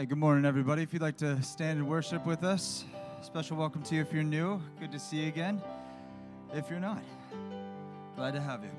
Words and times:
Hey, 0.00 0.06
good 0.06 0.16
morning, 0.16 0.46
everybody. 0.46 0.82
If 0.82 0.94
you'd 0.94 1.02
like 1.02 1.18
to 1.18 1.42
stand 1.42 1.78
and 1.78 1.86
worship 1.86 2.24
with 2.24 2.42
us, 2.42 2.86
special 3.20 3.58
welcome 3.58 3.82
to 3.82 3.94
you 3.94 4.00
if 4.00 4.14
you're 4.14 4.22
new. 4.22 4.58
Good 4.80 4.92
to 4.92 4.98
see 4.98 5.18
you 5.18 5.28
again. 5.28 5.60
If 6.54 6.70
you're 6.70 6.80
not, 6.80 7.02
glad 8.16 8.32
to 8.32 8.40
have 8.40 8.64
you. 8.64 8.70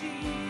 Jesus 0.00 0.47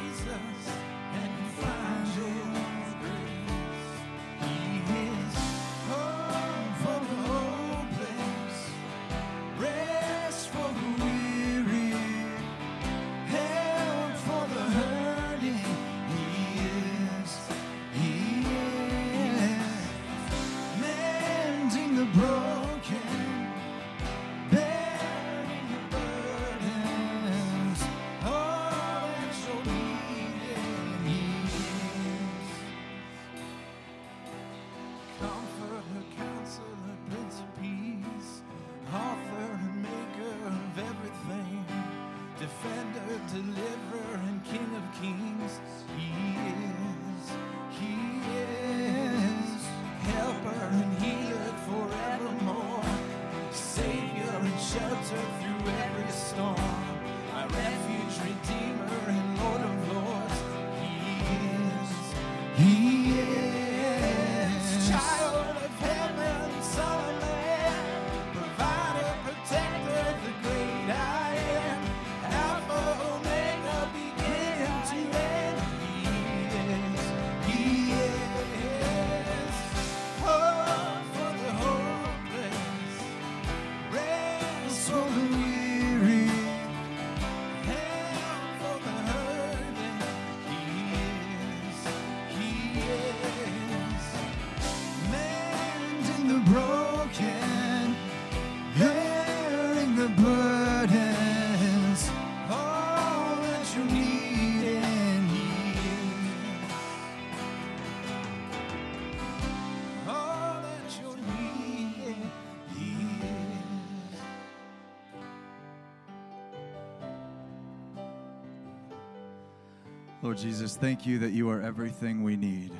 Jesus, 120.41 120.77
thank 120.77 121.05
you 121.05 121.19
that 121.19 121.33
you 121.33 121.51
are 121.51 121.61
everything 121.61 122.23
we 122.23 122.37
need. 122.37 122.71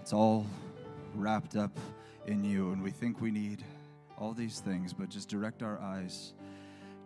It's 0.00 0.14
all 0.14 0.46
wrapped 1.14 1.56
up 1.56 1.78
in 2.26 2.42
you, 2.42 2.72
and 2.72 2.82
we 2.82 2.90
think 2.90 3.20
we 3.20 3.30
need 3.30 3.62
all 4.16 4.32
these 4.32 4.60
things, 4.60 4.94
but 4.94 5.10
just 5.10 5.28
direct 5.28 5.62
our 5.62 5.78
eyes 5.78 6.32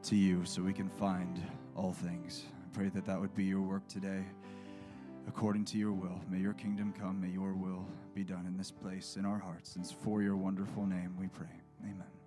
to 0.04 0.14
you 0.14 0.44
so 0.44 0.62
we 0.62 0.72
can 0.72 0.88
find 0.88 1.42
all 1.74 1.92
things. 1.92 2.44
I 2.54 2.76
pray 2.76 2.88
that 2.90 3.04
that 3.06 3.20
would 3.20 3.34
be 3.34 3.42
your 3.42 3.62
work 3.62 3.86
today, 3.88 4.24
according 5.26 5.64
to 5.66 5.78
your 5.78 5.92
will. 5.92 6.20
May 6.30 6.38
your 6.38 6.54
kingdom 6.54 6.94
come, 6.96 7.20
may 7.20 7.30
your 7.30 7.54
will 7.54 7.84
be 8.14 8.22
done 8.22 8.46
in 8.46 8.56
this 8.56 8.70
place, 8.70 9.16
in 9.16 9.24
our 9.24 9.38
hearts. 9.38 9.74
And 9.74 9.84
it's 9.84 9.92
for 9.92 10.22
your 10.22 10.36
wonderful 10.36 10.86
name 10.86 11.16
we 11.18 11.26
pray. 11.26 11.46
Amen. 11.82 12.17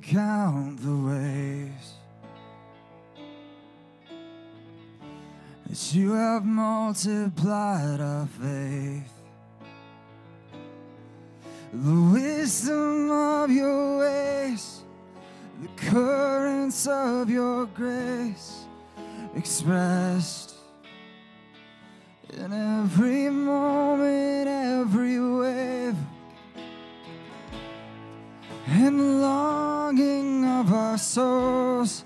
We 0.00 0.06
recount 0.06 0.80
the 0.82 0.96
ways 0.96 1.94
that 5.68 5.94
you 5.94 6.12
have 6.12 6.44
multiplied 6.44 8.00
our 8.00 8.26
faith? 8.26 9.12
The 11.72 12.10
wisdom 12.12 13.10
of 13.10 13.50
your 13.50 13.98
ways, 13.98 14.82
the 15.62 15.68
currents 15.90 16.86
of 16.86 17.30
your 17.30 17.66
grace 17.66 18.64
expressed 19.36 20.54
in 22.32 22.52
every 22.52 23.30
moment 23.30 24.30
the 28.78 28.90
longing 28.90 30.44
of 30.44 30.72
our 30.72 30.96
souls, 30.96 32.04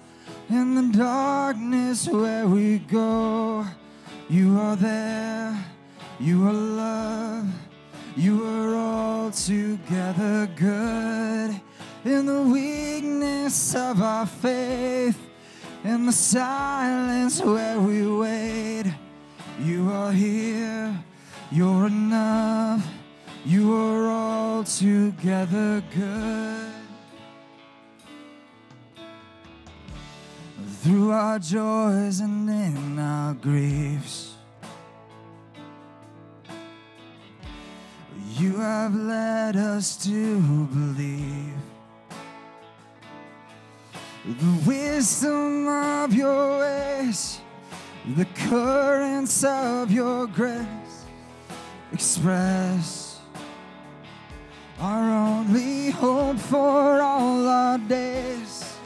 in 0.48 0.74
the 0.74 0.96
darkness 0.96 2.08
where 2.08 2.46
we 2.46 2.78
go. 2.78 3.64
You 4.28 4.58
are 4.58 4.76
there, 4.76 5.56
you 6.18 6.48
are 6.48 6.52
love, 6.52 7.46
you 8.16 8.46
are 8.46 8.74
all 8.74 9.30
together 9.30 10.48
good. 10.56 11.60
In 12.04 12.26
the 12.26 12.42
weakness 12.42 13.74
of 13.74 14.02
our 14.02 14.26
faith, 14.26 15.18
in 15.84 16.06
the 16.06 16.12
silence 16.12 17.42
where 17.42 17.78
we 17.78 18.06
wait, 18.06 18.84
you 19.60 19.90
are 19.90 20.12
here, 20.12 20.98
you're 21.50 21.86
enough, 21.86 22.82
you 23.44 23.74
are 23.76 24.08
all 24.08 24.64
together 24.64 25.82
good. 25.94 26.72
Through 30.80 31.12
our 31.12 31.38
joys 31.38 32.20
and 32.20 32.48
in 32.48 32.98
our 32.98 33.34
griefs, 33.34 34.34
you 38.38 38.56
have 38.56 38.94
led 38.94 39.56
us 39.56 39.96
to 40.04 40.66
believe 40.66 41.54
the 44.24 44.62
wisdom 44.66 45.68
of 45.68 46.14
your 46.14 46.58
ways, 46.60 47.40
the 48.16 48.26
currents 48.48 49.44
of 49.44 49.90
your 49.90 50.26
grace 50.26 51.04
express 51.92 53.03
our 54.84 55.10
only 55.10 55.90
hope 55.90 56.38
for 56.38 57.00
all 57.00 57.48
our 57.48 57.78
days. 57.78 58.76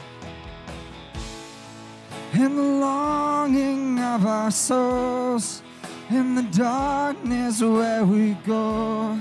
In 2.33 2.55
the 2.55 2.69
longing 2.87 3.99
of 3.99 4.25
our 4.25 4.49
souls, 4.49 5.61
in 6.09 6.35
the 6.35 6.47
darkness 6.57 7.61
where 7.61 8.05
we 8.05 8.35
go, 8.45 9.19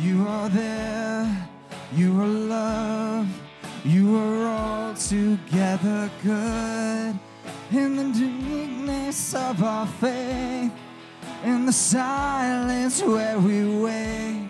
you 0.00 0.24
are 0.28 0.48
there, 0.50 1.48
you 1.92 2.20
are 2.20 2.34
love, 2.56 3.26
you 3.84 4.16
are 4.16 4.46
all 4.46 4.94
together 4.94 6.08
good. 6.22 7.18
In 7.72 7.96
the 7.96 8.26
weakness 8.54 9.34
of 9.34 9.64
our 9.64 9.86
faith, 9.86 10.70
in 11.42 11.66
the 11.66 11.72
silence 11.72 13.02
where 13.02 13.38
we 13.40 13.58
wait, 13.82 14.48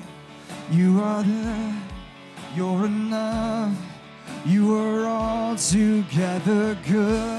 you 0.70 1.00
are 1.00 1.22
there, 1.22 1.82
you're 2.54 2.86
enough, 2.86 3.76
you 4.44 4.74
are 4.76 5.06
all 5.06 5.56
together 5.56 6.76
good. 6.86 7.34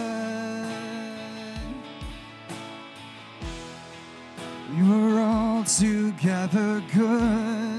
You 4.75 4.93
are 4.93 5.19
all 5.21 5.63
together 5.63 6.83
good. 6.93 7.74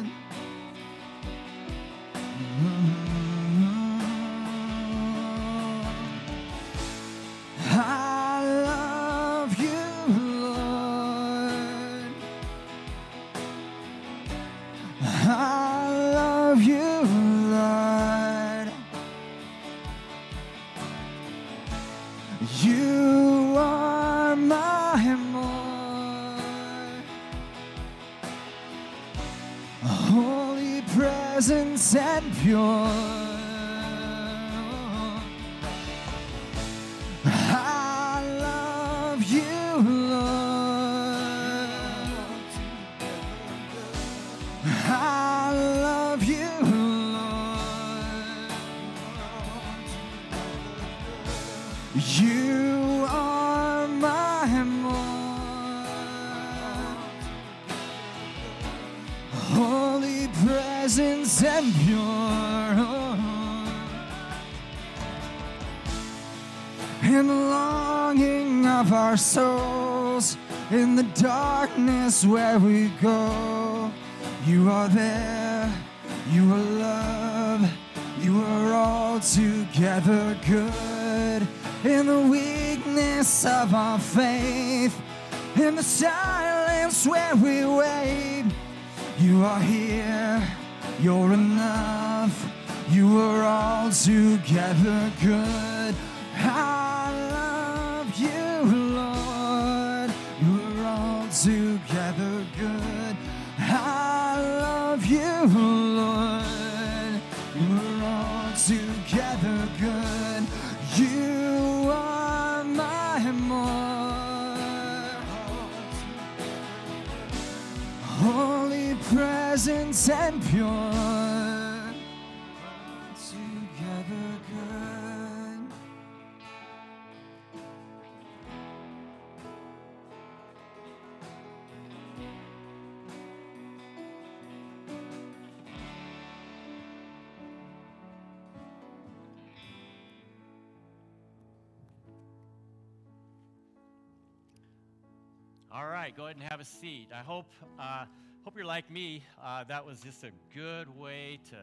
Seat. 146.66 147.08
I 147.14 147.22
hope 147.22 147.46
uh, 147.78 148.04
hope 148.44 148.56
you're 148.56 148.66
like 148.66 148.90
me. 148.90 149.22
Uh, 149.42 149.62
that 149.64 149.86
was 149.86 150.00
just 150.00 150.24
a 150.24 150.30
good 150.52 150.88
way 150.98 151.38
to 151.50 151.56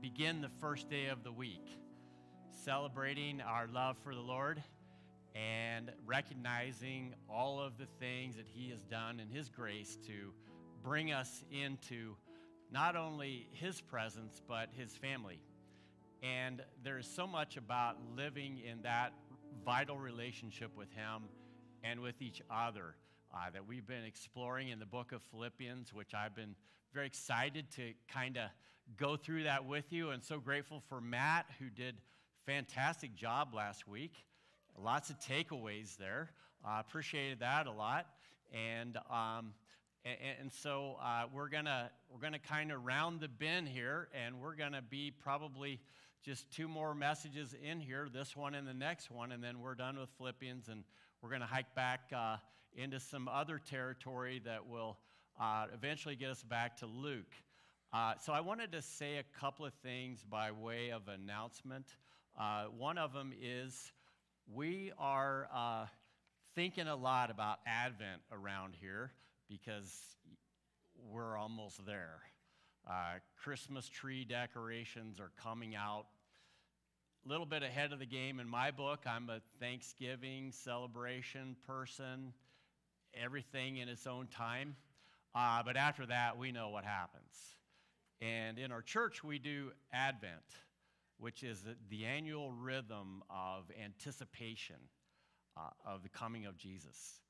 begin 0.00 0.40
the 0.40 0.48
first 0.60 0.88
day 0.88 1.06
of 1.06 1.22
the 1.22 1.30
week, 1.30 1.66
celebrating 2.64 3.42
our 3.42 3.68
love 3.72 3.96
for 4.02 4.14
the 4.14 4.20
Lord 4.20 4.62
and 5.34 5.92
recognizing 6.06 7.14
all 7.28 7.60
of 7.60 7.76
the 7.76 7.86
things 8.00 8.36
that 8.36 8.46
He 8.46 8.70
has 8.70 8.82
done 8.84 9.20
in 9.20 9.28
His 9.28 9.50
grace 9.50 9.98
to 10.06 10.32
bring 10.82 11.12
us 11.12 11.44
into 11.52 12.16
not 12.72 12.96
only 12.96 13.48
His 13.52 13.82
presence 13.82 14.40
but 14.48 14.70
His 14.72 14.92
family. 14.94 15.40
And 16.22 16.62
there's 16.82 17.06
so 17.06 17.26
much 17.26 17.58
about 17.58 17.96
living 18.16 18.60
in 18.66 18.80
that 18.82 19.12
vital 19.62 19.98
relationship 19.98 20.74
with 20.74 20.90
Him 20.92 21.24
and 21.84 22.00
with 22.00 22.22
each 22.22 22.40
other 22.50 22.94
uh, 23.38 23.50
that 23.50 23.66
we've 23.66 23.86
been 23.86 24.04
exploring 24.04 24.70
in 24.70 24.78
the 24.78 24.86
book 24.86 25.12
of 25.12 25.22
Philippians, 25.30 25.92
which 25.92 26.14
I've 26.14 26.34
been 26.34 26.54
very 26.92 27.06
excited 27.06 27.70
to 27.76 27.92
kind 28.12 28.36
of 28.36 28.48
go 28.96 29.16
through 29.16 29.44
that 29.44 29.64
with 29.66 29.92
you. 29.92 30.10
And 30.10 30.22
so 30.22 30.38
grateful 30.38 30.82
for 30.88 31.00
Matt, 31.00 31.46
who 31.58 31.68
did 31.70 31.94
fantastic 32.46 33.14
job 33.14 33.54
last 33.54 33.86
week. 33.86 34.14
Lots 34.80 35.10
of 35.10 35.18
takeaways 35.20 35.96
there. 35.96 36.30
Uh, 36.66 36.78
appreciated 36.80 37.40
that 37.40 37.66
a 37.66 37.72
lot. 37.72 38.06
And 38.52 38.96
um, 39.10 39.52
and, 40.04 40.16
and 40.40 40.52
so 40.52 40.96
uh, 41.02 41.24
we're 41.32 41.48
gonna 41.48 41.90
we're 42.10 42.20
gonna 42.20 42.38
kind 42.38 42.72
of 42.72 42.84
round 42.84 43.20
the 43.20 43.28
bend 43.28 43.68
here, 43.68 44.08
and 44.14 44.40
we're 44.40 44.54
gonna 44.54 44.82
be 44.82 45.10
probably 45.10 45.80
just 46.24 46.50
two 46.50 46.66
more 46.66 46.94
messages 46.94 47.54
in 47.62 47.80
here, 47.80 48.08
this 48.12 48.36
one 48.36 48.54
and 48.54 48.66
the 48.66 48.74
next 48.74 49.10
one, 49.10 49.32
and 49.32 49.42
then 49.42 49.60
we're 49.60 49.74
done 49.74 49.98
with 49.98 50.08
Philippians, 50.16 50.68
and 50.68 50.84
we're 51.22 51.30
to 51.38 51.46
hike 51.46 51.74
back 51.74 52.00
uh, 52.14 52.36
into 52.78 53.00
some 53.00 53.28
other 53.28 53.58
territory 53.58 54.40
that 54.44 54.68
will 54.68 54.96
uh, 55.40 55.66
eventually 55.74 56.14
get 56.14 56.30
us 56.30 56.42
back 56.44 56.76
to 56.76 56.86
Luke. 56.86 57.34
Uh, 57.92 58.14
so 58.24 58.32
I 58.32 58.40
wanted 58.40 58.70
to 58.72 58.82
say 58.82 59.16
a 59.16 59.40
couple 59.40 59.66
of 59.66 59.74
things 59.82 60.24
by 60.30 60.52
way 60.52 60.90
of 60.90 61.08
announcement. 61.08 61.86
Uh, 62.38 62.66
one 62.66 62.96
of 62.96 63.12
them 63.12 63.32
is 63.42 63.92
we 64.54 64.92
are 64.98 65.48
uh, 65.52 65.86
thinking 66.54 66.86
a 66.86 66.94
lot 66.94 67.30
about 67.30 67.58
Advent 67.66 68.22
around 68.30 68.74
here 68.80 69.10
because 69.48 69.92
we're 71.10 71.36
almost 71.36 71.84
there. 71.84 72.20
Uh, 72.88 73.18
Christmas 73.42 73.88
tree 73.88 74.24
decorations 74.24 75.18
are 75.18 75.32
coming 75.42 75.74
out 75.74 76.06
a 77.26 77.28
little 77.28 77.46
bit 77.46 77.62
ahead 77.62 77.92
of 77.92 77.98
the 77.98 78.06
game 78.06 78.38
in 78.40 78.48
my 78.48 78.70
book. 78.70 79.00
I'm 79.06 79.28
a 79.28 79.40
Thanksgiving 79.60 80.52
celebration 80.52 81.56
person, 81.66 82.32
everything 83.22 83.78
in 83.78 83.88
its 83.88 84.06
own 84.06 84.26
time. 84.26 84.76
Uh, 85.34 85.62
but 85.62 85.76
after 85.76 86.06
that, 86.06 86.38
we 86.38 86.52
know 86.52 86.70
what 86.70 86.84
happens. 86.84 87.56
And 88.20 88.58
in 88.58 88.72
our 88.72 88.82
church, 88.82 89.22
we 89.22 89.38
do 89.38 89.70
Advent, 89.92 90.32
which 91.18 91.42
is 91.42 91.62
the 91.90 92.04
annual 92.04 92.50
rhythm 92.50 93.22
of 93.30 93.64
anticipation 93.82 94.76
uh, 95.56 95.70
of 95.86 96.02
the 96.02 96.08
coming 96.08 96.46
of 96.46 96.56
Jesus. 96.56 97.20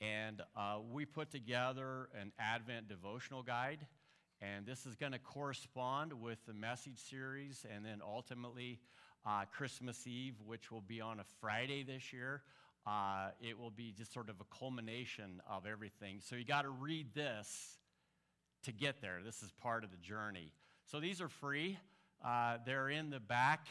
And 0.00 0.42
uh, 0.56 0.78
we 0.90 1.04
put 1.04 1.30
together 1.30 2.08
an 2.20 2.32
Advent 2.38 2.88
devotional 2.88 3.42
guide. 3.42 3.86
And 4.40 4.66
this 4.66 4.84
is 4.86 4.94
going 4.94 5.12
to 5.12 5.18
correspond 5.18 6.12
with 6.12 6.38
the 6.46 6.52
message 6.52 6.98
series 6.98 7.64
and 7.72 7.84
then 7.84 8.00
ultimately 8.04 8.80
uh, 9.26 9.44
Christmas 9.56 10.06
Eve, 10.06 10.34
which 10.44 10.70
will 10.70 10.82
be 10.82 11.00
on 11.00 11.20
a 11.20 11.24
Friday 11.40 11.82
this 11.82 12.12
year. 12.12 12.42
Uh, 12.86 13.28
it 13.40 13.58
will 13.58 13.70
be 13.70 13.92
just 13.96 14.12
sort 14.12 14.28
of 14.28 14.36
a 14.40 14.58
culmination 14.58 15.40
of 15.48 15.64
everything. 15.66 16.20
So 16.20 16.36
you 16.36 16.44
got 16.44 16.62
to 16.62 16.68
read 16.68 17.14
this 17.14 17.78
to 18.64 18.72
get 18.72 19.00
there. 19.00 19.20
This 19.24 19.42
is 19.42 19.50
part 19.52 19.84
of 19.84 19.90
the 19.90 19.96
journey. 19.96 20.52
So 20.84 21.00
these 21.00 21.20
are 21.22 21.28
free. 21.28 21.78
Uh, 22.24 22.58
they're 22.66 22.90
in 22.90 23.10
the 23.10 23.20
back 23.20 23.66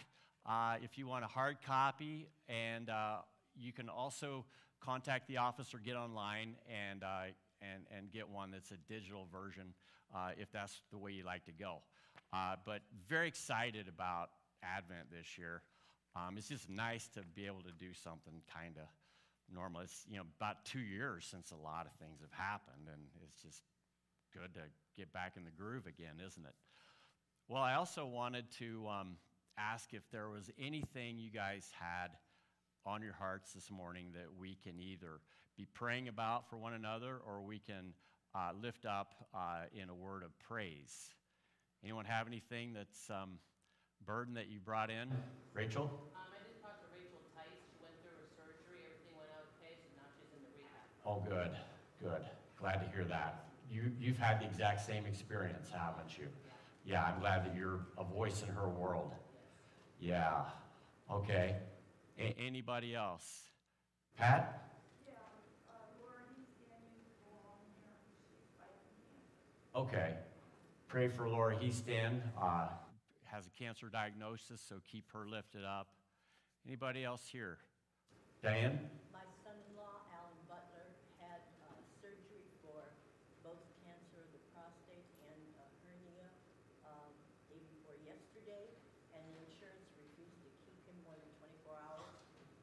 uh, 0.47 0.76
if 0.82 0.97
you 0.97 1.08
want 1.08 1.23
a 1.23 1.28
hard 1.28 1.58
copy, 1.65 2.28
and 2.49 2.89
uh, 2.89 3.17
you 3.56 3.71
can 3.71 3.88
also 3.88 4.45
contact 4.82 5.28
the 5.28 5.38
office 5.38 5.73
or 5.73 5.78
get 5.78 5.95
online 5.95 6.56
and, 6.67 7.04
uh, 7.04 7.26
and, 7.62 7.84
and 7.95 8.12
get 8.12 8.28
one 8.28 8.52
that's 8.52 8.71
a 8.71 8.78
digital 8.91 9.28
version 9.32 9.73
uh, 10.13 10.32
if 10.38 10.52
that's 10.52 10.82
the 10.91 10.97
way 10.97 11.12
you 11.12 11.23
like 11.23 11.45
to 11.45 11.52
go. 11.52 11.78
But 12.65 12.82
very 13.08 13.28
excited 13.28 13.88
about 13.88 14.30
Advent 14.63 15.12
this 15.12 15.38
year. 15.38 15.62
Um, 16.15 16.38
it's 16.38 16.49
just 16.49 16.69
nice 16.69 17.08
to 17.10 17.21
be 17.36 17.45
able 17.45 17.62
to 17.62 17.71
do 17.71 17.93
something 17.93 18.41
kind 18.54 18.78
of 18.78 18.88
normal. 19.53 19.82
It's 19.82 20.06
you 20.10 20.17
know 20.17 20.25
about 20.39 20.65
two 20.65 20.79
years 20.79 21.25
since 21.29 21.51
a 21.51 21.56
lot 21.56 21.86
of 21.86 21.93
things 21.93 22.21
have 22.21 22.32
happened, 22.32 22.88
and 22.91 23.01
it's 23.23 23.41
just 23.41 23.63
good 24.34 24.53
to 24.56 24.62
get 24.97 25.12
back 25.13 25.34
in 25.38 25.45
the 25.45 25.51
groove 25.51 25.88
again, 25.88 26.21
isn't 26.25 26.45
it? 26.45 26.56
Well, 27.47 27.62
I 27.62 27.75
also 27.75 28.06
wanted 28.06 28.49
to 28.60 28.88
um, 28.88 29.17
ask 29.58 29.93
if 29.93 30.03
there 30.12 30.29
was 30.29 30.49
anything 30.60 31.19
you 31.19 31.32
guys 31.32 31.69
had 31.77 32.10
on 32.86 33.01
your 33.01 33.13
hearts 33.13 33.53
this 33.53 33.69
morning 33.71 34.08
that 34.13 34.27
we 34.39 34.58
can 34.63 34.79
either 34.79 35.19
be 35.58 35.65
praying 35.65 36.08
about 36.08 36.49
for 36.49 36.58
one 36.58 36.73
another 36.73 37.19
or 37.25 37.41
we 37.41 37.60
can 37.60 37.93
uh, 38.36 38.51
lift 38.62 38.86
up 38.86 39.13
uh, 39.34 39.69
in 39.71 39.89
a 39.89 39.93
word 39.93 40.23
of 40.23 40.38
praise. 40.39 41.13
Anyone 41.84 42.06
have 42.06 42.27
anything 42.27 42.73
that's 42.73 43.10
um, 43.10 43.38
burden 44.06 44.34
that 44.34 44.47
you 44.49 44.60
brought 44.60 44.89
in? 44.89 45.12
Rachel? 45.53 45.91
Um, 46.15 46.32
I 46.32 46.39
did 46.41 46.58
talk 46.63 46.79
to 46.82 46.88
Rachel 46.89 47.21
Tice. 47.36 47.60
She 47.69 47.77
went 47.79 47.93
through 48.01 48.17
her 48.17 48.29
surgery. 48.34 48.82
Everything 48.84 49.15
went 49.19 49.32
okay, 49.53 49.77
so 49.77 49.91
now 49.99 50.08
she's 50.17 50.32
in 50.34 50.41
the 50.41 50.51
rehab. 50.58 50.88
Oh, 51.05 51.21
good, 51.27 51.51
good. 52.01 52.23
Glad 52.59 52.75
to 52.81 52.87
hear 52.95 53.05
that. 53.05 53.45
You, 53.71 53.91
you've 53.99 54.17
had 54.17 54.39
the 54.39 54.45
exact 54.45 54.85
same 54.85 55.05
experience, 55.05 55.69
haven't 55.69 56.17
you? 56.17 56.25
Yeah, 56.85 57.03
I'm 57.03 57.19
glad 57.19 57.45
that 57.45 57.55
you're 57.55 57.79
a 57.97 58.03
voice 58.03 58.41
in 58.43 58.49
her 58.49 58.67
world. 58.69 59.11
Yeah, 59.99 60.43
okay. 61.11 61.55
A- 62.19 62.35
anybody 62.39 62.93
else? 62.95 63.43
Pat? 64.17 64.59
Okay. 69.75 70.13
Pray 70.87 71.07
for 71.09 71.27
Laura 71.27 71.57
Heaston. 71.57 72.21
Uh, 72.39 72.67
has 73.25 73.47
a 73.49 73.53
cancer 73.57 73.89
diagnosis, 73.89 74.61
so 74.61 74.77
keep 74.85 75.09
her 75.11 75.25
lifted 75.25 75.65
up. 75.65 75.87
Anybody 76.67 77.01
else 77.01 77.25
here? 77.25 77.57
Diane? 78.45 78.77
My 79.09 79.25
son-in-law, 79.41 80.05
Alan 80.13 80.37
Butler, 80.45 80.93
had 81.17 81.41
uh, 81.65 81.73
surgery 81.97 82.45
for 82.61 82.77
both 83.41 83.57
cancer 83.81 84.21
of 84.21 84.29
the 84.29 84.43
prostate 84.53 85.09
and 85.33 85.41
uh, 85.57 85.65
hernia 85.81 86.29
um, 86.85 87.09
day 87.49 87.57
before 87.73 87.97
yesterday, 88.05 88.69
and 89.17 89.25
the 89.25 89.41
insurance 89.49 89.89
refused 89.97 90.37
to 90.45 90.49
keep 90.69 90.77
him 90.85 90.97
more 91.01 91.17
than 91.17 91.33
24 91.65 91.73
hours. 91.89 92.13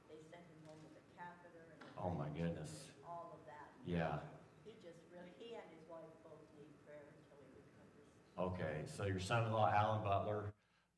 They 0.06 0.22
sent 0.30 0.46
him 0.46 0.60
home 0.70 0.78
with 0.86 0.94
a 0.94 1.04
catheter 1.18 1.66
and 1.74 1.82
Oh, 1.98 2.14
my 2.14 2.30
goodness. 2.38 2.94
all 3.02 3.34
of 3.34 3.42
that. 3.50 3.74
Yeah. 3.82 4.22
He 4.62 4.78
just 4.86 5.02
really, 5.10 5.34
he 5.42 5.58
and 5.58 5.66
his 5.74 5.82
wife 5.90 6.06
both 6.22 6.38
need 6.54 6.70
prayer 6.86 7.10
until 7.10 7.42
he 7.42 7.58
recovers. 7.58 8.08
Okay, 8.38 8.86
so 9.00 9.06
your 9.06 9.20
son-in-law, 9.20 9.72
Alan 9.74 10.02
Butler, 10.02 10.52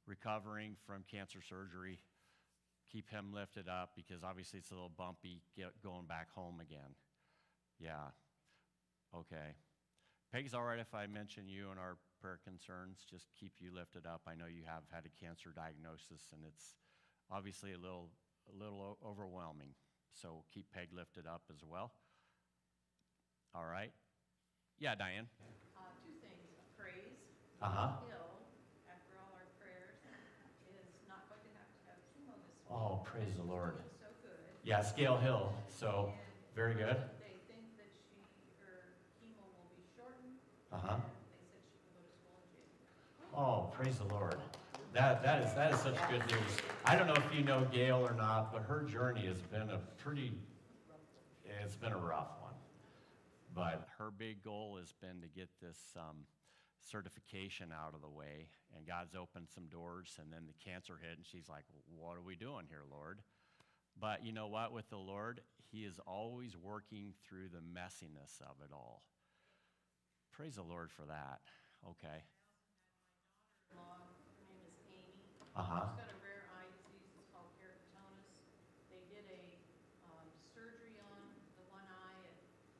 recovering 0.07 0.75
from 0.87 1.05
cancer 1.09 1.39
surgery. 1.41 2.01
Keep 2.91 3.09
him 3.09 3.33
lifted 3.33 3.69
up 3.69 3.91
because 3.95 4.25
obviously 4.25 4.59
it's 4.59 4.71
a 4.71 4.75
little 4.75 4.91
bumpy 4.91 5.41
going 5.83 6.07
back 6.07 6.29
home 6.35 6.61
again. 6.61 6.99
Yeah. 7.79 8.11
Okay. 9.15 9.55
Peg's 10.33 10.53
all 10.53 10.65
right 10.65 10.81
if 10.81 10.95
I 10.95 11.07
mention 11.07 11.49
you 11.49 11.71
and 11.71 11.79
our 11.79 11.97
prayer 12.21 12.41
concerns. 12.45 13.07
Just 13.09 13.29
keep 13.39 13.53
you 13.61 13.73
lifted 13.73 14.05
up. 14.05 14.23
I 14.27 14.35
know 14.35 14.47
you 14.47 14.63
have 14.67 14.83
had 14.93 15.05
a 15.07 15.25
cancer 15.25 15.51
diagnosis 15.55 16.27
and 16.33 16.43
it's 16.45 16.75
obviously 17.31 17.73
a 17.73 17.79
little, 17.79 18.11
a 18.53 18.57
little 18.59 18.99
overwhelming. 19.07 19.75
So 20.13 20.45
keep 20.53 20.67
Peg 20.75 20.89
lifted 20.93 21.27
up 21.27 21.43
as 21.51 21.63
well. 21.65 21.93
All 23.55 23.65
right. 23.65 23.93
Yeah, 24.79 24.97
Diane. 24.97 25.29
Uh, 27.63 27.69
Two 27.69 27.71
things, 27.71 27.71
praise. 27.71 27.71
Uh 27.71 27.71
huh. 27.71 27.89
Hill, 28.11 28.29
after 28.91 29.15
all 29.23 29.33
our 29.39 29.47
prayers, 29.63 29.95
is 30.67 30.91
not 31.09 31.23
going 31.31 31.43
to 31.47 31.53
have 31.55 31.71
to 31.71 31.81
have 31.87 32.01
chemo 32.11 32.35
this 32.43 32.59
week. 32.59 32.75
Oh, 32.75 33.01
praise 33.07 33.35
the 33.39 33.47
Lord. 33.47 33.79
So 34.03 34.11
good. 34.23 34.35
Yeah, 34.65 34.83
Gail 34.97 35.17
Hill. 35.17 35.53
So 35.71 36.13
very 36.57 36.75
good. 36.75 36.99
They 37.23 37.39
think 37.47 37.63
that 37.79 37.91
she, 37.95 38.19
her 38.67 38.99
chemo 39.23 39.47
will 39.47 39.71
be 39.79 39.87
shortened. 39.95 40.35
Uh 40.75 40.83
huh. 40.83 40.99
and 40.99 41.07
They 41.39 41.47
said 41.55 41.63
she 41.71 41.79
can 41.87 41.95
go 41.95 42.03
to 42.03 42.11
school 42.19 42.43
in 42.43 42.59
January. 42.59 43.39
Oh, 43.39 43.71
praise 43.71 43.99
the 43.99 44.11
Lord. 44.11 44.37
That, 44.93 45.23
that 45.23 45.43
is, 45.43 45.55
that 45.55 45.73
is 45.73 45.81
such 45.81 45.97
good 46.11 46.21
news. 46.29 46.53
I 46.85 46.97
don't 46.97 47.07
know 47.07 47.15
if 47.17 47.25
you 47.35 47.43
know 47.43 47.65
Gail 47.73 48.05
or 48.07 48.13
not, 48.13 48.53
but 48.53 48.63
her 48.65 48.83
journey 48.83 49.25
has 49.27 49.41
been 49.41 49.71
a 49.71 49.79
pretty, 50.03 50.33
it's 51.63 51.77
been 51.77 51.93
a 51.93 51.99
rough 51.99 52.29
one. 52.43 52.53
But 53.55 53.89
her 53.99 54.11
big 54.11 54.43
goal 54.45 54.77
has 54.79 54.93
been 55.01 55.23
to 55.23 55.29
get 55.29 55.49
this 55.63 55.79
um, 55.97 56.27
certification 56.83 57.71
out 57.73 57.95
of 57.95 58.01
the 58.03 58.09
way, 58.09 58.51
and 58.77 58.87
God's 58.87 59.15
opened 59.15 59.49
some 59.55 59.67
doors, 59.67 60.19
and 60.21 60.33
then 60.33 60.47
the 60.47 60.59
cancer 60.65 60.99
hit, 61.01 61.17
and 61.17 61.27
she's 61.27 61.49
like, 61.49 61.65
What 61.87 62.17
are 62.17 62.23
we 62.23 62.37
doing 62.37 62.67
here, 62.69 62.85
Lord? 62.91 63.23
But 63.99 64.25
you 64.25 64.33
know 64.33 64.49
what? 64.49 64.73
With 64.73 64.89
the 64.89 64.99
Lord, 64.99 65.41
He 65.71 65.85
is 65.85 66.01
always 66.07 66.57
working 66.57 67.15
through 67.29 67.49
the 67.53 67.61
messiness 67.61 68.41
of 68.41 68.57
it 68.65 68.73
all. 68.73 69.03
Praise 70.33 70.57
the 70.57 70.65
Lord 70.65 70.91
for 70.91 71.05
that. 71.05 71.45
Okay. 71.85 72.25
Law, 73.77 74.01
her 74.01 74.45
name 74.49 74.65
is 74.65 74.77
Amy. 74.89 75.29
Uh 75.53 75.61
huh. 75.61 75.93
She's 75.93 76.09
got 76.09 76.09
a 76.09 76.21
rare 76.25 76.49
eye 76.57 76.69
disease, 76.73 77.13
it's 77.21 77.29
called 77.37 77.53
keratoconus. 77.61 78.33
They 78.89 79.05
did 79.13 79.29
a 79.29 79.45
um, 80.09 80.25
surgery 80.57 80.97
on 81.05 81.21
the 81.61 81.65
one 81.69 81.85
eye, 81.85 82.25
it 82.25 82.37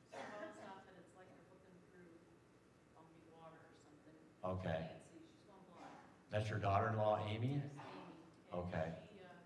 swells 0.09 0.57
up 0.65 0.81
and 0.89 0.97
it's 0.97 1.13
like 1.13 1.29
they're 1.29 1.49
looking 1.53 1.77
through 1.93 2.09
bumpy 2.97 3.21
water 3.37 3.61
or 3.61 3.77
something. 3.85 4.17
Okay. 4.43 4.75
She 4.75 4.91
can't 4.91 5.07
see, 5.07 5.23
she's 5.23 5.43
going 5.47 5.63
blind. 5.71 6.03
That's 6.27 6.51
your 6.51 6.59
daughter-in-law, 6.59 7.23
Amy? 7.31 7.63
Yes, 7.63 7.71
Amy. 7.79 8.11
And 8.51 8.59
Okay. 8.67 8.87
She 9.09 9.17
um, 9.23 9.39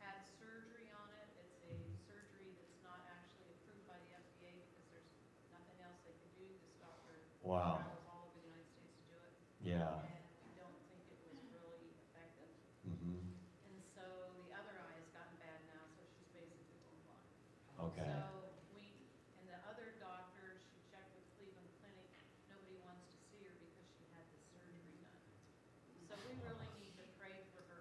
had 0.00 0.22
surgery 0.40 0.88
on 0.94 1.10
it. 1.12 1.28
It's 1.42 1.58
a 1.66 1.76
surgery 2.06 2.54
that's 2.56 2.78
not 2.86 3.04
actually 3.10 3.50
approved 3.58 3.84
by 3.84 3.98
the 4.06 4.16
FDA 4.16 4.54
because 4.70 4.86
there's 4.94 5.10
nothing 5.52 5.76
else 5.82 5.98
they 6.08 6.14
can 6.16 6.30
do. 6.40 6.46
This 6.62 6.78
doctor 6.78 7.20
Wow. 7.44 7.82
travels 7.84 8.06
all 8.08 8.32
over 8.32 8.38
the 8.40 8.48
United 8.48 8.70
States 8.70 8.96
to 8.96 9.04
do 9.12 9.18
it. 9.18 9.34
Yeah. 9.60 9.98
And 10.08 10.24
we 10.46 10.54
don't 10.56 10.78
think 10.88 11.04
it 11.10 11.20
was 11.26 11.36
really 11.52 11.92
effective. 12.06 12.48
Mm-hmm. 12.86 13.18
And 13.66 13.76
so 13.92 14.06
the 14.46 14.54
other 14.56 14.72
eye 14.78 14.96
has 14.96 15.10
gotten 15.12 15.36
bad 15.42 15.58
now, 15.68 15.84
so 15.98 16.06
she's 16.16 16.30
basically 16.32 16.80
going 16.80 17.02
blind. 17.04 17.28
Okay. 17.92 18.08
So 18.08 18.56
we, 18.72 19.10
and 19.36 19.44
the 19.50 19.58
other 19.68 19.98
doctor, 20.00 20.56
she 20.64 20.80
checked 20.88 21.12
with 21.12 21.26
Cleveland 21.36 21.68
Clinic, 21.82 22.08
nobody 22.48 22.78
wants 22.80 23.04
to 23.10 23.18
see 23.28 23.42
her 23.44 23.52
because 23.58 23.84
she 24.00 24.08
had 24.16 24.24
the 24.32 24.40
surgery 24.54 24.96
done. 25.04 25.20
So 26.08 26.14
we 26.24 26.40
really 26.40 26.70
need 26.80 26.94
to 26.96 27.06
pray 27.20 27.36
for 27.52 27.66
her 27.68 27.76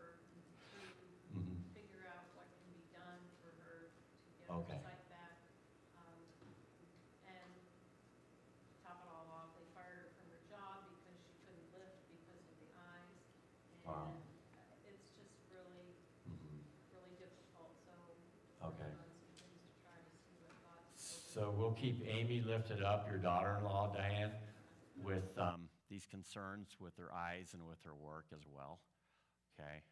So 21.36 21.54
we'll 21.58 21.65
keep 21.76 22.06
Amy 22.08 22.42
lifted 22.46 22.82
up, 22.84 23.08
your 23.10 23.18
daughter-in-law, 23.18 23.94
Diane, 23.94 24.32
with 25.04 25.38
um, 25.38 25.68
these 25.90 26.06
concerns 26.10 26.76
with 26.80 26.96
her 26.98 27.14
eyes 27.14 27.50
and 27.54 27.66
with 27.68 27.80
her 27.84 27.94
work 27.94 28.26
as 28.34 28.44
well. 28.52 28.80
Okay. 29.60 29.84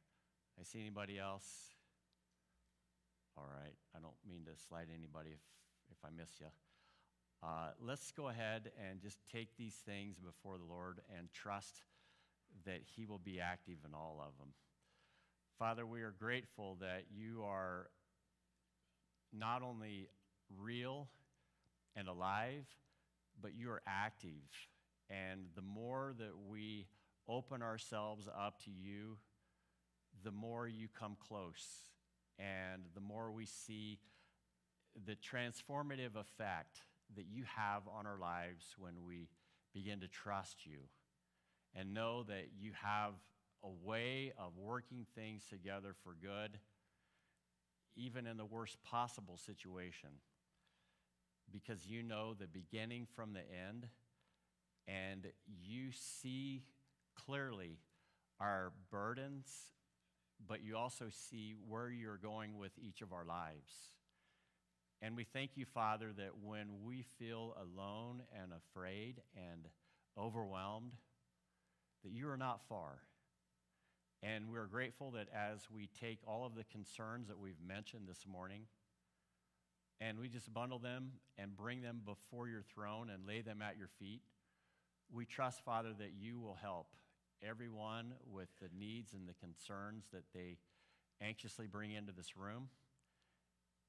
I 0.59 0.63
see 0.63 0.79
anybody 0.79 1.19
else? 1.19 1.45
All 3.37 3.47
right. 3.47 3.73
I 3.95 3.99
don't 3.99 4.13
mean 4.27 4.45
to 4.45 4.51
slight 4.67 4.87
anybody 4.93 5.31
if, 5.31 5.41
if 5.91 5.97
I 6.05 6.09
miss 6.15 6.29
you. 6.39 6.47
Uh, 7.41 7.71
let's 7.81 8.11
go 8.11 8.29
ahead 8.29 8.71
and 8.89 9.01
just 9.01 9.17
take 9.31 9.57
these 9.57 9.75
things 9.85 10.17
before 10.17 10.57
the 10.57 10.63
Lord 10.63 11.01
and 11.17 11.27
trust 11.33 11.83
that 12.65 12.81
He 12.95 13.05
will 13.05 13.19
be 13.19 13.39
active 13.41 13.77
in 13.85 13.93
all 13.93 14.23
of 14.25 14.37
them. 14.37 14.53
Father, 15.59 15.85
we 15.85 16.01
are 16.01 16.13
grateful 16.17 16.77
that 16.79 17.03
you 17.13 17.43
are 17.43 17.87
not 19.33 19.61
only 19.61 20.07
real 20.57 21.09
and 21.95 22.07
alive, 22.07 22.65
but 23.41 23.55
you 23.55 23.69
are 23.71 23.81
active. 23.87 24.49
And 25.09 25.47
the 25.55 25.61
more 25.61 26.13
that 26.17 26.33
we 26.47 26.87
open 27.27 27.61
ourselves 27.61 28.27
up 28.27 28.59
to 28.63 28.71
you, 28.71 29.17
the 30.23 30.31
more 30.31 30.67
you 30.67 30.87
come 30.87 31.15
close. 31.19 31.65
And 32.39 32.83
the 32.95 33.01
more 33.01 33.31
we 33.31 33.45
see 33.45 33.99
the 35.05 35.15
transformative 35.15 36.15
effect 36.15 36.81
that 37.15 37.25
you 37.29 37.43
have 37.55 37.83
on 37.87 38.07
our 38.07 38.17
lives 38.17 38.75
when 38.77 39.03
we 39.05 39.29
begin 39.73 39.99
to 40.01 40.07
trust 40.07 40.65
you. 40.65 40.79
And 41.75 41.93
know 41.93 42.23
that 42.23 42.49
you 42.59 42.71
have 42.81 43.13
a 43.63 43.69
way 43.87 44.33
of 44.37 44.51
working 44.57 45.05
things 45.15 45.43
together 45.49 45.95
for 46.03 46.15
good, 46.21 46.59
even 47.95 48.27
in 48.27 48.37
the 48.37 48.45
worst 48.45 48.77
possible 48.83 49.37
situation, 49.37 50.09
because 51.53 51.85
you 51.85 52.03
know 52.03 52.33
the 52.33 52.47
beginning 52.47 53.07
from 53.15 53.33
the 53.33 53.41
end 53.69 53.87
and 54.87 55.27
you 55.45 55.91
see 55.93 56.63
clearly 57.25 57.77
our 58.39 58.73
burdens, 58.91 59.47
but 60.45 60.63
you 60.63 60.75
also 60.75 61.05
see 61.09 61.55
where 61.69 61.89
you're 61.89 62.17
going 62.17 62.57
with 62.57 62.71
each 62.77 63.01
of 63.01 63.13
our 63.13 63.23
lives. 63.23 63.91
And 65.01 65.15
we 65.15 65.23
thank 65.23 65.51
you, 65.55 65.65
Father, 65.65 66.11
that 66.17 66.31
when 66.43 66.67
we 66.83 67.03
feel 67.19 67.55
alone 67.57 68.23
and 68.41 68.51
afraid 68.53 69.21
and 69.35 69.67
overwhelmed, 70.17 70.93
that 72.03 72.11
you 72.11 72.29
are 72.29 72.37
not 72.37 72.61
far. 72.67 72.99
And 74.21 74.49
we're 74.49 74.67
grateful 74.67 75.11
that 75.11 75.27
as 75.35 75.67
we 75.69 75.89
take 75.99 76.19
all 76.25 76.45
of 76.45 76.55
the 76.55 76.63
concerns 76.63 77.27
that 77.27 77.39
we've 77.39 77.61
mentioned 77.65 78.07
this 78.07 78.25
morning 78.25 78.61
and 80.01 80.19
we 80.19 80.27
just 80.27 80.53
bundle 80.53 80.79
them 80.79 81.11
and 81.37 81.55
bring 81.55 81.81
them 81.81 82.01
before 82.05 82.47
your 82.47 82.63
throne 82.73 83.09
and 83.09 83.27
lay 83.27 83.41
them 83.41 83.61
at 83.61 83.77
your 83.77 83.89
feet, 83.99 84.21
we 85.11 85.25
trust, 85.25 85.63
Father, 85.63 85.93
that 85.97 86.11
you 86.19 86.39
will 86.39 86.57
help 86.61 86.87
everyone 87.47 88.13
with 88.31 88.49
the 88.61 88.69
needs 88.77 89.13
and 89.13 89.27
the 89.27 89.33
concerns 89.33 90.05
that 90.11 90.23
they 90.33 90.57
anxiously 91.21 91.67
bring 91.67 91.91
into 91.91 92.11
this 92.11 92.35
room. 92.35 92.69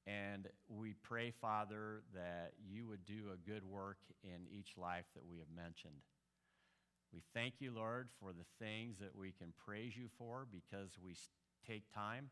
And 0.07 0.47
we 0.69 0.93
pray, 1.01 1.31
Father, 1.31 2.03
that 2.13 2.53
you 2.69 2.85
would 2.87 3.05
do 3.05 3.31
a 3.33 3.49
good 3.49 3.63
work 3.65 3.97
in 4.23 4.47
each 4.51 4.77
life 4.77 5.05
that 5.15 5.25
we 5.27 5.39
have 5.39 5.47
mentioned. 5.55 6.01
We 7.11 7.21
thank 7.33 7.55
you, 7.59 7.71
Lord, 7.73 8.09
for 8.19 8.31
the 8.31 8.45
things 8.63 8.97
that 8.99 9.15
we 9.15 9.31
can 9.31 9.53
praise 9.65 9.95
you 9.97 10.09
for 10.17 10.45
because 10.51 10.89
we 11.03 11.15
take 11.65 11.83
time. 11.93 12.29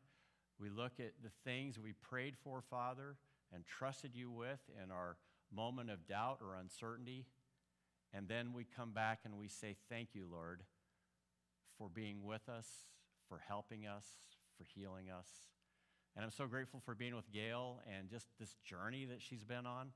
We 0.59 0.69
look 0.69 0.99
at 0.99 1.13
the 1.23 1.31
things 1.43 1.79
we 1.79 1.93
prayed 1.93 2.35
for, 2.43 2.61
Father, 2.69 3.15
and 3.53 3.65
trusted 3.65 4.15
you 4.15 4.31
with 4.31 4.59
in 4.83 4.91
our 4.91 5.17
moment 5.53 5.89
of 5.89 6.07
doubt 6.07 6.39
or 6.41 6.55
uncertainty. 6.55 7.25
And 8.13 8.27
then 8.27 8.53
we 8.53 8.65
come 8.65 8.91
back 8.91 9.19
and 9.25 9.37
we 9.37 9.47
say, 9.47 9.75
Thank 9.89 10.09
you, 10.13 10.25
Lord, 10.29 10.63
for 11.77 11.89
being 11.89 12.23
with 12.23 12.47
us, 12.49 12.67
for 13.27 13.41
helping 13.47 13.85
us, 13.85 14.05
for 14.57 14.63
healing 14.63 15.09
us. 15.09 15.27
And 16.15 16.23
I'm 16.23 16.31
so 16.31 16.45
grateful 16.45 16.79
for 16.85 16.93
being 16.93 17.15
with 17.15 17.31
Gail 17.31 17.79
and 17.91 18.09
just 18.09 18.27
this 18.39 18.55
journey 18.63 19.05
that 19.05 19.21
she's 19.21 19.43
been 19.43 19.65
on. 19.65 19.89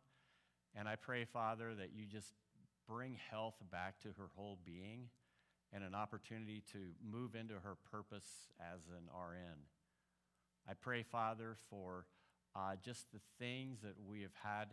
And 0.75 0.87
I 0.87 0.95
pray, 0.95 1.25
Father, 1.25 1.75
that 1.75 1.91
you 1.93 2.05
just 2.05 2.33
bring 2.87 3.17
health 3.29 3.55
back 3.71 3.99
to 4.01 4.09
her 4.09 4.29
whole 4.35 4.57
being 4.65 5.09
and 5.73 5.83
an 5.83 5.93
opportunity 5.93 6.63
to 6.71 6.79
move 7.03 7.35
into 7.35 7.55
her 7.55 7.75
purpose 7.91 8.47
as 8.59 8.87
an 8.87 9.09
RN. 9.13 9.59
I 10.67 10.73
pray, 10.73 11.03
Father, 11.03 11.57
for 11.69 12.05
uh, 12.57 12.75
just 12.83 13.11
the 13.13 13.19
things 13.39 13.81
that 13.81 13.95
we 14.09 14.21
have 14.21 14.33
had 14.43 14.69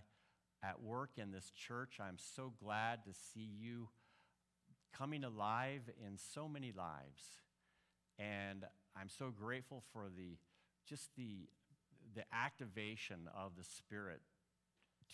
at 0.62 0.82
work 0.82 1.10
in 1.16 1.30
this 1.30 1.50
church. 1.50 1.98
I'm 2.00 2.16
so 2.18 2.52
glad 2.62 3.04
to 3.04 3.12
see 3.12 3.48
you 3.60 3.88
coming 4.96 5.24
alive 5.24 5.82
in 6.04 6.16
so 6.16 6.48
many 6.48 6.72
lives. 6.72 7.42
And 8.18 8.64
I'm 8.98 9.08
so 9.08 9.30
grateful 9.30 9.82
for 9.92 10.06
the 10.16 10.38
just 10.88 11.10
the 11.16 11.48
the 12.14 12.24
activation 12.32 13.28
of 13.36 13.52
the 13.56 13.64
spirit 13.64 14.20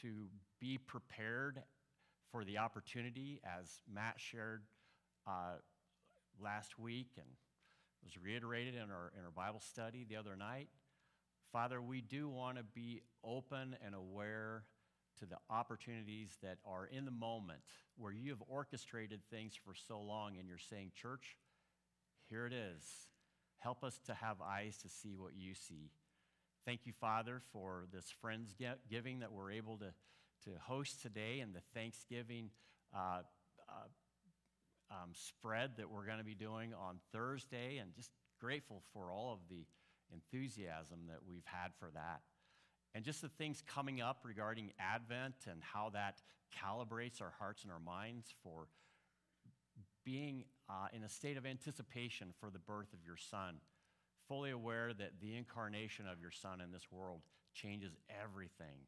to 0.02 0.26
be 0.60 0.78
prepared 0.78 1.62
for 2.30 2.44
the 2.44 2.58
opportunity 2.58 3.40
as 3.44 3.80
Matt 3.92 4.14
shared 4.18 4.62
uh, 5.26 5.54
last 6.42 6.78
week 6.78 7.08
and 7.16 7.26
was 8.04 8.12
reiterated 8.22 8.74
in 8.74 8.90
our, 8.90 9.12
in 9.18 9.24
our 9.24 9.30
Bible 9.34 9.60
study 9.60 10.04
the 10.08 10.16
other 10.16 10.36
night. 10.36 10.68
Father, 11.52 11.82
we 11.82 12.00
do 12.00 12.28
want 12.28 12.58
to 12.58 12.62
be 12.62 13.02
open 13.24 13.76
and 13.84 13.94
aware 13.94 14.64
to 15.18 15.26
the 15.26 15.36
opportunities 15.50 16.38
that 16.42 16.58
are 16.64 16.86
in 16.86 17.04
the 17.04 17.10
moment 17.10 17.60
where 17.96 18.12
you 18.12 18.30
have 18.30 18.42
orchestrated 18.48 19.20
things 19.30 19.54
for 19.64 19.74
so 19.74 20.00
long 20.00 20.36
and 20.38 20.48
you're 20.48 20.58
saying, 20.58 20.92
Church, 20.94 21.36
here 22.28 22.46
it 22.46 22.52
is. 22.52 22.82
Help 23.58 23.84
us 23.84 24.00
to 24.06 24.14
have 24.14 24.36
eyes 24.40 24.76
to 24.78 24.88
see 24.88 25.14
what 25.16 25.32
you 25.36 25.54
see. 25.54 25.90
Thank 26.64 26.86
you, 26.86 26.92
Father, 27.00 27.40
for 27.52 27.86
this 27.92 28.06
Friends 28.20 28.54
giving 28.88 29.20
that 29.20 29.32
we're 29.32 29.50
able 29.50 29.76
to, 29.78 29.92
to 30.44 30.50
host 30.60 31.02
today 31.02 31.40
and 31.40 31.54
the 31.54 31.60
Thanksgiving 31.74 32.50
uh, 32.94 33.22
uh, 33.68 33.88
um, 34.90 35.10
spread 35.12 35.72
that 35.76 35.90
we're 35.90 36.06
going 36.06 36.18
to 36.18 36.24
be 36.24 36.34
doing 36.34 36.74
on 36.74 36.96
Thursday, 37.12 37.78
and 37.78 37.94
just 37.94 38.10
grateful 38.40 38.82
for 38.92 39.10
all 39.10 39.32
of 39.32 39.38
the 39.48 39.64
enthusiasm 40.12 41.00
that 41.08 41.20
we've 41.28 41.46
had 41.46 41.72
for 41.78 41.90
that. 41.94 42.20
And 42.94 43.04
just 43.04 43.22
the 43.22 43.28
things 43.28 43.62
coming 43.66 44.00
up 44.00 44.18
regarding 44.24 44.72
Advent 44.80 45.46
and 45.48 45.62
how 45.62 45.90
that 45.90 46.22
calibrates 46.50 47.22
our 47.22 47.32
hearts 47.38 47.62
and 47.62 47.72
our 47.72 47.80
minds 47.80 48.34
for 48.42 48.66
being 50.04 50.44
uh, 50.68 50.88
in 50.92 51.04
a 51.04 51.08
state 51.08 51.36
of 51.36 51.46
anticipation 51.46 52.28
for 52.40 52.50
the 52.50 52.58
birth 52.58 52.92
of 52.92 53.00
your 53.06 53.16
Son, 53.16 53.56
fully 54.26 54.50
aware 54.50 54.92
that 54.92 55.20
the 55.20 55.36
incarnation 55.36 56.06
of 56.06 56.20
your 56.20 56.30
Son 56.30 56.60
in 56.60 56.72
this 56.72 56.90
world 56.90 57.20
changes 57.54 57.92
everything, 58.22 58.86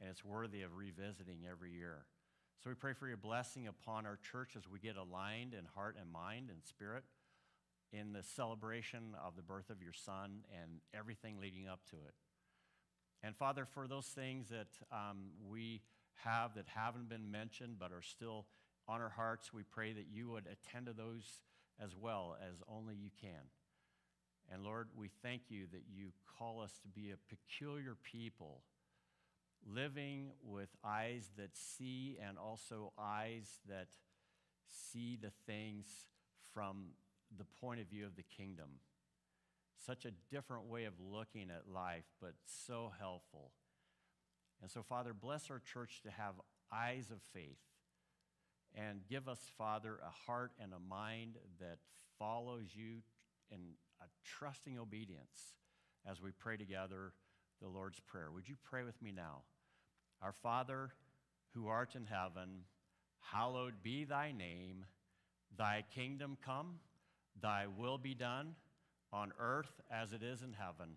and 0.00 0.08
it's 0.08 0.24
worthy 0.24 0.62
of 0.62 0.76
revisiting 0.76 1.38
every 1.50 1.72
year. 1.72 2.04
So 2.62 2.70
we 2.70 2.74
pray 2.74 2.92
for 2.92 3.08
your 3.08 3.16
blessing 3.16 3.66
upon 3.66 4.04
our 4.04 4.18
church 4.30 4.54
as 4.56 4.68
we 4.68 4.78
get 4.78 4.96
aligned 4.96 5.54
in 5.54 5.64
heart 5.74 5.96
and 5.98 6.12
mind 6.12 6.50
and 6.50 6.62
spirit 6.62 7.04
in 7.92 8.12
the 8.12 8.22
celebration 8.22 9.16
of 9.24 9.36
the 9.36 9.42
birth 9.42 9.70
of 9.70 9.82
your 9.82 9.92
Son 9.92 10.44
and 10.60 10.80
everything 10.94 11.40
leading 11.40 11.68
up 11.68 11.80
to 11.90 11.96
it. 11.96 12.14
And 13.22 13.36
Father, 13.36 13.66
for 13.66 13.86
those 13.86 14.06
things 14.06 14.48
that 14.48 14.68
um, 14.92 15.30
we 15.48 15.82
have 16.24 16.54
that 16.54 16.66
haven't 16.68 17.08
been 17.08 17.30
mentioned 17.30 17.76
but 17.78 17.92
are 17.92 18.02
still 18.02 18.46
on 18.88 19.00
our 19.00 19.10
hearts, 19.10 19.52
we 19.52 19.62
pray 19.62 19.92
that 19.92 20.06
you 20.10 20.28
would 20.30 20.46
attend 20.46 20.86
to 20.86 20.92
those 20.92 21.42
as 21.82 21.96
well 21.96 22.36
as 22.48 22.62
only 22.68 22.94
you 22.94 23.10
can. 23.20 23.50
And 24.52 24.64
Lord, 24.64 24.88
we 24.96 25.10
thank 25.22 25.42
you 25.48 25.66
that 25.72 25.82
you 25.92 26.08
call 26.38 26.60
us 26.60 26.72
to 26.82 26.88
be 26.88 27.10
a 27.10 27.34
peculiar 27.34 27.96
people, 28.02 28.62
living 29.66 30.30
with 30.42 30.68
eyes 30.84 31.30
that 31.36 31.56
see 31.56 32.18
and 32.26 32.36
also 32.36 32.92
eyes 32.98 33.60
that 33.68 33.88
see 34.68 35.18
the 35.20 35.30
things 35.46 35.86
from 36.52 36.86
the 37.36 37.46
point 37.60 37.80
of 37.80 37.86
view 37.86 38.06
of 38.06 38.16
the 38.16 38.24
kingdom. 38.36 38.80
Such 39.86 40.04
a 40.04 40.12
different 40.30 40.66
way 40.66 40.84
of 40.84 40.94
looking 41.00 41.50
at 41.50 41.72
life, 41.72 42.04
but 42.20 42.34
so 42.44 42.92
helpful. 42.98 43.52
And 44.60 44.70
so, 44.70 44.82
Father, 44.82 45.14
bless 45.14 45.50
our 45.50 45.58
church 45.58 46.02
to 46.02 46.10
have 46.10 46.34
eyes 46.72 47.10
of 47.10 47.20
faith 47.32 47.58
and 48.74 49.00
give 49.08 49.28
us, 49.28 49.50
Father, 49.56 49.98
a 50.02 50.30
heart 50.30 50.52
and 50.60 50.72
a 50.72 50.78
mind 50.78 51.36
that 51.60 51.78
follows 52.18 52.68
you 52.74 53.02
in 53.50 53.58
a 54.00 54.04
trusting 54.24 54.78
obedience 54.78 55.54
as 56.08 56.20
we 56.20 56.30
pray 56.30 56.56
together 56.56 57.12
the 57.60 57.68
Lord's 57.68 58.00
Prayer. 58.00 58.30
Would 58.32 58.48
you 58.48 58.56
pray 58.62 58.84
with 58.84 59.00
me 59.02 59.12
now? 59.12 59.42
Our 60.22 60.32
Father, 60.32 60.90
who 61.54 61.68
art 61.68 61.94
in 61.94 62.06
heaven, 62.06 62.64
hallowed 63.20 63.82
be 63.82 64.04
thy 64.04 64.32
name. 64.32 64.84
Thy 65.56 65.84
kingdom 65.94 66.36
come, 66.44 66.76
thy 67.40 67.66
will 67.66 67.98
be 67.98 68.14
done 68.14 68.54
on 69.12 69.32
earth 69.38 69.80
as 69.90 70.12
it 70.12 70.22
is 70.22 70.42
in 70.42 70.52
heaven. 70.52 70.94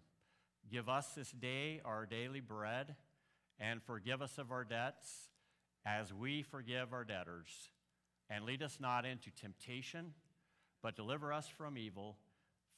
Give 0.72 0.88
us 0.88 1.10
this 1.16 1.32
day 1.32 1.82
our 1.84 2.06
daily 2.06 2.40
bread 2.40 2.96
and 3.60 3.82
forgive 3.84 4.22
us 4.22 4.38
of 4.38 4.52
our 4.52 4.64
debts 4.64 5.30
as 5.86 6.14
we 6.14 6.42
forgive 6.42 6.94
our 6.94 7.04
debtors. 7.04 7.70
And 8.30 8.46
lead 8.46 8.64
us 8.64 8.78
not 8.80 9.06
into 9.06 9.30
temptation, 9.32 10.14
but 10.82 10.96
deliver 10.96 11.34
us 11.34 11.48
from 11.48 11.78
evil. 11.78 12.18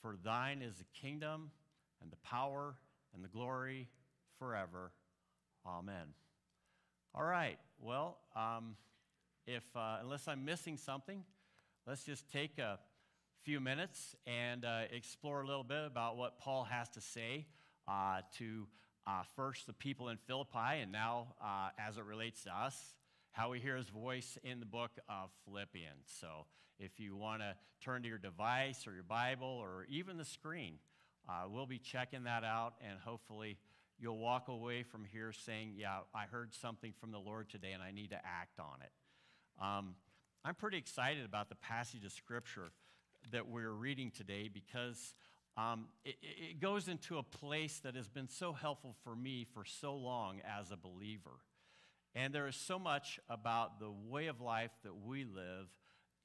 For 0.02 0.16
thine 0.24 0.62
is 0.62 0.78
the 0.78 0.86
kingdom 1.00 1.52
and 2.02 2.12
the 2.12 2.18
power 2.18 2.76
and 3.14 3.24
the 3.24 3.30
glory 3.30 3.88
forever. 4.40 4.92
Amen. 5.66 6.14
All 7.14 7.24
right. 7.24 7.58
Well, 7.80 8.18
um, 8.36 8.76
if 9.48 9.64
uh, 9.76 9.98
unless 10.02 10.28
I'm 10.28 10.44
missing 10.44 10.78
something, 10.78 11.24
let's 11.88 12.04
just 12.04 12.30
take 12.32 12.58
a 12.58 12.80
few 13.46 13.60
minutes 13.60 14.16
and 14.26 14.66
uh, 14.66 14.82
explore 14.92 15.42
a 15.42 15.46
little 15.46 15.64
bit 15.64 15.86
about 15.86 16.18
what 16.18 16.40
Paul 16.40 16.64
has 16.64 16.90
to 16.90 17.00
say 17.00 17.46
uh, 17.88 18.22
to 18.40 18.66
uh, 19.06 19.22
first 19.36 19.68
the 19.68 19.74
people 19.74 20.10
in 20.10 20.18
Philippi, 20.18 20.82
and 20.82 20.92
now 20.92 21.36
uh, 21.40 21.70
as 21.78 22.00
it 22.00 22.06
relates 22.06 22.46
to 22.46 22.50
us, 22.52 22.96
how 23.34 23.52
we 23.52 23.60
hear 23.60 23.76
his 23.76 23.88
voice 23.88 24.40
in 24.44 24.60
the 24.60 24.66
book 24.66 24.90
of 25.08 25.30
Philippians. 25.46 26.08
So 26.20 26.48
if 26.80 27.00
you 27.00 27.16
want 27.16 27.44
to 27.44 27.54
turn 27.82 28.02
to 28.02 28.10
your 28.10 28.18
device 28.18 28.88
or 28.88 28.96
your 28.96 29.04
Bible 29.04 29.60
or 29.62 29.86
even 29.90 30.18
the 30.18 30.26
screen, 30.26 30.80
uh, 31.30 31.44
we'll 31.48 31.68
be 31.68 31.78
checking 31.78 32.24
that 32.24 32.44
out, 32.44 32.74
and 32.82 32.98
hopefully 32.98 33.60
you'll 34.00 34.18
walk 34.18 34.48
away 34.48 34.82
from 34.82 35.06
here 35.06 35.32
saying, 35.32 35.74
Yeah, 35.78 36.00
I 36.16 36.24
heard 36.24 36.52
something 36.52 36.94
from 37.00 37.12
the 37.12 37.20
Lord 37.20 37.52
today, 37.52 37.74
and 37.74 37.84
I 37.84 37.92
need 37.92 38.10
to 38.10 38.20
act 38.26 38.60
on 38.60 38.82
it. 38.82 39.64
Um, 39.64 39.94
I'm 40.44 40.56
pretty 40.56 40.78
excited 40.78 41.26
about 41.26 41.50
the 41.50 41.56
passage 41.56 42.06
of 42.06 42.12
Scripture 42.12 42.72
that 43.32 43.48
we're 43.48 43.72
reading 43.72 44.12
today 44.12 44.50
because 44.52 45.16
um, 45.58 45.88
it, 46.04 46.16
it 46.22 46.60
goes 46.60 46.88
into 46.88 47.18
a 47.18 47.24
place 47.24 47.80
that 47.84 47.96
has 47.96 48.08
been 48.08 48.28
so 48.28 48.54
helpful 48.54 48.96
for 49.04 49.16
me 49.16 49.46
for 49.54 49.64
so 49.66 49.96
long 49.96 50.42
as 50.60 50.72
a 50.72 50.78
believer. 50.78 51.40
And 52.14 52.34
there 52.34 52.48
is 52.48 52.56
so 52.56 52.80
much 52.80 53.20
about 53.30 53.80
the 53.80 53.92
way 53.92 54.28
of 54.28 54.42
life 54.42 54.72
that 54.84 54.96
we 54.96 55.26
live 55.26 55.68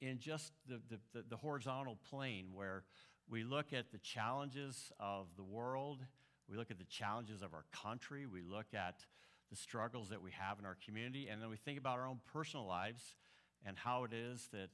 in 0.01 0.19
just 0.19 0.53
the, 0.67 0.81
the, 0.89 0.99
the, 1.13 1.25
the 1.29 1.37
horizontal 1.37 1.97
plane 2.09 2.47
where 2.53 2.83
we 3.29 3.43
look 3.43 3.73
at 3.73 3.91
the 3.91 3.97
challenges 3.99 4.91
of 4.99 5.27
the 5.37 5.43
world, 5.43 5.99
we 6.49 6.57
look 6.57 6.71
at 6.71 6.77
the 6.77 6.85
challenges 6.85 7.41
of 7.41 7.53
our 7.53 7.65
country, 7.71 8.25
we 8.25 8.41
look 8.41 8.73
at 8.73 9.05
the 9.49 9.55
struggles 9.55 10.09
that 10.09 10.21
we 10.21 10.31
have 10.31 10.59
in 10.59 10.65
our 10.65 10.77
community, 10.85 11.27
and 11.27 11.41
then 11.41 11.49
we 11.49 11.57
think 11.57 11.77
about 11.77 11.99
our 11.99 12.07
own 12.07 12.19
personal 12.33 12.65
lives 12.65 13.15
and 13.65 13.77
how 13.77 14.03
it 14.03 14.13
is 14.13 14.49
that 14.51 14.69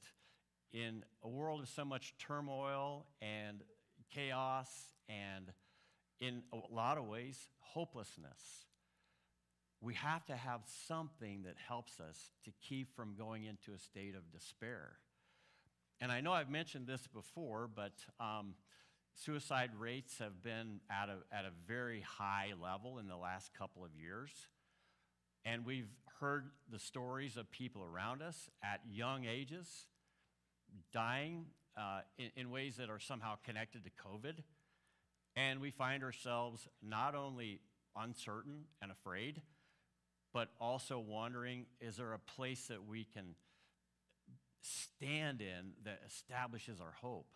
in 0.72 1.04
a 1.22 1.28
world 1.28 1.62
of 1.62 1.68
so 1.68 1.84
much 1.84 2.14
turmoil 2.18 3.06
and 3.22 3.62
chaos 4.14 4.68
and 5.08 5.52
in 6.20 6.42
a 6.52 6.74
lot 6.74 6.98
of 6.98 7.04
ways, 7.04 7.38
hopelessness, 7.60 8.66
we 9.80 9.94
have 9.94 10.24
to 10.26 10.34
have 10.34 10.62
something 10.86 11.44
that 11.44 11.54
helps 11.68 12.00
us 12.00 12.30
to 12.44 12.50
keep 12.60 12.94
from 12.96 13.14
going 13.16 13.44
into 13.44 13.72
a 13.72 13.78
state 13.78 14.14
of 14.16 14.30
despair. 14.32 14.96
And 16.00 16.10
I 16.10 16.20
know 16.20 16.32
I've 16.32 16.50
mentioned 16.50 16.86
this 16.86 17.06
before, 17.06 17.68
but 17.72 17.92
um, 18.18 18.54
suicide 19.14 19.70
rates 19.78 20.18
have 20.18 20.42
been 20.42 20.80
at 20.90 21.08
a, 21.08 21.18
at 21.36 21.44
a 21.44 21.50
very 21.66 22.00
high 22.00 22.52
level 22.60 22.98
in 22.98 23.08
the 23.08 23.16
last 23.16 23.52
couple 23.56 23.84
of 23.84 23.90
years. 23.94 24.30
And 25.44 25.64
we've 25.64 25.90
heard 26.20 26.50
the 26.70 26.78
stories 26.78 27.36
of 27.36 27.50
people 27.50 27.84
around 27.84 28.22
us 28.22 28.50
at 28.62 28.80
young 28.90 29.24
ages 29.24 29.86
dying 30.92 31.46
uh, 31.76 32.00
in, 32.18 32.30
in 32.36 32.50
ways 32.50 32.76
that 32.76 32.90
are 32.90 32.98
somehow 32.98 33.34
connected 33.44 33.84
to 33.84 33.90
COVID. 33.90 34.42
And 35.36 35.60
we 35.60 35.70
find 35.70 36.02
ourselves 36.02 36.66
not 36.82 37.14
only 37.14 37.60
uncertain 37.96 38.64
and 38.82 38.90
afraid, 38.90 39.42
but 40.32 40.48
also 40.60 40.98
wondering 40.98 41.66
is 41.80 41.96
there 41.96 42.12
a 42.12 42.18
place 42.18 42.66
that 42.66 42.86
we 42.86 43.04
can 43.04 43.34
stand 44.60 45.40
in 45.40 45.72
that 45.84 46.00
establishes 46.06 46.80
our 46.80 46.94
hope? 47.00 47.28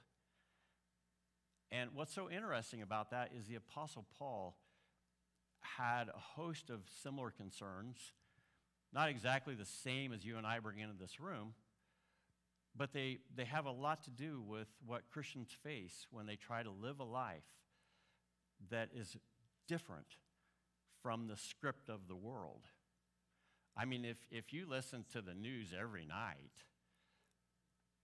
And 1.71 1.91
what's 1.95 2.15
so 2.15 2.29
interesting 2.29 2.83
about 2.83 3.11
that 3.13 3.31
is 3.39 3.47
the 3.47 3.55
Apostle 3.55 4.05
Paul 4.19 4.57
had 5.61 6.09
a 6.09 6.19
host 6.19 6.69
of 6.69 6.81
similar 7.03 7.31
concerns, 7.31 7.97
not 8.93 9.09
exactly 9.09 9.55
the 9.55 9.65
same 9.65 10.13
as 10.13 10.25
you 10.25 10.37
and 10.37 10.47
I 10.47 10.59
bring 10.59 10.81
into 10.81 10.99
this 10.99 11.19
room, 11.19 11.55
but 12.77 12.93
they, 12.93 13.19
they 13.35 13.45
have 13.45 13.67
a 13.67 13.71
lot 13.71 14.05
to 14.05 14.11
do 14.11 14.41
with 14.41 14.69
what 14.87 15.11
Christians 15.11 15.51
face 15.63 16.07
when 16.11 16.27
they 16.27 16.37
try 16.37 16.63
to 16.63 16.71
live 16.71 17.01
a 17.01 17.05
life 17.05 17.45
that 18.71 18.89
is 18.95 19.17
different 19.69 20.07
from 21.03 21.27
the 21.27 21.37
script 21.37 21.89
of 21.89 22.09
the 22.09 22.17
world. 22.17 22.63
I 23.77 23.85
mean, 23.85 24.05
if, 24.05 24.19
if 24.31 24.53
you 24.53 24.67
listen 24.69 25.05
to 25.13 25.21
the 25.21 25.35
news 25.35 25.75
every 25.79 26.05
night, 26.05 26.53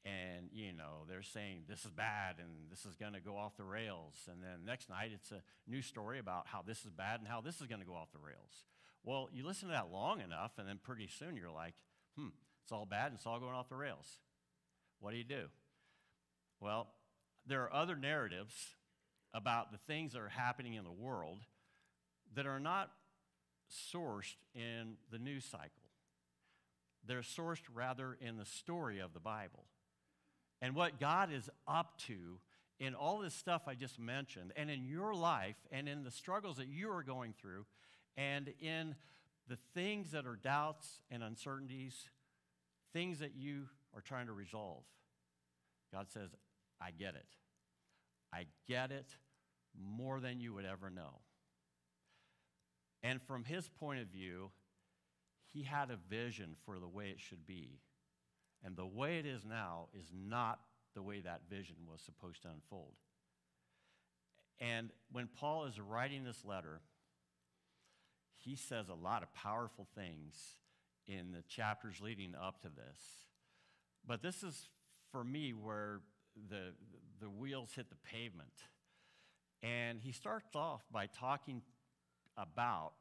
and 0.04 0.48
you 0.52 0.72
know 0.72 1.04
they're 1.08 1.22
saying 1.22 1.62
this 1.68 1.84
is 1.84 1.90
bad 1.90 2.36
and 2.38 2.70
this 2.70 2.86
is 2.86 2.94
going 2.94 3.12
to 3.12 3.20
go 3.20 3.36
off 3.36 3.56
the 3.56 3.64
rails 3.64 4.14
and 4.30 4.42
then 4.42 4.64
next 4.64 4.88
night 4.88 5.10
it's 5.12 5.32
a 5.32 5.42
new 5.66 5.82
story 5.82 6.18
about 6.18 6.46
how 6.46 6.62
this 6.62 6.84
is 6.84 6.90
bad 6.92 7.18
and 7.20 7.28
how 7.28 7.40
this 7.40 7.60
is 7.60 7.66
going 7.66 7.80
to 7.80 7.86
go 7.86 7.94
off 7.94 8.10
the 8.12 8.18
rails 8.18 8.64
well 9.04 9.28
you 9.32 9.44
listen 9.44 9.68
to 9.68 9.74
that 9.74 9.90
long 9.92 10.20
enough 10.20 10.52
and 10.56 10.68
then 10.68 10.78
pretty 10.82 11.08
soon 11.08 11.36
you're 11.36 11.50
like 11.50 11.74
hmm 12.16 12.28
it's 12.62 12.72
all 12.72 12.86
bad 12.86 13.06
and 13.06 13.16
it's 13.16 13.26
all 13.26 13.40
going 13.40 13.54
off 13.54 13.68
the 13.68 13.76
rails 13.76 14.18
what 15.00 15.12
do 15.12 15.16
you 15.16 15.24
do? 15.24 15.46
Well, 16.60 16.88
there 17.46 17.62
are 17.62 17.72
other 17.72 17.96
narratives 17.96 18.54
about 19.32 19.72
the 19.72 19.78
things 19.78 20.12
that 20.12 20.20
are 20.20 20.28
happening 20.28 20.74
in 20.74 20.84
the 20.84 20.92
world 20.92 21.38
that 22.34 22.46
are 22.46 22.60
not 22.60 22.90
sourced 23.92 24.36
in 24.54 24.96
the 25.10 25.18
news 25.18 25.44
cycle. 25.44 25.70
They're 27.06 27.20
sourced 27.20 27.62
rather 27.72 28.16
in 28.20 28.36
the 28.36 28.44
story 28.44 28.98
of 28.98 29.14
the 29.14 29.20
Bible. 29.20 29.64
And 30.60 30.74
what 30.74 30.98
God 30.98 31.32
is 31.32 31.48
up 31.66 31.98
to 32.06 32.40
in 32.80 32.94
all 32.94 33.18
this 33.18 33.34
stuff 33.34 33.62
I 33.66 33.74
just 33.74 33.98
mentioned, 33.98 34.52
and 34.56 34.70
in 34.70 34.84
your 34.84 35.14
life, 35.14 35.56
and 35.72 35.88
in 35.88 36.04
the 36.04 36.10
struggles 36.10 36.58
that 36.58 36.68
you 36.68 36.90
are 36.90 37.02
going 37.02 37.34
through, 37.40 37.66
and 38.16 38.52
in 38.60 38.94
the 39.48 39.58
things 39.74 40.12
that 40.12 40.26
are 40.26 40.36
doubts 40.36 41.02
and 41.10 41.22
uncertainties, 41.22 42.08
things 42.92 43.18
that 43.18 43.32
you 43.36 43.66
are 43.94 44.00
trying 44.00 44.26
to 44.26 44.32
resolve. 44.32 44.84
God 45.92 46.06
says, 46.10 46.30
I 46.80 46.90
get 46.90 47.14
it. 47.14 47.26
I 48.32 48.46
get 48.68 48.90
it 48.90 49.16
more 49.96 50.20
than 50.20 50.40
you 50.40 50.54
would 50.54 50.64
ever 50.64 50.90
know. 50.90 51.20
And 53.02 53.22
from 53.22 53.44
his 53.44 53.68
point 53.68 54.00
of 54.00 54.08
view, 54.08 54.50
he 55.52 55.62
had 55.62 55.90
a 55.90 55.98
vision 56.10 56.56
for 56.64 56.78
the 56.78 56.88
way 56.88 57.08
it 57.08 57.20
should 57.20 57.46
be. 57.46 57.80
And 58.64 58.76
the 58.76 58.86
way 58.86 59.18
it 59.18 59.26
is 59.26 59.44
now 59.44 59.88
is 59.94 60.12
not 60.12 60.60
the 60.94 61.02
way 61.02 61.20
that 61.20 61.42
vision 61.48 61.76
was 61.90 62.00
supposed 62.00 62.42
to 62.42 62.48
unfold. 62.48 62.94
And 64.60 64.90
when 65.12 65.28
Paul 65.28 65.66
is 65.66 65.80
writing 65.80 66.24
this 66.24 66.44
letter, 66.44 66.80
he 68.36 68.56
says 68.56 68.88
a 68.88 68.94
lot 68.94 69.22
of 69.22 69.32
powerful 69.32 69.86
things 69.94 70.34
in 71.06 71.32
the 71.32 71.42
chapters 71.48 72.00
leading 72.02 72.34
up 72.34 72.60
to 72.62 72.68
this. 72.68 73.27
But 74.08 74.22
this 74.22 74.42
is, 74.42 74.68
for 75.12 75.22
me, 75.22 75.52
where 75.52 76.00
the, 76.48 76.72
the 77.20 77.28
wheels 77.28 77.72
hit 77.76 77.90
the 77.90 77.96
pavement. 77.96 78.48
And 79.62 80.00
he 80.00 80.12
starts 80.12 80.56
off 80.56 80.82
by 80.90 81.06
talking 81.06 81.60
about 82.36 82.92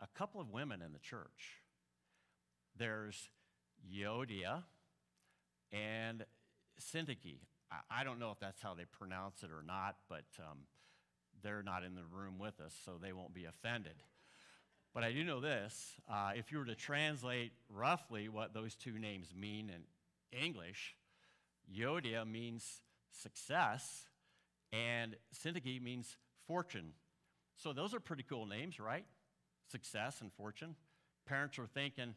a 0.00 0.06
couple 0.18 0.40
of 0.40 0.50
women 0.50 0.82
in 0.82 0.92
the 0.92 0.98
church. 0.98 1.62
There's 2.76 3.30
Euodia 3.90 4.64
and 5.72 6.24
Syntyche. 6.80 7.38
I, 7.90 8.04
don't 8.04 8.18
know 8.18 8.30
if 8.30 8.40
that's 8.40 8.60
how 8.62 8.74
they 8.74 8.84
pronounce 8.84 9.42
it 9.42 9.50
or 9.50 9.62
not, 9.66 9.96
but 10.08 10.24
um, 10.38 10.58
they're 11.42 11.62
not 11.62 11.84
in 11.84 11.94
the 11.94 12.04
room 12.10 12.38
with 12.38 12.60
us, 12.60 12.74
so 12.84 12.92
they 13.00 13.12
won't 13.12 13.34
be 13.34 13.44
offended. 13.44 14.02
But 14.94 15.04
I 15.04 15.12
do 15.12 15.22
know 15.24 15.40
this 15.40 15.94
uh, 16.10 16.32
if 16.34 16.50
you 16.50 16.58
were 16.58 16.64
to 16.64 16.74
translate 16.74 17.52
roughly 17.68 18.28
what 18.28 18.54
those 18.54 18.74
two 18.74 18.98
names 18.98 19.32
mean 19.34 19.70
in 19.70 20.38
English, 20.38 20.96
Euodia 21.72 22.26
means 22.26 22.82
success, 23.10 24.08
and 24.72 25.16
Syntyche 25.34 25.82
means 25.82 26.16
fortune. 26.46 26.92
So 27.56 27.72
those 27.72 27.94
are 27.94 28.00
pretty 28.00 28.22
cool 28.22 28.46
names, 28.46 28.80
right? 28.80 29.04
Success 29.70 30.20
and 30.20 30.32
fortune. 30.32 30.74
Parents 31.26 31.58
are 31.58 31.66
thinking, 31.66 32.14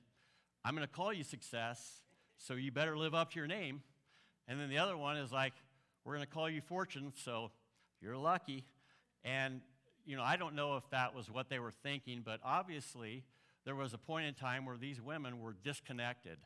I'm 0.64 0.76
going 0.76 0.88
to 0.88 0.94
call 0.94 1.12
you 1.12 1.24
success, 1.24 2.02
so 2.38 2.54
you 2.54 2.72
better 2.72 2.98
live 2.98 3.14
up 3.14 3.32
to 3.32 3.40
your 3.40 3.48
name. 3.48 3.82
And 4.48 4.60
then 4.60 4.70
the 4.70 4.78
other 4.78 4.96
one 4.96 5.18
is 5.18 5.32
like, 5.32 5.54
we're 6.06 6.16
going 6.16 6.26
to 6.26 6.32
call 6.34 6.50
you 6.50 6.62
fortune, 6.62 7.14
so 7.24 7.52
you're 8.02 8.18
lucky. 8.18 8.66
And 9.24 9.62
you 10.06 10.16
know, 10.16 10.24
I 10.24 10.36
don't 10.36 10.56
know 10.56 10.78
if 10.78 10.90
that 10.92 11.16
was 11.16 11.30
what 11.30 11.50
they 11.50 11.60
were 11.60 11.72
thinking, 11.72 12.22
but 12.24 12.40
obviously 12.44 13.24
there 13.66 13.76
was 13.76 13.94
a 13.94 13.98
point 13.98 14.26
in 14.26 14.34
time 14.34 14.66
where 14.66 14.78
these 14.78 15.02
women 15.02 15.40
were 15.40 15.56
disconnected 15.64 16.38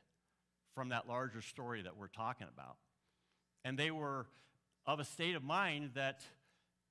from 0.73 0.89
that 0.89 1.07
larger 1.07 1.41
story 1.41 1.81
that 1.81 1.97
we're 1.97 2.07
talking 2.07 2.47
about. 2.53 2.75
And 3.63 3.79
they 3.79 3.91
were 3.91 4.27
of 4.85 4.99
a 4.99 5.05
state 5.05 5.35
of 5.35 5.43
mind 5.43 5.91
that 5.95 6.21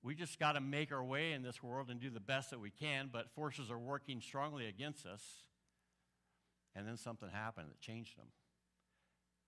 we 0.02 0.14
just 0.14 0.38
got 0.38 0.52
to 0.52 0.60
make 0.60 0.92
our 0.92 1.04
way 1.04 1.32
in 1.32 1.42
this 1.42 1.62
world 1.62 1.90
and 1.90 2.00
do 2.00 2.10
the 2.10 2.20
best 2.20 2.50
that 2.50 2.60
we 2.60 2.70
can, 2.70 3.08
but 3.12 3.30
forces 3.34 3.70
are 3.70 3.78
working 3.78 4.20
strongly 4.20 4.66
against 4.66 5.06
us. 5.06 5.22
And 6.74 6.86
then 6.86 6.96
something 6.96 7.28
happened 7.30 7.68
that 7.70 7.80
changed 7.80 8.18
them. 8.18 8.26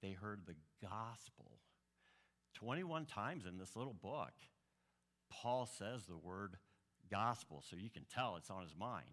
They 0.03 0.13
heard 0.13 0.43
the 0.47 0.55
gospel. 0.81 1.59
21 2.55 3.05
times 3.05 3.45
in 3.47 3.59
this 3.59 3.77
little 3.77 3.93
book, 3.95 4.33
Paul 5.31 5.67
says 5.67 6.07
the 6.07 6.17
word 6.17 6.57
gospel, 7.11 7.63
so 7.69 7.77
you 7.77 7.91
can 7.91 8.05
tell 8.13 8.37
it's 8.37 8.51
on 8.51 8.63
his 8.63 8.75
mind. 8.79 9.05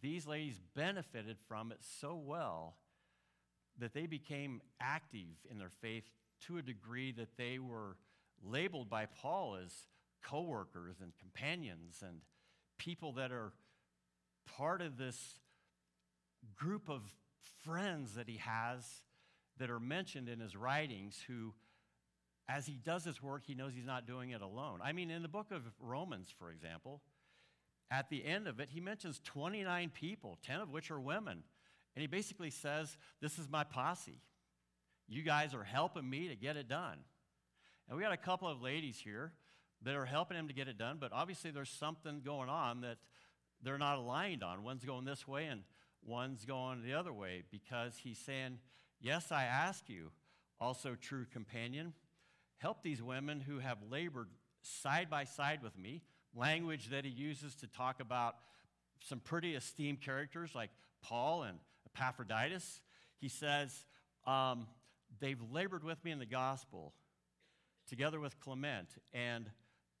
These 0.00 0.26
ladies 0.26 0.60
benefited 0.74 1.36
from 1.48 1.72
it 1.72 1.78
so 2.00 2.16
well 2.16 2.76
that 3.78 3.94
they 3.94 4.06
became 4.06 4.60
active 4.80 5.36
in 5.50 5.58
their 5.58 5.70
faith 5.80 6.04
to 6.46 6.58
a 6.58 6.62
degree 6.62 7.12
that 7.12 7.36
they 7.36 7.58
were 7.58 7.96
labeled 8.42 8.88
by 8.88 9.06
Paul 9.06 9.58
as 9.62 9.72
co-workers 10.22 10.96
and 11.02 11.12
companions 11.18 12.02
and 12.06 12.20
people 12.78 13.12
that 13.14 13.32
are 13.32 13.52
part 14.56 14.80
of 14.80 14.96
this 14.96 15.38
group 16.56 16.88
of 16.88 17.02
friends 17.64 18.14
that 18.14 18.28
he 18.28 18.38
has 18.38 19.02
that 19.58 19.70
are 19.70 19.80
mentioned 19.80 20.28
in 20.28 20.40
his 20.40 20.56
writings 20.56 21.22
who 21.26 21.52
as 22.50 22.66
he 22.66 22.78
does 22.84 23.04
his 23.04 23.22
work 23.22 23.42
he 23.46 23.54
knows 23.54 23.72
he's 23.74 23.86
not 23.86 24.06
doing 24.06 24.30
it 24.30 24.42
alone. 24.42 24.80
I 24.82 24.92
mean 24.92 25.10
in 25.10 25.22
the 25.22 25.28
book 25.28 25.50
of 25.50 25.62
romans 25.78 26.28
for 26.36 26.50
example 26.50 27.00
at 27.90 28.10
the 28.10 28.24
end 28.24 28.48
of 28.48 28.60
it 28.60 28.68
he 28.72 28.80
mentions 28.80 29.20
29 29.24 29.90
people 29.94 30.38
10 30.42 30.60
of 30.60 30.70
which 30.70 30.90
are 30.90 31.00
women. 31.00 31.42
And 31.94 32.00
he 32.00 32.06
basically 32.06 32.50
says 32.50 32.96
this 33.20 33.38
is 33.38 33.48
my 33.48 33.64
posse. 33.64 34.20
You 35.08 35.22
guys 35.22 35.54
are 35.54 35.64
helping 35.64 36.08
me 36.08 36.28
to 36.28 36.36
get 36.36 36.56
it 36.56 36.68
done. 36.68 36.98
And 37.88 37.96
we 37.96 38.02
got 38.02 38.12
a 38.12 38.16
couple 38.16 38.48
of 38.48 38.62
ladies 38.62 39.00
here 39.02 39.32
that 39.82 39.94
are 39.94 40.04
helping 40.04 40.36
him 40.36 40.48
to 40.48 40.54
get 40.54 40.68
it 40.68 40.78
done, 40.78 40.98
but 41.00 41.12
obviously 41.12 41.50
there's 41.50 41.70
something 41.70 42.20
going 42.24 42.48
on 42.48 42.82
that 42.82 42.98
they're 43.62 43.78
not 43.78 43.98
aligned 43.98 44.42
on. 44.42 44.62
One's 44.62 44.84
going 44.84 45.04
this 45.04 45.26
way 45.26 45.46
and 45.46 45.62
one's 46.04 46.44
going 46.44 46.82
the 46.82 46.94
other 46.94 47.12
way 47.12 47.42
because 47.50 47.96
he's 48.02 48.18
saying, 48.18 48.58
Yes, 49.00 49.32
I 49.32 49.44
ask 49.44 49.88
you, 49.88 50.10
also 50.60 50.94
true 50.94 51.24
companion, 51.32 51.94
help 52.60 52.82
these 52.82 53.02
women 53.02 53.40
who 53.40 53.58
have 53.58 53.78
labored 53.90 54.28
side 54.62 55.08
by 55.10 55.24
side 55.24 55.62
with 55.62 55.76
me, 55.78 56.02
language 56.34 56.90
that 56.90 57.04
he 57.04 57.10
uses 57.10 57.54
to 57.56 57.66
talk 57.66 58.00
about 58.00 58.36
some 59.02 59.18
pretty 59.18 59.54
esteemed 59.54 60.00
characters 60.00 60.54
like 60.54 60.70
Paul 61.02 61.42
and 61.42 61.58
Epaphroditus. 61.86 62.80
He 63.18 63.28
says, 63.28 63.86
um, 64.26 64.66
They've 65.18 65.40
labored 65.50 65.82
with 65.82 66.02
me 66.04 66.12
in 66.12 66.18
the 66.18 66.26
gospel 66.26 66.94
together 67.88 68.20
with 68.20 68.38
Clement 68.38 68.88
and 69.12 69.50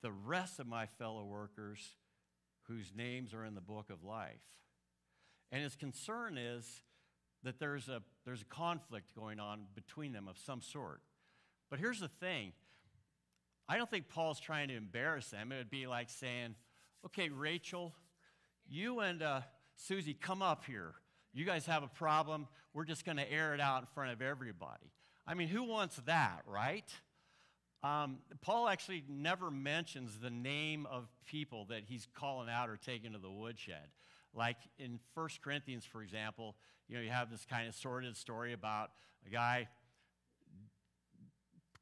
the 0.02 0.12
rest 0.12 0.60
of 0.60 0.66
my 0.66 0.86
fellow 0.86 1.24
workers 1.24 1.96
whose 2.68 2.92
names 2.94 3.34
are 3.34 3.44
in 3.44 3.54
the 3.54 3.60
book 3.60 3.90
of 3.90 4.04
life. 4.04 4.40
And 5.50 5.62
his 5.62 5.74
concern 5.74 6.38
is 6.38 6.82
that 7.42 7.58
there's 7.58 7.88
a, 7.88 8.02
there's 8.24 8.42
a 8.42 8.46
conflict 8.46 9.14
going 9.16 9.40
on 9.40 9.62
between 9.74 10.12
them 10.12 10.28
of 10.28 10.38
some 10.38 10.62
sort. 10.62 11.00
But 11.70 11.78
here's 11.78 12.00
the 12.00 12.08
thing 12.08 12.52
I 13.68 13.76
don't 13.76 13.88
think 13.88 14.08
Paul's 14.08 14.40
trying 14.40 14.68
to 14.68 14.76
embarrass 14.76 15.30
them. 15.30 15.52
It 15.52 15.58
would 15.58 15.70
be 15.70 15.86
like 15.86 16.10
saying, 16.10 16.56
okay, 17.06 17.28
Rachel, 17.28 17.94
you 18.68 18.98
and 18.98 19.22
uh, 19.22 19.42
Susie, 19.76 20.14
come 20.14 20.42
up 20.42 20.64
here. 20.64 20.94
You 21.32 21.44
guys 21.44 21.66
have 21.66 21.84
a 21.84 21.88
problem. 21.88 22.48
We're 22.74 22.84
just 22.84 23.04
going 23.04 23.18
to 23.18 23.32
air 23.32 23.54
it 23.54 23.60
out 23.60 23.82
in 23.82 23.86
front 23.94 24.10
of 24.10 24.20
everybody. 24.20 24.92
I 25.26 25.34
mean, 25.34 25.46
who 25.46 25.62
wants 25.62 25.96
that, 26.06 26.42
right? 26.46 26.92
Um, 27.84 28.18
Paul 28.42 28.68
actually 28.68 29.04
never 29.08 29.50
mentions 29.50 30.18
the 30.18 30.30
name 30.30 30.86
of 30.90 31.08
people 31.24 31.66
that 31.66 31.84
he's 31.86 32.08
calling 32.14 32.48
out 32.50 32.68
or 32.68 32.76
taking 32.76 33.12
to 33.12 33.18
the 33.18 33.30
woodshed. 33.30 33.88
Like 34.34 34.56
in 34.78 34.98
1 35.14 35.28
Corinthians, 35.42 35.84
for 35.84 36.02
example, 36.02 36.56
you 36.88 36.96
know, 36.96 37.02
you 37.02 37.10
have 37.10 37.30
this 37.30 37.44
kind 37.48 37.68
of 37.68 37.74
sordid 37.76 38.16
story 38.16 38.52
about 38.52 38.90
a 39.26 39.30
guy 39.30 39.68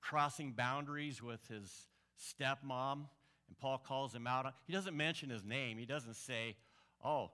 crossing 0.01 0.53
boundaries 0.53 1.23
with 1.23 1.47
his 1.49 1.89
stepmom, 2.19 3.07
and 3.49 3.59
Paul 3.61 3.79
calls 3.79 4.15
him 4.15 4.27
out. 4.27 4.53
He 4.67 4.73
doesn't 4.73 4.97
mention 4.97 5.31
his 5.31 5.45
name. 5.45 5.79
He 5.79 5.87
doesn't 5.87 6.17
say, 6.17 6.57
oh, 7.05 7.31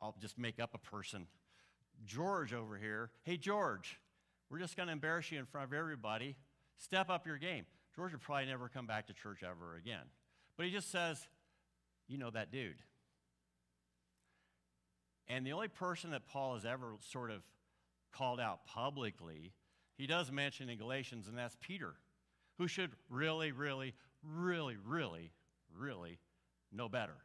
I'll 0.00 0.16
just 0.20 0.38
make 0.38 0.60
up 0.60 0.74
a 0.74 0.78
person. 0.78 1.26
George 2.04 2.52
over 2.52 2.76
here, 2.76 3.10
hey, 3.24 3.36
George, 3.36 3.98
we're 4.50 4.58
just 4.58 4.76
going 4.76 4.86
to 4.86 4.92
embarrass 4.92 5.32
you 5.32 5.38
in 5.38 5.46
front 5.46 5.66
of 5.66 5.72
everybody. 5.72 6.36
Step 6.76 7.10
up 7.10 7.26
your 7.26 7.38
game. 7.38 7.64
George 7.94 8.12
would 8.12 8.20
probably 8.20 8.46
never 8.46 8.68
come 8.68 8.86
back 8.86 9.06
to 9.06 9.14
church 9.14 9.42
ever 9.42 9.76
again. 9.76 10.04
But 10.56 10.66
he 10.66 10.72
just 10.72 10.90
says, 10.90 11.26
You 12.06 12.18
know 12.18 12.30
that 12.30 12.52
dude. 12.52 12.82
And 15.28 15.46
the 15.46 15.52
only 15.52 15.68
person 15.68 16.10
that 16.10 16.28
Paul 16.28 16.54
has 16.54 16.64
ever 16.64 16.94
sort 17.10 17.30
of 17.30 17.42
called 18.12 18.38
out 18.38 18.66
publicly, 18.66 19.52
he 19.96 20.06
does 20.06 20.30
mention 20.30 20.68
in 20.68 20.78
Galatians, 20.78 21.26
and 21.26 21.36
that's 21.36 21.56
Peter, 21.60 21.94
who 22.58 22.68
should 22.68 22.90
really, 23.10 23.52
really, 23.52 23.94
really, 24.22 24.76
really, 24.84 25.30
really 25.76 26.18
know 26.72 26.88
better. 26.88 27.16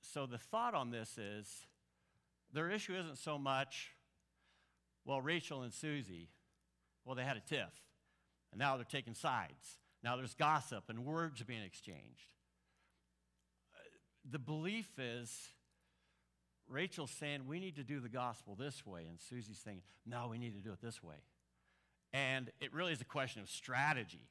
So 0.00 0.26
the 0.26 0.38
thought 0.38 0.74
on 0.74 0.90
this 0.90 1.18
is 1.18 1.66
their 2.52 2.70
issue 2.70 2.94
isn't 2.94 3.18
so 3.18 3.38
much, 3.38 3.90
well, 5.04 5.20
Rachel 5.20 5.62
and 5.62 5.72
Susie, 5.72 6.30
well, 7.04 7.14
they 7.14 7.24
had 7.24 7.36
a 7.36 7.40
tiff. 7.40 7.72
And 8.52 8.58
now 8.58 8.76
they're 8.76 8.84
taking 8.84 9.14
sides. 9.14 9.78
Now 10.02 10.16
there's 10.16 10.34
gossip 10.34 10.84
and 10.88 11.04
words 11.04 11.42
being 11.42 11.62
exchanged. 11.62 12.32
The 14.30 14.38
belief 14.38 14.88
is 14.98 15.50
Rachel's 16.68 17.10
saying 17.10 17.46
we 17.46 17.58
need 17.60 17.76
to 17.76 17.84
do 17.84 18.00
the 18.00 18.08
gospel 18.08 18.54
this 18.54 18.86
way, 18.86 19.06
and 19.08 19.20
Susie's 19.20 19.58
saying, 19.58 19.82
no, 20.06 20.28
we 20.30 20.38
need 20.38 20.54
to 20.54 20.60
do 20.60 20.72
it 20.72 20.80
this 20.80 21.02
way. 21.02 21.16
And 22.14 22.50
it 22.62 22.72
really 22.72 22.94
is 22.94 23.02
a 23.02 23.04
question 23.04 23.42
of 23.42 23.50
strategy. 23.50 24.30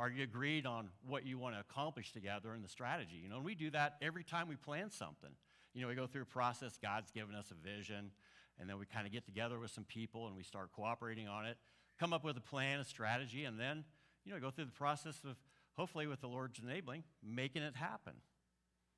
Are 0.00 0.10
you 0.10 0.24
agreed 0.24 0.66
on 0.66 0.88
what 1.06 1.24
you 1.24 1.38
want 1.38 1.54
to 1.54 1.60
accomplish 1.60 2.12
together 2.12 2.52
in 2.54 2.62
the 2.62 2.68
strategy? 2.68 3.20
You 3.22 3.28
know, 3.28 3.36
and 3.36 3.44
we 3.44 3.54
do 3.54 3.70
that 3.70 3.94
every 4.02 4.24
time 4.24 4.48
we 4.48 4.56
plan 4.56 4.90
something. 4.90 5.30
You 5.72 5.82
know, 5.82 5.88
we 5.88 5.94
go 5.94 6.08
through 6.08 6.22
a 6.22 6.26
process, 6.26 6.76
God's 6.82 7.12
given 7.12 7.36
us 7.36 7.52
a 7.52 7.68
vision, 7.68 8.10
and 8.58 8.68
then 8.68 8.80
we 8.80 8.86
kind 8.86 9.06
of 9.06 9.12
get 9.12 9.24
together 9.24 9.60
with 9.60 9.70
some 9.70 9.84
people 9.84 10.26
and 10.26 10.34
we 10.34 10.42
start 10.42 10.72
cooperating 10.72 11.28
on 11.28 11.46
it 11.46 11.56
come 11.98 12.12
up 12.12 12.24
with 12.24 12.36
a 12.36 12.40
plan, 12.40 12.80
a 12.80 12.84
strategy, 12.84 13.44
and 13.44 13.58
then, 13.58 13.84
you 14.24 14.32
know, 14.32 14.40
go 14.40 14.50
through 14.50 14.64
the 14.66 14.72
process 14.72 15.20
of, 15.24 15.36
hopefully 15.74 16.06
with 16.06 16.20
the 16.20 16.26
Lord's 16.26 16.58
enabling, 16.58 17.04
making 17.22 17.62
it 17.62 17.76
happen. 17.76 18.14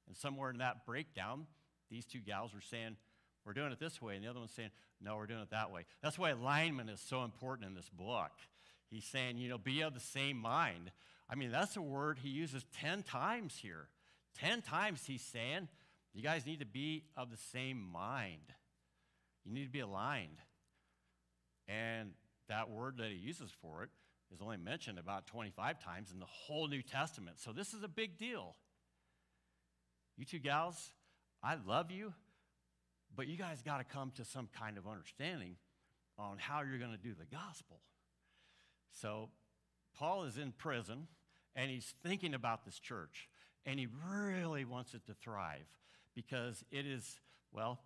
And 0.07 0.17
somewhere 0.17 0.51
in 0.51 0.59
that 0.59 0.87
breakdown, 0.87 1.47
these 1.91 2.05
two 2.05 2.21
gals 2.21 2.55
were 2.55 2.61
saying, 2.61 2.97
we're 3.47 3.53
doing 3.53 3.71
it 3.71 3.79
this 3.79 4.03
way, 4.03 4.17
and 4.17 4.25
the 4.25 4.29
other 4.29 4.41
one's 4.41 4.51
saying, 4.51 4.71
no, 5.01 5.17
we're 5.17 5.27
doing 5.27 5.41
it 5.41 5.51
that 5.51 5.71
way. 5.71 5.85
That's 6.03 6.19
why 6.19 6.31
alignment 6.31 6.91
is 6.91 7.01
so 7.01 7.23
important 7.23 7.69
in 7.69 7.75
this 7.75 7.89
book. 7.89 8.33
He's 8.91 9.05
saying, 9.05 9.39
you 9.39 9.49
know, 9.49 9.59
be 9.59 9.83
of 9.83 9.95
the 9.95 10.01
same 10.01 10.37
mind. 10.37 10.91
I 11.31 11.37
mean, 11.37 11.53
that's 11.53 11.77
a 11.77 11.83
word 11.83 12.19
he 12.23 12.29
uses 12.29 12.65
10 12.81 13.05
times 13.05 13.57
here. 13.57 13.89
10 14.41 14.63
times 14.63 15.05
he's 15.07 15.23
saying, 15.23 15.69
you 16.13 16.23
guys 16.23 16.45
need 16.45 16.61
to 16.61 16.67
be 16.67 17.05
of 17.17 17.31
the 17.31 17.37
same 17.53 17.81
mind. 17.93 18.53
You 19.45 19.53
need 19.53 19.65
to 19.65 19.71
be 19.71 19.81
aligned. 19.81 20.39
And 21.69 22.11
that 22.49 22.71
word 22.71 22.97
that 22.99 23.11
he 23.11 23.17
uses 23.17 23.51
for 23.61 23.83
it 23.85 23.91
is 24.33 24.41
only 24.41 24.57
mentioned 24.57 24.99
about 24.99 25.27
25 25.27 25.83
times 25.83 26.11
in 26.13 26.19
the 26.19 26.27
whole 26.27 26.69
New 26.69 26.83
Testament. 26.83 27.39
So 27.39 27.53
this 27.53 27.75
is 27.75 27.83
a 27.83 27.89
big 27.89 28.19
deal. 28.19 28.57
You 30.17 30.25
two 30.25 30.39
gals, 30.39 30.93
I 31.43 31.57
love 31.67 31.91
you, 31.91 32.13
but 33.17 33.27
you 33.27 33.37
guys 33.37 33.63
got 33.63 33.79
to 33.79 33.85
come 33.85 34.13
to 34.17 34.25
some 34.25 34.49
kind 34.59 34.79
of 34.79 34.87
understanding 34.87 35.57
on 36.19 36.37
how 36.39 36.63
you're 36.63 36.79
going 36.79 36.93
to 36.93 36.99
do 36.99 37.15
the 37.15 37.27
gospel. 37.35 37.81
So 38.93 39.31
Paul 39.99 40.25
is 40.25 40.39
in 40.39 40.53
prison 40.53 41.09
and 41.55 41.71
he's 41.71 41.95
thinking 42.03 42.35
about 42.35 42.65
this 42.65 42.79
church 42.79 43.29
and 43.65 43.81
he 43.81 43.89
really 44.09 44.65
wants 44.65 44.95
it 44.95 45.05
to 45.07 45.15
thrive 45.15 45.67
because 46.15 46.65
it 46.71 46.87
is, 46.87 47.21
well, 47.53 47.81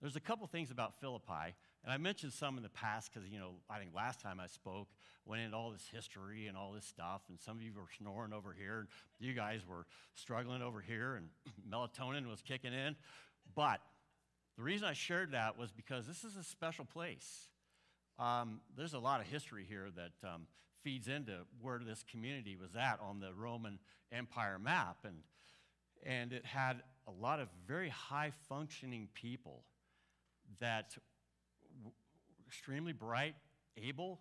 there's 0.00 0.16
a 0.16 0.20
couple 0.20 0.46
things 0.46 0.70
about 0.70 1.00
Philippi 1.00 1.54
and 1.84 1.92
I 1.92 1.98
mentioned 1.98 2.32
some 2.32 2.56
in 2.56 2.64
the 2.64 2.68
past 2.68 3.12
because, 3.12 3.28
you 3.28 3.38
know, 3.38 3.54
I 3.70 3.78
think 3.78 3.90
last 3.94 4.20
time 4.20 4.40
I 4.40 4.48
spoke, 4.48 4.88
went 5.24 5.42
into 5.42 5.56
all 5.56 5.70
this 5.70 5.88
history 5.92 6.48
and 6.48 6.56
all 6.56 6.72
this 6.72 6.84
stuff, 6.84 7.22
and 7.28 7.38
some 7.40 7.56
of 7.56 7.62
you 7.62 7.72
were 7.72 7.86
snoring 7.96 8.32
over 8.32 8.52
here, 8.52 8.80
and 8.80 8.88
you 9.20 9.34
guys 9.34 9.60
were 9.68 9.86
struggling 10.14 10.62
over 10.62 10.80
here, 10.80 11.14
and 11.14 11.28
melatonin 11.70 12.28
was 12.28 12.42
kicking 12.42 12.72
in. 12.72 12.96
But 13.54 13.80
the 14.56 14.62
reason 14.62 14.88
I 14.88 14.94
shared 14.94 15.32
that 15.32 15.58
was 15.58 15.70
because 15.70 16.06
this 16.06 16.24
is 16.24 16.36
a 16.36 16.42
special 16.42 16.84
place. 16.84 17.48
Um, 18.18 18.60
there's 18.76 18.94
a 18.94 18.98
lot 18.98 19.20
of 19.20 19.26
history 19.26 19.66
here 19.68 19.88
that 19.94 20.26
um, 20.26 20.46
feeds 20.82 21.08
into 21.08 21.32
where 21.60 21.78
this 21.78 22.02
community 22.10 22.56
was 22.56 22.74
at 22.74 22.98
on 23.00 23.20
the 23.20 23.34
Roman 23.34 23.78
Empire 24.10 24.58
map. 24.58 24.98
And, 25.04 25.16
and 26.04 26.32
it 26.32 26.46
had 26.46 26.82
a 27.06 27.10
lot 27.10 27.40
of 27.40 27.48
very 27.66 27.90
high 27.90 28.32
functioning 28.48 29.08
people 29.12 29.64
that 30.60 30.96
extremely 32.46 32.92
bright, 32.92 33.34
able, 33.76 34.20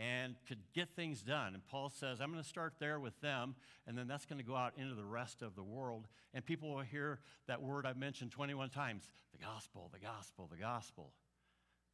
and 0.00 0.34
could 0.48 0.58
get 0.74 0.88
things 0.96 1.20
done. 1.20 1.52
And 1.52 1.64
Paul 1.66 1.90
says, 1.90 2.22
I'm 2.22 2.32
going 2.32 2.42
to 2.42 2.48
start 2.48 2.72
there 2.80 2.98
with 2.98 3.20
them, 3.20 3.54
and 3.86 3.98
then 3.98 4.08
that's 4.08 4.24
going 4.24 4.38
to 4.38 4.44
go 4.44 4.56
out 4.56 4.72
into 4.78 4.94
the 4.94 5.04
rest 5.04 5.42
of 5.42 5.54
the 5.54 5.62
world. 5.62 6.08
And 6.32 6.44
people 6.44 6.74
will 6.74 6.80
hear 6.80 7.20
that 7.48 7.60
word 7.60 7.84
I've 7.84 7.98
mentioned 7.98 8.30
21 8.30 8.70
times 8.70 9.10
the 9.32 9.44
gospel, 9.44 9.90
the 9.92 9.98
gospel, 9.98 10.48
the 10.50 10.56
gospel. 10.56 11.12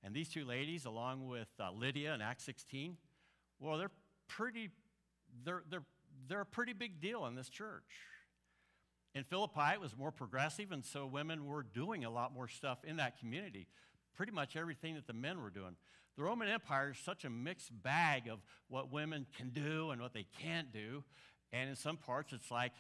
And 0.04 0.14
these 0.14 0.28
two 0.28 0.44
ladies, 0.44 0.84
along 0.84 1.26
with 1.26 1.48
uh, 1.58 1.72
Lydia 1.72 2.14
in 2.14 2.20
Acts 2.20 2.44
16, 2.44 2.96
well, 3.58 3.76
they're 3.76 3.90
pretty, 4.28 4.70
they're, 5.44 5.64
they're, 5.68 5.84
they're 6.28 6.42
a 6.42 6.46
pretty 6.46 6.74
big 6.74 7.00
deal 7.00 7.26
in 7.26 7.34
this 7.34 7.48
church. 7.48 7.82
In 9.16 9.24
Philippi, 9.24 9.72
it 9.72 9.80
was 9.80 9.96
more 9.96 10.12
progressive, 10.12 10.70
and 10.70 10.84
so 10.84 11.06
women 11.06 11.46
were 11.46 11.64
doing 11.64 12.04
a 12.04 12.10
lot 12.10 12.32
more 12.32 12.46
stuff 12.46 12.84
in 12.84 12.98
that 12.98 13.18
community. 13.18 13.66
Pretty 14.14 14.30
much 14.30 14.54
everything 14.54 14.94
that 14.94 15.08
the 15.08 15.12
men 15.12 15.42
were 15.42 15.50
doing. 15.50 15.74
The 16.16 16.22
Roman 16.22 16.48
Empire 16.48 16.92
is 16.92 16.98
such 16.98 17.24
a 17.24 17.30
mixed 17.30 17.70
bag 17.82 18.28
of 18.28 18.38
what 18.68 18.90
women 18.90 19.26
can 19.36 19.50
do 19.50 19.90
and 19.90 20.00
what 20.00 20.14
they 20.14 20.26
can't 20.42 20.72
do. 20.72 21.04
And 21.52 21.68
in 21.68 21.76
some 21.76 21.96
parts, 21.96 22.32
it's 22.32 22.50
like 22.50 22.72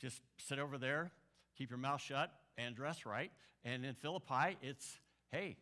just 0.00 0.22
sit 0.38 0.58
over 0.58 0.78
there, 0.78 1.12
keep 1.58 1.70
your 1.70 1.78
mouth 1.78 2.00
shut, 2.00 2.32
and 2.56 2.74
dress 2.74 3.04
right. 3.04 3.30
And 3.64 3.84
in 3.84 3.94
Philippi, 3.94 4.56
it's 4.62 4.98
hey, 5.30 5.56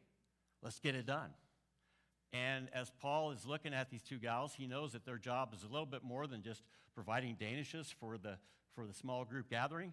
let's 0.63 0.79
get 0.79 0.95
it 0.95 1.07
done. 1.07 1.31
And 2.33 2.69
as 2.73 2.91
Paul 3.01 3.33
is 3.33 3.47
looking 3.47 3.75
at 3.75 3.91
these 3.91 4.03
two 4.03 4.19
gals, 4.19 4.55
he 4.55 4.67
knows 4.67 4.93
that 4.93 5.05
their 5.05 5.17
job 5.17 5.53
is 5.55 5.63
a 5.65 5.67
little 5.67 5.87
bit 5.87 6.05
more 6.05 6.27
than 6.27 6.43
just 6.43 6.63
providing 6.95 7.37
danishes 7.37 7.93
for 7.93 8.19
the, 8.19 8.37
for 8.75 8.87
the 8.87 8.93
small 8.93 9.25
group 9.25 9.49
gathering. 9.51 9.93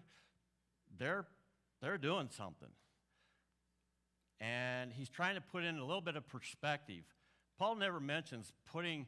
They're, 0.98 1.26
they're 1.80 1.98
doing 1.98 2.28
something. 2.30 2.68
And 4.38 4.92
he's 4.92 5.08
trying 5.08 5.36
to 5.36 5.40
put 5.40 5.64
in 5.64 5.78
a 5.78 5.84
little 5.84 6.02
bit 6.02 6.16
of 6.16 6.28
perspective 6.28 7.04
Paul 7.58 7.76
never 7.76 8.00
mentions 8.00 8.52
putting 8.70 9.06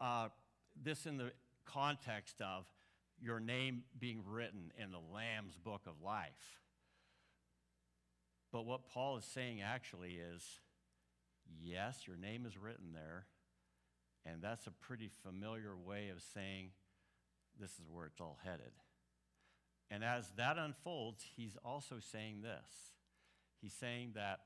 uh, 0.00 0.28
this 0.82 1.06
in 1.06 1.16
the 1.16 1.32
context 1.64 2.40
of 2.40 2.66
your 3.20 3.40
name 3.40 3.84
being 3.98 4.22
written 4.26 4.72
in 4.76 4.90
the 4.90 4.98
Lamb's 4.98 5.56
book 5.56 5.82
of 5.86 6.02
life. 6.04 6.60
But 8.52 8.66
what 8.66 8.88
Paul 8.88 9.16
is 9.16 9.24
saying 9.24 9.62
actually 9.62 10.18
is 10.34 10.42
yes, 11.60 12.06
your 12.06 12.16
name 12.16 12.46
is 12.46 12.56
written 12.56 12.92
there, 12.92 13.26
and 14.26 14.42
that's 14.42 14.66
a 14.66 14.70
pretty 14.70 15.10
familiar 15.22 15.76
way 15.76 16.08
of 16.08 16.22
saying 16.34 16.70
this 17.58 17.72
is 17.72 17.88
where 17.90 18.06
it's 18.06 18.20
all 18.20 18.38
headed. 18.44 18.72
And 19.90 20.02
as 20.02 20.30
that 20.36 20.58
unfolds, 20.58 21.24
he's 21.36 21.56
also 21.64 21.96
saying 22.00 22.42
this. 22.42 22.92
He's 23.60 23.72
saying 23.72 24.12
that 24.14 24.40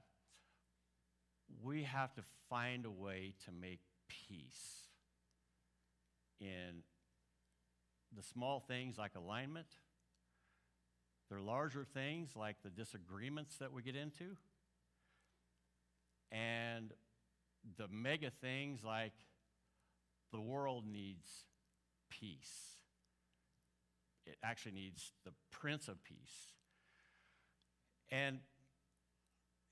we 1.62 1.84
have 1.84 2.14
to 2.14 2.22
find 2.48 2.84
a 2.84 2.90
way 2.90 3.34
to 3.44 3.52
make 3.52 3.80
peace 4.08 4.88
in 6.40 6.82
the 8.16 8.22
small 8.22 8.60
things 8.60 8.96
like 8.96 9.12
alignment, 9.16 9.66
the 11.30 11.40
larger 11.40 11.84
things 11.84 12.30
like 12.36 12.56
the 12.62 12.70
disagreements 12.70 13.56
that 13.58 13.72
we 13.72 13.82
get 13.82 13.96
into, 13.96 14.36
and 16.32 16.92
the 17.76 17.88
mega 17.90 18.30
things 18.40 18.80
like 18.84 19.12
the 20.32 20.40
world 20.40 20.84
needs 20.86 21.44
peace. 22.10 22.76
It 24.26 24.36
actually 24.42 24.72
needs 24.72 25.12
the 25.24 25.32
Prince 25.50 25.88
of 25.88 26.02
Peace. 26.04 26.52
And 28.10 28.38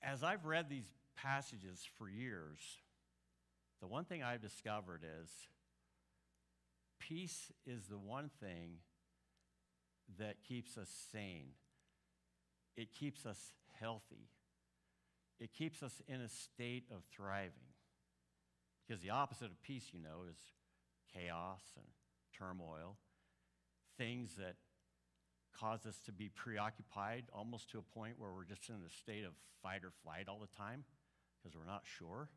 as 0.03 0.23
I've 0.23 0.45
read 0.45 0.69
these 0.69 0.89
passages 1.17 1.85
for 1.97 2.09
years, 2.09 2.59
the 3.81 3.87
one 3.87 4.05
thing 4.05 4.23
I've 4.23 4.41
discovered 4.41 5.03
is 5.21 5.29
peace 6.99 7.51
is 7.65 7.87
the 7.87 7.97
one 7.97 8.29
thing 8.39 8.77
that 10.19 10.43
keeps 10.47 10.77
us 10.77 10.89
sane. 11.11 11.49
It 12.75 12.93
keeps 12.93 13.25
us 13.25 13.53
healthy. 13.79 14.29
It 15.39 15.53
keeps 15.53 15.83
us 15.83 16.01
in 16.07 16.21
a 16.21 16.29
state 16.29 16.85
of 16.91 17.03
thriving. 17.11 17.51
Because 18.87 19.01
the 19.01 19.09
opposite 19.09 19.45
of 19.45 19.61
peace, 19.61 19.89
you 19.91 19.99
know, 19.99 20.25
is 20.29 20.37
chaos 21.13 21.61
and 21.75 21.85
turmoil, 22.37 22.97
things 23.97 24.35
that 24.37 24.55
cause 25.59 25.85
us 25.85 25.99
to 26.05 26.11
be 26.11 26.29
preoccupied 26.29 27.23
almost 27.33 27.69
to 27.71 27.79
a 27.79 27.81
point 27.81 28.15
where 28.17 28.31
we're 28.31 28.45
just 28.45 28.69
in 28.69 28.75
a 28.75 28.89
state 28.89 29.25
of 29.25 29.33
fight 29.61 29.83
or 29.83 29.91
flight 30.03 30.27
all 30.29 30.39
the 30.39 30.55
time 30.55 30.83
because 31.37 31.55
we're 31.55 31.65
not 31.65 31.83
sure. 31.83 32.29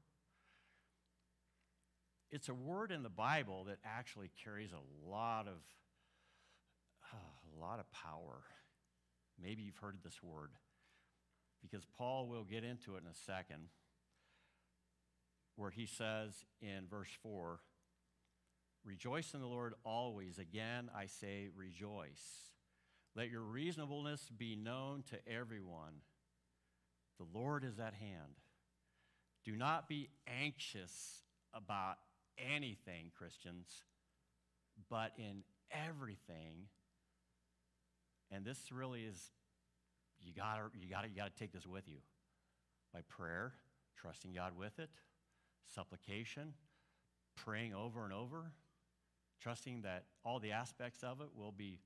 It's 2.30 2.48
a 2.48 2.54
word 2.54 2.92
in 2.92 3.02
the 3.02 3.08
Bible 3.08 3.64
that 3.64 3.78
actually 3.84 4.30
carries 4.44 4.70
a 4.72 5.10
lot 5.10 5.48
of 5.48 5.58
uh, 7.12 7.16
a 7.56 7.60
lot 7.60 7.80
of 7.80 7.90
power. 7.90 8.42
Maybe 9.42 9.62
you've 9.62 9.78
heard 9.78 9.98
this 10.04 10.22
word 10.22 10.50
because 11.60 11.84
Paul 11.96 12.28
will 12.28 12.44
get 12.44 12.62
into 12.62 12.96
it 12.96 13.02
in 13.02 13.10
a 13.10 13.14
second 13.14 13.68
where 15.56 15.70
he 15.70 15.86
says 15.86 16.44
in 16.60 16.86
verse 16.88 17.10
4 17.22 17.60
Rejoice 18.82 19.34
in 19.34 19.40
the 19.40 19.46
Lord 19.46 19.74
always. 19.84 20.38
Again, 20.38 20.88
I 20.96 21.04
say 21.04 21.48
rejoice. 21.54 22.52
Let 23.14 23.28
your 23.28 23.42
reasonableness 23.42 24.30
be 24.34 24.56
known 24.56 25.04
to 25.10 25.18
everyone. 25.30 26.00
The 27.18 27.26
Lord 27.38 27.62
is 27.62 27.78
at 27.78 27.92
hand. 27.92 28.39
Do 29.44 29.56
not 29.56 29.88
be 29.88 30.10
anxious 30.26 31.22
about 31.54 31.96
anything, 32.38 33.10
Christians, 33.16 33.68
but 34.88 35.12
in 35.18 35.42
everything. 35.70 36.68
And 38.30 38.44
this 38.44 38.70
really 38.70 39.02
is, 39.02 39.18
you 40.20 40.32
gotta, 40.34 40.62
you 40.78 40.88
gotta, 40.88 41.08
you 41.08 41.16
gotta 41.16 41.32
take 41.38 41.52
this 41.52 41.66
with 41.66 41.88
you. 41.88 41.98
By 42.92 43.00
prayer, 43.08 43.52
trusting 43.96 44.32
God 44.32 44.56
with 44.58 44.78
it, 44.78 44.90
supplication, 45.74 46.54
praying 47.36 47.74
over 47.74 48.04
and 48.04 48.12
over, 48.12 48.52
trusting 49.40 49.82
that 49.82 50.04
all 50.24 50.38
the 50.38 50.52
aspects 50.52 51.02
of 51.02 51.20
it 51.20 51.28
will 51.36 51.52
be 51.52 51.78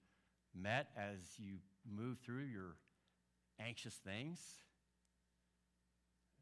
met 0.55 0.89
as 0.97 1.19
you 1.39 1.57
move 1.85 2.19
through 2.25 2.45
your 2.45 2.77
anxious 3.61 3.95
things 3.95 4.41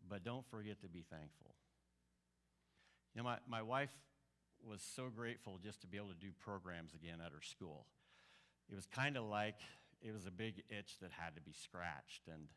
but 0.08 0.24
don't 0.24 0.46
forget 0.50 0.80
to 0.82 0.88
be 0.88 1.04
thankful. 1.10 1.54
You 3.14 3.22
know, 3.22 3.24
my, 3.24 3.36
my 3.48 3.62
wife 3.62 3.90
was 4.66 4.82
so 4.94 5.08
grateful 5.14 5.58
just 5.62 5.80
to 5.82 5.86
be 5.86 5.96
able 5.96 6.08
to 6.08 6.14
do 6.14 6.28
programs 6.40 6.94
again 6.94 7.18
at 7.24 7.32
her 7.32 7.42
school. 7.42 7.86
It 8.70 8.74
was 8.74 8.86
kind 8.86 9.16
of 9.16 9.24
like 9.24 9.56
it 10.00 10.12
was 10.12 10.26
a 10.26 10.30
big 10.30 10.62
itch 10.68 10.98
that 11.00 11.10
had 11.10 11.34
to 11.36 11.40
be 11.40 11.52
scratched. 11.52 12.22
And 12.32 12.48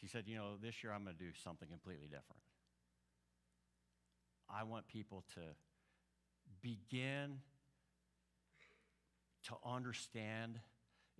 she 0.00 0.06
said, 0.06 0.24
You 0.26 0.36
know, 0.36 0.56
this 0.60 0.82
year 0.82 0.92
I'm 0.92 1.04
going 1.04 1.16
to 1.16 1.22
do 1.22 1.30
something 1.42 1.68
completely 1.68 2.06
different. 2.06 2.42
I 4.48 4.62
want 4.62 4.86
people 4.86 5.24
to 5.34 5.40
begin 6.62 7.38
to 9.44 9.54
understand 9.64 10.58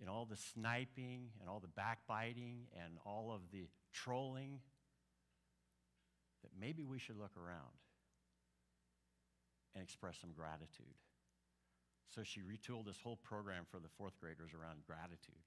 in 0.01 0.07
all 0.07 0.25
the 0.25 0.37
sniping 0.37 1.29
and 1.39 1.49
all 1.49 1.59
the 1.59 1.67
backbiting 1.67 2.67
and 2.73 2.97
all 3.05 3.31
of 3.33 3.41
the 3.51 3.67
trolling 3.93 4.59
that 6.47 6.59
maybe 6.59 6.85
we 6.85 6.99
should 6.99 7.17
look 7.17 7.35
around 7.35 7.75
and 9.75 9.83
express 9.83 10.17
some 10.21 10.31
gratitude. 10.31 10.95
So 12.07 12.23
she 12.23 12.39
retooled 12.39 12.85
this 12.85 13.01
whole 13.03 13.17
program 13.17 13.65
for 13.69 13.79
the 13.79 13.89
fourth 13.97 14.17
graders 14.19 14.51
around 14.53 14.79
gratitude. 14.87 15.43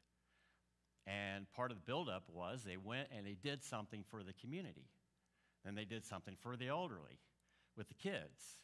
And 1.06 1.50
part 1.52 1.70
of 1.70 1.78
the 1.78 1.82
buildup 1.82 2.24
was 2.28 2.62
they 2.62 2.76
went 2.76 3.08
and 3.16 3.26
they 3.26 3.36
did 3.40 3.64
something 3.64 4.04
for 4.10 4.22
the 4.22 4.34
community. 4.34 4.90
Then 5.64 5.74
they 5.74 5.86
did 5.86 6.04
something 6.04 6.36
for 6.38 6.56
the 6.56 6.68
elderly 6.68 7.18
with 7.76 7.88
the 7.88 7.94
kids. 7.94 8.60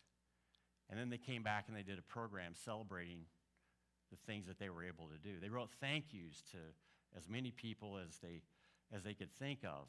And 0.91 1.01
then 1.01 1.09
they 1.09 1.19
came 1.19 1.43
back 1.43 1.65
and 1.69 1.77
they 1.77 1.83
did 1.83 1.99
a 1.99 2.03
program 2.03 2.53
celebrating 2.55 3.21
the 4.11 4.19
things 4.27 4.47
that 4.47 4.59
they 4.59 4.69
were 4.69 4.85
able 4.85 5.09
to 5.09 5.19
do. 5.19 5.41
They 5.41 5.49
wrote 5.49 5.71
thank 5.81 6.13
yous 6.13 6.43
to 6.53 6.59
as 7.17 7.29
many 7.29 7.51
people 7.51 7.99
as 7.99 8.19
they, 8.19 8.43
as 8.95 9.03
they 9.03 9.15
could 9.15 9.33
think 9.33 9.61
of. 9.65 9.89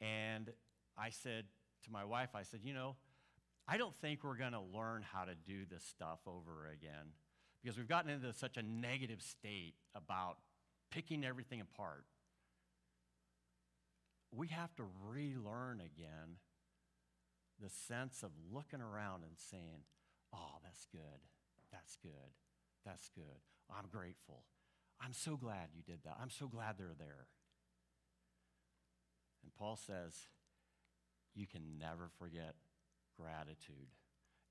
And 0.00 0.50
I 0.98 1.10
said 1.10 1.44
to 1.84 1.92
my 1.92 2.04
wife, 2.04 2.30
I 2.34 2.42
said, 2.42 2.60
you 2.62 2.74
know, 2.74 2.96
I 3.66 3.76
don't 3.76 3.94
think 4.00 4.22
we're 4.22 4.36
going 4.36 4.52
to 4.52 4.60
learn 4.60 5.04
how 5.12 5.24
to 5.24 5.34
do 5.34 5.64
this 5.70 5.82
stuff 5.84 6.20
over 6.26 6.68
again 6.72 7.12
because 7.62 7.78
we've 7.78 7.88
gotten 7.88 8.10
into 8.10 8.32
such 8.32 8.56
a 8.56 8.62
negative 8.62 9.22
state 9.22 9.74
about 9.94 10.36
picking 10.90 11.24
everything 11.24 11.60
apart. 11.60 12.04
We 14.30 14.48
have 14.48 14.74
to 14.76 14.84
relearn 15.08 15.80
again 15.80 16.38
the 17.62 17.70
sense 17.70 18.22
of 18.22 18.30
looking 18.52 18.80
around 18.80 19.22
and 19.22 19.32
saying, 19.36 19.86
oh, 20.34 20.58
that's 20.62 20.86
good, 20.92 21.20
that's 21.72 21.96
good, 22.02 22.34
that's 22.84 23.08
good. 23.14 23.40
I'm 23.70 23.86
grateful. 23.90 24.42
I'm 25.00 25.12
so 25.12 25.36
glad 25.36 25.68
you 25.74 25.82
did 25.82 26.00
that. 26.04 26.16
I'm 26.20 26.30
so 26.30 26.46
glad 26.48 26.76
they're 26.78 26.94
there. 26.98 27.26
And 29.42 29.54
Paul 29.54 29.76
says, 29.76 30.14
you 31.34 31.46
can 31.46 31.78
never 31.78 32.08
forget 32.18 32.54
gratitude. 33.18 33.88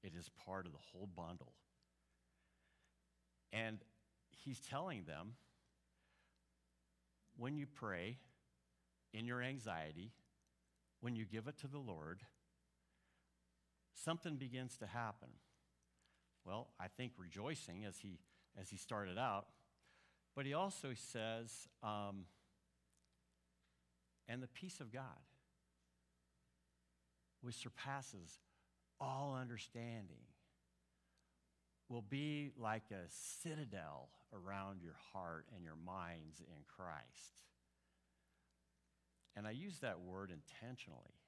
It 0.03 0.13
is 0.17 0.29
part 0.45 0.65
of 0.65 0.73
the 0.73 0.79
whole 0.91 1.07
bundle. 1.07 1.53
And 3.51 3.79
he's 4.31 4.59
telling 4.59 5.03
them 5.03 5.35
when 7.37 7.57
you 7.57 7.65
pray 7.65 8.17
in 9.13 9.25
your 9.25 9.41
anxiety, 9.41 10.11
when 11.01 11.15
you 11.15 11.25
give 11.25 11.47
it 11.47 11.57
to 11.59 11.67
the 11.67 11.77
Lord, 11.77 12.21
something 13.93 14.35
begins 14.35 14.77
to 14.77 14.87
happen. 14.87 15.29
Well, 16.45 16.69
I 16.79 16.87
think 16.87 17.13
rejoicing 17.17 17.85
as 17.85 17.99
he, 17.99 18.19
as 18.59 18.69
he 18.69 18.77
started 18.77 19.17
out, 19.17 19.45
but 20.35 20.45
he 20.45 20.53
also 20.53 20.93
says, 20.95 21.67
um, 21.83 22.25
and 24.27 24.41
the 24.41 24.47
peace 24.47 24.79
of 24.79 24.91
God, 24.91 25.03
which 27.43 27.55
surpasses 27.55 28.39
all 28.99 29.37
understanding, 29.39 30.25
will 31.89 32.01
be 32.01 32.51
like 32.57 32.83
a 32.91 33.09
citadel 33.09 34.09
around 34.33 34.81
your 34.81 34.95
heart 35.11 35.45
and 35.53 35.63
your 35.63 35.75
minds 35.75 36.39
in 36.39 36.63
Christ. 36.75 37.43
And 39.35 39.45
I 39.45 39.51
use 39.51 39.79
that 39.79 39.99
word 39.99 40.31
intentionally 40.31 41.19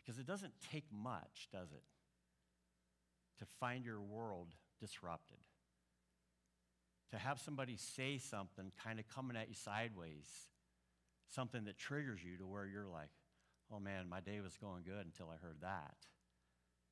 because 0.00 0.18
it 0.18 0.26
doesn't 0.26 0.52
take 0.70 0.84
much, 0.92 1.48
does 1.52 1.72
it, 1.72 1.82
to 3.38 3.46
find 3.58 3.84
your 3.84 4.00
world 4.00 4.54
disrupted. 4.80 5.38
To 7.10 7.18
have 7.18 7.40
somebody 7.40 7.76
say 7.76 8.18
something 8.18 8.70
kind 8.82 8.98
of 8.98 9.08
coming 9.08 9.36
at 9.36 9.48
you 9.48 9.54
sideways, 9.54 10.26
something 11.28 11.64
that 11.64 11.78
triggers 11.78 12.22
you 12.22 12.36
to 12.38 12.46
where 12.46 12.66
you're 12.66 12.86
like, 12.86 13.08
oh 13.72 13.80
man, 13.80 14.08
my 14.08 14.20
day 14.20 14.40
was 14.40 14.56
going 14.56 14.82
good 14.84 15.06
until 15.06 15.28
I 15.30 15.36
heard 15.36 15.58
that. 15.62 15.96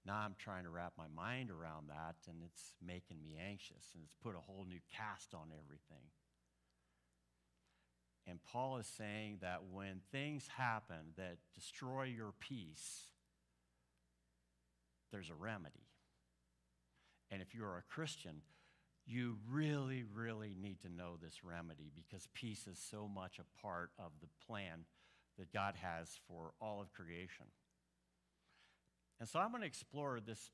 Now 0.04 0.16
I'm 0.16 0.34
trying 0.38 0.64
to 0.64 0.70
wrap 0.70 0.94
my 0.98 1.06
mind 1.14 1.50
around 1.50 1.88
that, 1.88 2.16
and 2.28 2.42
it's 2.44 2.74
making 2.84 3.22
me 3.22 3.38
anxious, 3.38 3.94
and 3.94 4.02
it's 4.04 4.16
put 4.22 4.34
a 4.34 4.40
whole 4.40 4.64
new 4.68 4.80
cast 4.96 5.34
on 5.34 5.52
everything. 5.52 6.10
And 8.26 8.38
Paul 8.42 8.78
is 8.78 8.86
saying 8.86 9.38
that 9.42 9.62
when 9.70 10.00
things 10.10 10.48
happen 10.56 11.14
that 11.16 11.38
destroy 11.54 12.04
your 12.04 12.32
peace, 12.38 13.06
there's 15.10 15.30
a 15.30 15.34
remedy. 15.34 15.88
And 17.30 17.42
if 17.42 17.54
you're 17.54 17.78
a 17.78 17.92
Christian, 17.92 18.42
you 19.06 19.38
really, 19.50 20.04
really 20.14 20.54
need 20.60 20.80
to 20.82 20.88
know 20.88 21.16
this 21.20 21.42
remedy 21.42 21.90
because 21.94 22.28
peace 22.34 22.66
is 22.66 22.78
so 22.78 23.08
much 23.08 23.38
a 23.38 23.60
part 23.60 23.90
of 23.98 24.12
the 24.20 24.28
plan 24.46 24.84
that 25.38 25.52
God 25.52 25.74
has 25.80 26.20
for 26.28 26.52
all 26.60 26.80
of 26.80 26.92
creation. 26.92 27.46
And 29.20 29.28
so 29.28 29.38
I'm 29.38 29.50
going 29.50 29.62
to 29.62 29.66
explore 29.66 30.20
this 30.20 30.50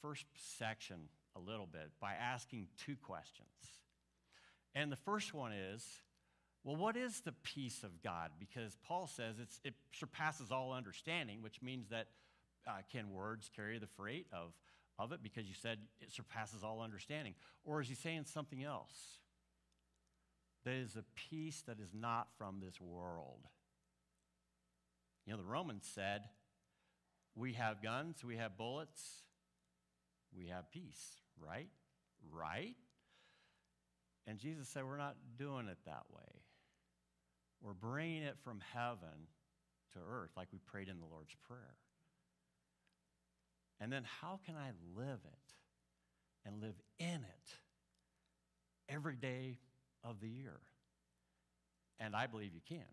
first 0.00 0.26
section 0.34 1.08
a 1.36 1.40
little 1.40 1.66
bit 1.66 1.90
by 2.00 2.12
asking 2.14 2.68
two 2.78 2.96
questions. 2.96 3.48
And 4.74 4.90
the 4.90 4.96
first 4.96 5.34
one 5.34 5.52
is 5.52 5.84
well, 6.66 6.74
what 6.74 6.96
is 6.96 7.20
the 7.20 7.34
peace 7.44 7.84
of 7.84 8.02
God? 8.02 8.32
Because 8.40 8.76
Paul 8.84 9.06
says 9.06 9.36
it 9.62 9.74
surpasses 9.92 10.50
all 10.50 10.72
understanding, 10.72 11.40
which 11.40 11.62
means 11.62 11.90
that 11.90 12.08
uh, 12.66 12.78
can 12.90 13.12
words 13.12 13.48
carry 13.54 13.78
the 13.78 13.86
freight 13.86 14.26
of, 14.32 14.50
of 14.98 15.12
it? 15.12 15.22
Because 15.22 15.46
you 15.46 15.54
said 15.54 15.78
it 16.00 16.10
surpasses 16.10 16.64
all 16.64 16.80
understanding. 16.80 17.34
Or 17.64 17.80
is 17.80 17.88
he 17.88 17.94
saying 17.94 18.24
something 18.24 18.64
else? 18.64 19.20
That 20.64 20.74
is 20.74 20.96
a 20.96 21.04
peace 21.14 21.62
that 21.68 21.78
is 21.78 21.90
not 21.94 22.26
from 22.36 22.58
this 22.60 22.80
world. 22.80 23.46
You 25.26 25.32
know, 25.32 25.38
the 25.38 25.44
Romans 25.44 25.88
said, 25.92 26.22
we 27.34 27.54
have 27.54 27.82
guns, 27.82 28.24
we 28.24 28.36
have 28.36 28.56
bullets, 28.56 29.02
we 30.36 30.46
have 30.46 30.70
peace, 30.70 31.20
right? 31.38 31.68
Right? 32.32 32.76
And 34.26 34.38
Jesus 34.38 34.68
said, 34.68 34.84
we're 34.84 34.96
not 34.96 35.16
doing 35.36 35.68
it 35.68 35.78
that 35.84 36.04
way. 36.10 36.42
We're 37.62 37.72
bringing 37.72 38.22
it 38.22 38.36
from 38.44 38.60
heaven 38.72 39.28
to 39.92 39.98
earth, 39.98 40.30
like 40.36 40.48
we 40.52 40.58
prayed 40.58 40.88
in 40.88 40.98
the 41.00 41.06
Lord's 41.06 41.34
Prayer. 41.48 41.74
And 43.80 43.92
then, 43.92 44.04
how 44.22 44.40
can 44.46 44.54
I 44.54 44.70
live 44.98 45.20
it 45.24 46.46
and 46.46 46.62
live 46.62 46.80
in 46.98 47.06
it 47.06 47.50
every 48.88 49.16
day 49.16 49.58
of 50.02 50.20
the 50.20 50.28
year? 50.28 50.60
And 52.00 52.16
I 52.16 52.26
believe 52.26 52.54
you 52.54 52.62
can. 52.66 52.84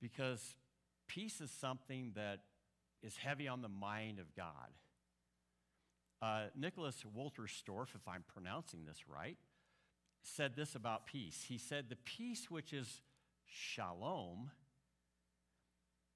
Because 0.00 0.54
peace 1.14 1.40
is 1.40 1.50
something 1.50 2.12
that 2.14 2.38
is 3.02 3.16
heavy 3.16 3.48
on 3.48 3.62
the 3.62 3.68
mind 3.68 4.20
of 4.20 4.34
God. 4.36 4.70
Uh, 6.22 6.46
Nicholas 6.54 7.02
Wolterstorff, 7.16 7.94
if 7.94 8.06
I'm 8.06 8.24
pronouncing 8.32 8.84
this 8.84 9.08
right, 9.08 9.38
said 10.22 10.54
this 10.54 10.74
about 10.74 11.06
peace. 11.06 11.46
He 11.48 11.58
said, 11.58 11.86
The 11.88 11.96
peace 11.96 12.50
which 12.50 12.72
is 12.72 13.00
shalom, 13.46 14.50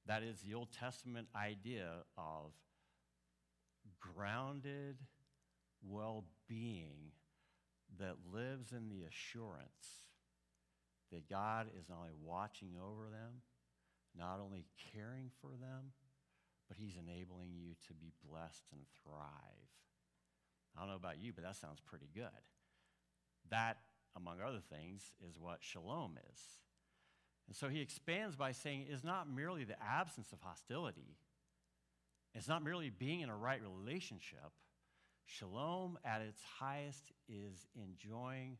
that 0.06 0.22
is 0.22 0.40
the 0.40 0.54
Old 0.54 0.68
Testament 0.72 1.26
idea 1.34 1.88
of 2.16 2.52
grounded 4.00 4.96
well 5.82 6.24
being 6.46 7.12
that 7.98 8.16
lives 8.32 8.72
in 8.72 8.90
the 8.90 9.04
assurance 9.08 10.04
that 11.10 11.28
God 11.28 11.68
is 11.78 11.88
not 11.88 11.98
only 11.98 12.10
watching 12.22 12.72
over 12.80 13.04
them, 13.10 13.40
not 14.16 14.40
only 14.42 14.66
caring 14.92 15.30
for 15.40 15.50
them, 15.50 15.92
but 16.68 16.76
He's 16.78 16.96
enabling 16.96 17.50
you 17.54 17.74
to 17.88 17.94
be 17.94 18.12
blessed 18.26 18.64
and 18.72 18.82
thrive. 19.02 19.70
I 20.76 20.80
don't 20.80 20.88
know 20.88 20.96
about 20.96 21.20
you, 21.20 21.32
but 21.32 21.44
that 21.44 21.56
sounds 21.56 21.80
pretty 21.80 22.08
good. 22.14 22.24
That, 23.50 23.78
among 24.16 24.40
other 24.40 24.62
things, 24.70 25.12
is 25.28 25.38
what 25.38 25.58
shalom 25.60 26.18
is. 26.32 26.40
And 27.46 27.56
so 27.56 27.68
he 27.68 27.80
expands 27.80 28.36
by 28.36 28.52
saying 28.52 28.86
it's 28.88 29.04
not 29.04 29.30
merely 29.30 29.64
the 29.64 29.80
absence 29.82 30.32
of 30.32 30.40
hostility, 30.40 31.16
it's 32.34 32.48
not 32.48 32.64
merely 32.64 32.90
being 32.90 33.20
in 33.20 33.28
a 33.28 33.36
right 33.36 33.60
relationship. 33.62 34.50
Shalom 35.26 35.98
at 36.04 36.20
its 36.20 36.40
highest 36.58 37.12
is 37.28 37.66
enjoying 37.74 38.58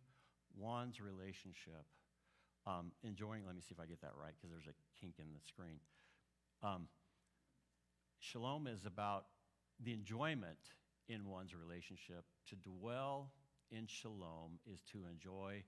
one's 0.57 1.01
relationship. 1.01 1.85
Um, 2.67 2.93
enjoying, 3.03 3.43
let 3.47 3.55
me 3.55 3.61
see 3.61 3.75
if 3.75 3.81
I 3.81 3.87
get 3.87 4.01
that 4.01 4.13
right 4.19 4.33
because 4.37 4.51
there's 4.51 4.67
a 4.67 4.77
kink 4.99 5.15
in 5.19 5.27
the 5.35 5.41
screen. 5.47 5.81
Um, 6.63 6.89
shalom 8.21 8.67
is 8.67 8.87
about 8.87 9.27
the 9.83 9.93
enjoyment 9.93 10.73
in 11.09 11.29
one's 11.29 11.55
relationship. 11.55 12.25
To 12.49 12.57
dwell 12.57 13.33
in 13.71 13.87
shalom 13.87 14.59
is 14.67 14.81
to 14.93 15.05
enjoy 15.11 15.65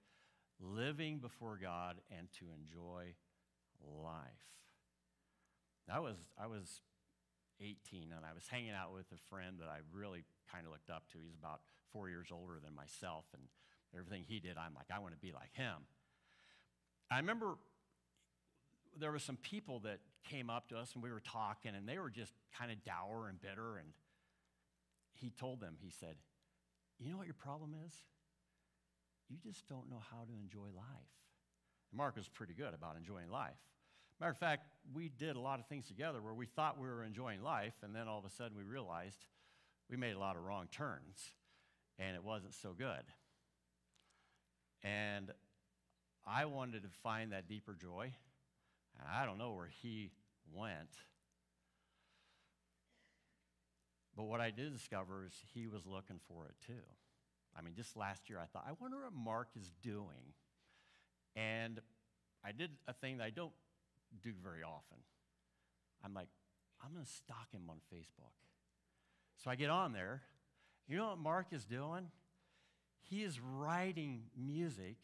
living 0.59 1.19
before 1.19 1.59
God 1.61 1.97
and 2.17 2.29
to 2.39 2.47
enjoy 2.57 3.15
life. 3.85 4.47
I 5.93 6.01
was, 6.01 6.17
I 6.41 6.47
was 6.47 6.81
18 7.61 8.13
and 8.17 8.25
I 8.25 8.35
was 8.35 8.49
hanging 8.49 8.73
out 8.73 8.93
with 8.93 9.07
a 9.13 9.21
friend 9.29 9.57
that 9.61 9.69
I 9.69 9.79
really 9.93 10.25
kind 10.51 10.67
of 10.67 10.73
looked 10.73 10.91
up 10.91 11.05
to. 11.13 11.19
He's 11.23 11.37
about 11.39 11.61
four 11.93 12.09
years 12.09 12.29
older 12.33 12.59
than 12.63 12.75
myself, 12.75 13.25
and 13.33 13.43
everything 13.95 14.25
he 14.27 14.41
did, 14.41 14.57
I'm 14.57 14.75
like, 14.75 14.91
I 14.93 14.99
want 14.99 15.15
to 15.15 15.21
be 15.21 15.33
like 15.33 15.53
him. 15.53 15.87
I 17.11 17.19
remember 17.19 17.55
there 18.99 19.13
were 19.13 19.19
some 19.19 19.37
people 19.37 19.81
that 19.81 19.99
came 20.25 20.51
up 20.51 20.69
to 20.69 20.77
us 20.77 20.93
and 20.95 21.03
we 21.03 21.11
were 21.11 21.21
talking, 21.21 21.75
and 21.75 21.89
they 21.89 21.99
were 21.99 22.11
just 22.11 22.33
kind 22.59 22.73
of 22.73 22.85
dour 22.85 23.29
and 23.29 23.41
bitter. 23.41 23.77
And 23.77 23.89
he 25.15 25.31
told 25.31 25.61
them, 25.61 25.77
he 25.81 25.91
said, 25.91 26.17
You 26.99 27.11
know 27.11 27.19
what 27.19 27.27
your 27.27 27.35
problem 27.35 27.75
is? 27.87 27.93
you 29.29 29.37
just 29.43 29.67
don't 29.69 29.91
know 29.91 30.03
how 30.11 30.25
to 30.25 30.33
enjoy 30.41 30.69
life. 30.77 31.13
And 31.91 31.99
Mark 31.99 32.17
was 32.17 32.29
pretty 32.29 32.55
good 32.55 32.75
about 32.75 32.97
enjoying 32.97 33.31
life. 33.31 33.59
Matter 34.21 34.33
of 34.33 34.39
fact, 34.39 34.67
we 34.95 35.09
did 35.09 35.37
a 35.37 35.41
lot 35.41 35.59
of 35.59 35.67
things 35.67 35.87
together 35.87 36.23
where 36.23 36.35
we 36.35 36.47
thought 36.47 36.79
we 36.81 36.87
were 36.87 37.05
enjoying 37.05 37.43
life, 37.43 37.75
and 37.83 37.95
then 37.95 38.09
all 38.09 38.19
of 38.19 38.25
a 38.25 38.31
sudden 38.31 38.57
we 38.57 38.63
realized 38.63 39.19
we 39.91 39.97
made 39.97 40.15
a 40.15 40.19
lot 40.19 40.37
of 40.37 40.43
wrong 40.43 40.69
turns, 40.71 41.33
and 41.99 42.17
it 42.17 42.25
wasn't 42.25 42.55
so 42.55 42.73
good. 42.73 43.03
And 44.83 45.33
I 46.27 46.45
wanted 46.47 46.83
to 46.83 46.89
find 47.03 47.33
that 47.33 47.49
deeper 47.49 47.77
joy, 47.81 48.13
and 48.99 49.09
I 49.09 49.25
don't 49.25 49.39
know 49.39 49.53
where 49.53 49.71
he 49.83 50.11
went. 50.53 50.91
But 54.17 54.25
what 54.25 54.41
I 54.41 54.51
did 54.51 54.73
discover 54.73 55.25
is 55.27 55.33
he 55.55 55.67
was 55.67 55.87
looking 55.87 56.21
for 56.27 56.47
it 56.47 56.55
too. 56.67 56.83
I 57.57 57.63
mean, 57.63 57.75
just 57.75 57.97
last 57.97 58.29
year, 58.29 58.39
I 58.39 58.47
thought, 58.47 58.65
I 58.67 58.73
wonder 58.81 58.97
what 59.03 59.13
Mark 59.15 59.49
is 59.59 59.71
doing. 59.83 60.35
And 61.35 61.81
I 62.45 62.53
did 62.53 62.71
a 62.89 62.93
thing 62.93 63.19
that 63.19 63.25
I 63.25 63.31
don't 63.31 63.53
do 64.23 64.33
very 64.43 64.63
often. 64.63 64.99
I'm 66.05 66.15
like, 66.15 66.29
I'm 66.83 66.93
going 66.93 67.05
to 67.05 67.11
stalk 67.11 67.53
him 67.53 67.63
on 67.69 67.77
Facebook. 67.93 68.33
So 69.43 69.51
I 69.51 69.55
get 69.55 69.71
on 69.71 69.93
there. 69.93 70.23
You 70.89 70.97
know 70.97 71.09
what 71.09 71.19
Mark 71.19 71.49
is 71.53 71.65
doing? 71.65 72.09
He 73.03 73.23
is 73.23 73.39
writing 73.41 74.23
music 74.37 74.97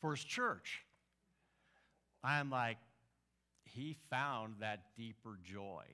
for 0.00 0.14
his 0.14 0.24
church. 0.24 0.84
I'm 2.22 2.50
like, 2.50 2.78
he 3.64 3.96
found 4.10 4.56
that 4.60 4.80
deeper 4.96 5.38
joy. 5.44 5.84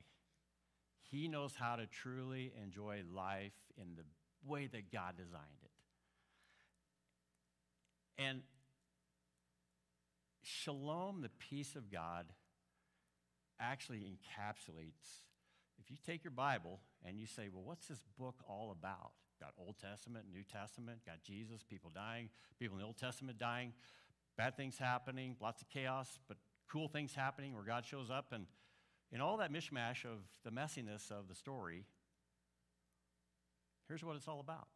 He 1.11 1.29
knows 1.29 1.55
how 1.59 1.77
to 1.77 1.87
truly 1.87 2.53
enjoy 2.63 3.03
life 3.15 3.53
in 3.77 3.97
the 3.97 4.05
way 4.47 4.67
that 4.67 4.93
God 4.93 5.17
designed 5.17 5.45
it. 5.63 5.71
And 8.23 8.43
shalom, 10.43 11.21
the 11.23 11.31
peace 11.51 11.77
of 11.77 11.91
God, 11.91 12.27
actually 13.61 14.01
encapsulates. 14.01 15.23
If 15.79 15.91
you 15.91 15.97
take 16.07 16.25
your 16.25 16.31
Bible 16.31 16.81
and 17.05 17.19
you 17.19 17.27
say, 17.27 17.49
well, 17.53 17.65
what's 17.65 17.87
this 17.87 18.03
book 18.19 18.37
all 18.49 18.71
about? 18.71 19.13
Got 19.45 19.53
Old 19.59 19.77
Testament, 19.79 20.25
New 20.33 20.43
Testament, 20.43 21.01
got 21.05 21.23
Jesus, 21.23 21.63
people 21.63 21.91
dying, 21.95 22.31
people 22.59 22.77
in 22.77 22.81
the 22.81 22.87
Old 22.87 22.97
Testament 22.97 23.39
dying, 23.39 23.75
bad 24.39 24.57
things 24.57 24.79
happening, 24.79 25.37
lots 25.39 25.61
of 25.61 25.69
chaos, 25.69 26.19
but 26.29 26.39
cool 26.71 26.89
things 26.89 27.15
happening 27.15 27.53
where 27.53 27.63
God 27.63 27.85
shows 27.85 28.11
up. 28.11 28.33
And 28.33 28.47
in 29.13 29.21
all 29.21 29.37
that 29.37 29.53
mishmash 29.53 30.07
of 30.07 30.21
the 30.45 30.51
messiness 30.51 31.11
of 31.11 31.29
the 31.29 31.35
story, 31.35 31.85
here's 33.87 34.03
what 34.03 34.17
it's 34.17 34.29
all 34.29 34.41
about. 34.41 34.69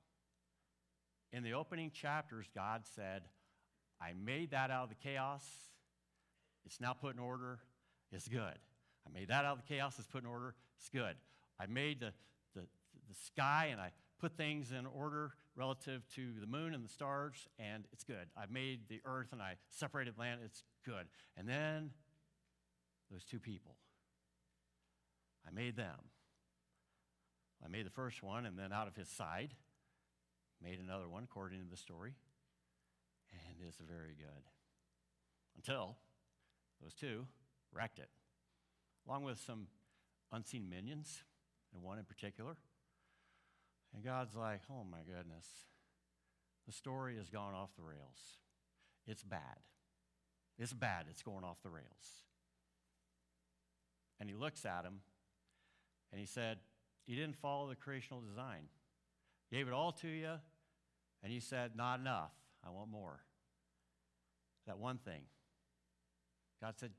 In 1.32 1.42
the 1.42 1.54
opening 1.54 1.90
chapters, 1.90 2.46
God 2.54 2.82
said, 2.94 3.22
I 4.02 4.12
made 4.22 4.50
that 4.50 4.70
out 4.70 4.82
of 4.82 4.88
the 4.90 4.96
chaos. 4.96 5.44
It's 6.66 6.78
now 6.78 6.92
put 6.92 7.14
in 7.14 7.20
order. 7.20 7.58
It's 8.12 8.28
good. 8.28 8.58
I 9.06 9.18
made 9.18 9.28
that 9.28 9.46
out 9.46 9.52
of 9.52 9.62
the 9.66 9.74
chaos. 9.74 9.94
It's 9.98 10.06
put 10.06 10.22
in 10.22 10.28
order. 10.28 10.54
It's 10.78 10.90
good. 10.90 11.16
I 11.58 11.64
made 11.64 12.00
the, 12.00 12.12
the, 12.54 12.60
the 13.08 13.14
sky 13.14 13.70
and 13.72 13.80
I 13.80 13.92
put 14.18 14.36
things 14.36 14.72
in 14.72 14.86
order 14.86 15.32
relative 15.56 16.02
to 16.14 16.32
the 16.40 16.46
moon 16.46 16.74
and 16.74 16.84
the 16.84 16.88
stars, 16.88 17.48
and 17.58 17.84
it's 17.92 18.04
good. 18.04 18.28
I 18.36 18.44
made 18.50 18.88
the 18.88 19.00
earth 19.04 19.28
and 19.32 19.42
I 19.42 19.54
separated 19.70 20.18
land. 20.18 20.40
It's 20.44 20.62
good. 20.84 21.06
And 21.36 21.48
then 21.48 21.90
those 23.10 23.24
two 23.24 23.38
people, 23.38 23.76
I 25.46 25.50
made 25.52 25.76
them. 25.76 25.96
I 27.64 27.68
made 27.68 27.86
the 27.86 27.90
first 27.90 28.22
one, 28.22 28.46
and 28.46 28.56
then 28.56 28.72
out 28.72 28.86
of 28.86 28.94
his 28.94 29.08
side, 29.08 29.54
made 30.62 30.78
another 30.78 31.08
one 31.08 31.24
according 31.24 31.60
to 31.60 31.70
the 31.70 31.76
story. 31.76 32.14
And 33.32 33.66
it's 33.66 33.78
very 33.80 34.14
good. 34.16 34.44
Until 35.56 35.96
those 36.80 36.94
two 36.94 37.26
wrecked 37.72 37.98
it, 37.98 38.10
along 39.06 39.24
with 39.24 39.40
some 39.40 39.66
unseen 40.32 40.68
minions, 40.68 41.24
and 41.74 41.82
one 41.82 41.98
in 41.98 42.04
particular. 42.04 42.56
And 43.94 44.04
God's 44.04 44.36
like, 44.36 44.60
oh 44.70 44.84
my 44.90 44.98
goodness, 44.98 45.46
the 46.66 46.72
story 46.72 47.16
has 47.16 47.28
gone 47.30 47.54
off 47.54 47.70
the 47.76 47.82
rails. 47.82 48.38
It's 49.06 49.22
bad. 49.22 49.58
It's 50.58 50.72
bad. 50.72 51.06
It's 51.08 51.22
going 51.22 51.44
off 51.44 51.62
the 51.62 51.70
rails. 51.70 52.24
And 54.20 54.28
he 54.28 54.34
looks 54.34 54.66
at 54.66 54.84
him 54.84 55.00
and 56.10 56.20
he 56.20 56.26
said, 56.26 56.58
You 57.06 57.16
didn't 57.16 57.36
follow 57.36 57.68
the 57.68 57.76
creational 57.76 58.20
design. 58.20 58.68
Gave 59.50 59.66
it 59.66 59.72
all 59.72 59.92
to 59.92 60.08
you, 60.08 60.32
and 61.22 61.32
you 61.32 61.40
said, 61.40 61.72
Not 61.76 62.00
enough. 62.00 62.32
I 62.66 62.70
want 62.70 62.90
more. 62.90 63.20
That 64.66 64.78
one 64.78 64.98
thing. 64.98 65.22
God 66.60 66.74
said, 66.76 66.90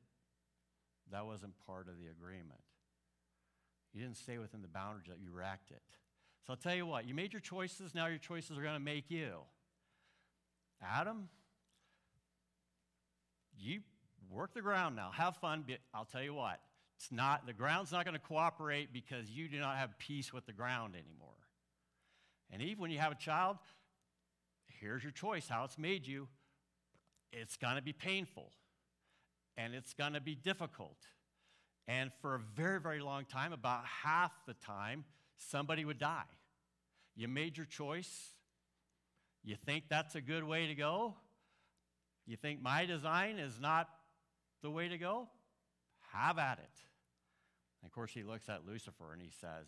That 1.11 1.25
wasn't 1.25 1.53
part 1.65 1.87
of 1.89 1.97
the 1.99 2.07
agreement. 2.07 2.61
You 3.93 4.01
didn't 4.01 4.17
stay 4.17 4.37
within 4.37 4.61
the 4.61 4.67
boundaries 4.67 5.07
that 5.09 5.19
you 5.21 5.31
racked 5.31 5.71
it. 5.71 5.81
So 6.49 6.53
I'll 6.53 6.57
tell 6.57 6.73
you 6.73 6.87
what, 6.87 7.07
you 7.07 7.13
made 7.13 7.31
your 7.31 7.41
choices, 7.41 7.93
now 7.93 8.07
your 8.07 8.17
choices 8.17 8.57
are 8.57 8.63
going 8.63 8.73
to 8.73 8.79
make 8.79 9.11
you. 9.11 9.33
Adam, 10.81 11.29
you 13.55 13.81
work 14.31 14.55
the 14.55 14.61
ground 14.61 14.95
now. 14.95 15.11
Have 15.13 15.35
fun. 15.35 15.63
But 15.67 15.77
I'll 15.93 16.05
tell 16.05 16.23
you 16.23 16.33
what, 16.33 16.59
it's 16.97 17.11
not, 17.11 17.45
the 17.45 17.53
ground's 17.53 17.91
not 17.91 18.03
going 18.03 18.15
to 18.15 18.19
cooperate 18.19 18.91
because 18.91 19.29
you 19.29 19.47
do 19.47 19.59
not 19.59 19.77
have 19.77 19.95
peace 19.99 20.33
with 20.33 20.47
the 20.47 20.51
ground 20.51 20.95
anymore. 20.95 21.37
And 22.51 22.63
Eve, 22.63 22.79
when 22.79 22.89
you 22.89 22.97
have 22.97 23.11
a 23.11 23.15
child, 23.15 23.57
here's 24.79 25.03
your 25.03 25.11
choice 25.11 25.47
how 25.47 25.65
it's 25.65 25.77
made 25.77 26.07
you. 26.07 26.27
It's 27.31 27.57
going 27.57 27.75
to 27.75 27.83
be 27.83 27.93
painful 27.93 28.49
and 29.55 29.75
it's 29.75 29.93
going 29.93 30.13
to 30.13 30.21
be 30.21 30.33
difficult. 30.33 30.97
And 31.87 32.09
for 32.23 32.33
a 32.33 32.39
very, 32.39 32.79
very 32.79 33.01
long 33.01 33.25
time, 33.25 33.53
about 33.53 33.83
half 33.85 34.31
the 34.47 34.55
time, 34.55 35.05
somebody 35.37 35.85
would 35.85 35.99
die. 35.99 36.23
You 37.15 37.27
made 37.27 37.57
your 37.57 37.65
choice. 37.65 38.33
You 39.43 39.55
think 39.65 39.85
that's 39.89 40.15
a 40.15 40.21
good 40.21 40.43
way 40.43 40.67
to 40.67 40.75
go? 40.75 41.15
You 42.25 42.37
think 42.37 42.61
my 42.61 42.85
design 42.85 43.39
is 43.39 43.59
not 43.59 43.89
the 44.61 44.69
way 44.69 44.87
to 44.89 44.97
go? 44.97 45.27
Have 46.11 46.37
at 46.37 46.59
it. 46.59 46.69
And 47.81 47.89
of 47.89 47.93
course, 47.93 48.11
he 48.11 48.23
looks 48.23 48.49
at 48.49 48.67
Lucifer 48.67 49.13
and 49.13 49.21
he 49.21 49.31
says, 49.41 49.67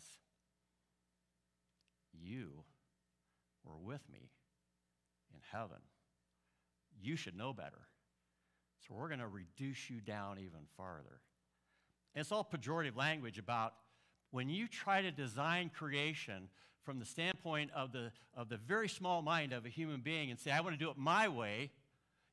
You 2.12 2.64
were 3.64 3.78
with 3.78 4.02
me 4.12 4.30
in 5.32 5.40
heaven. 5.50 5.78
You 7.00 7.16
should 7.16 7.36
know 7.36 7.52
better. 7.52 7.88
So 8.86 8.94
we're 8.94 9.08
going 9.08 9.20
to 9.20 9.28
reduce 9.28 9.88
you 9.88 10.00
down 10.00 10.38
even 10.38 10.60
farther. 10.76 11.20
And 12.14 12.20
it's 12.20 12.32
all 12.32 12.44
pejorative 12.44 12.96
language 12.96 13.38
about 13.38 13.74
when 14.30 14.48
you 14.48 14.66
try 14.66 15.02
to 15.02 15.10
design 15.10 15.70
creation 15.72 16.48
from 16.84 16.98
the 16.98 17.04
standpoint 17.04 17.70
of 17.74 17.92
the, 17.92 18.12
of 18.36 18.48
the 18.48 18.56
very 18.56 18.88
small 18.88 19.22
mind 19.22 19.52
of 19.52 19.64
a 19.64 19.68
human 19.68 20.00
being 20.00 20.30
and 20.30 20.38
say, 20.38 20.50
I 20.50 20.60
want 20.60 20.78
to 20.78 20.84
do 20.84 20.90
it 20.90 20.96
my 20.96 21.28
way, 21.28 21.70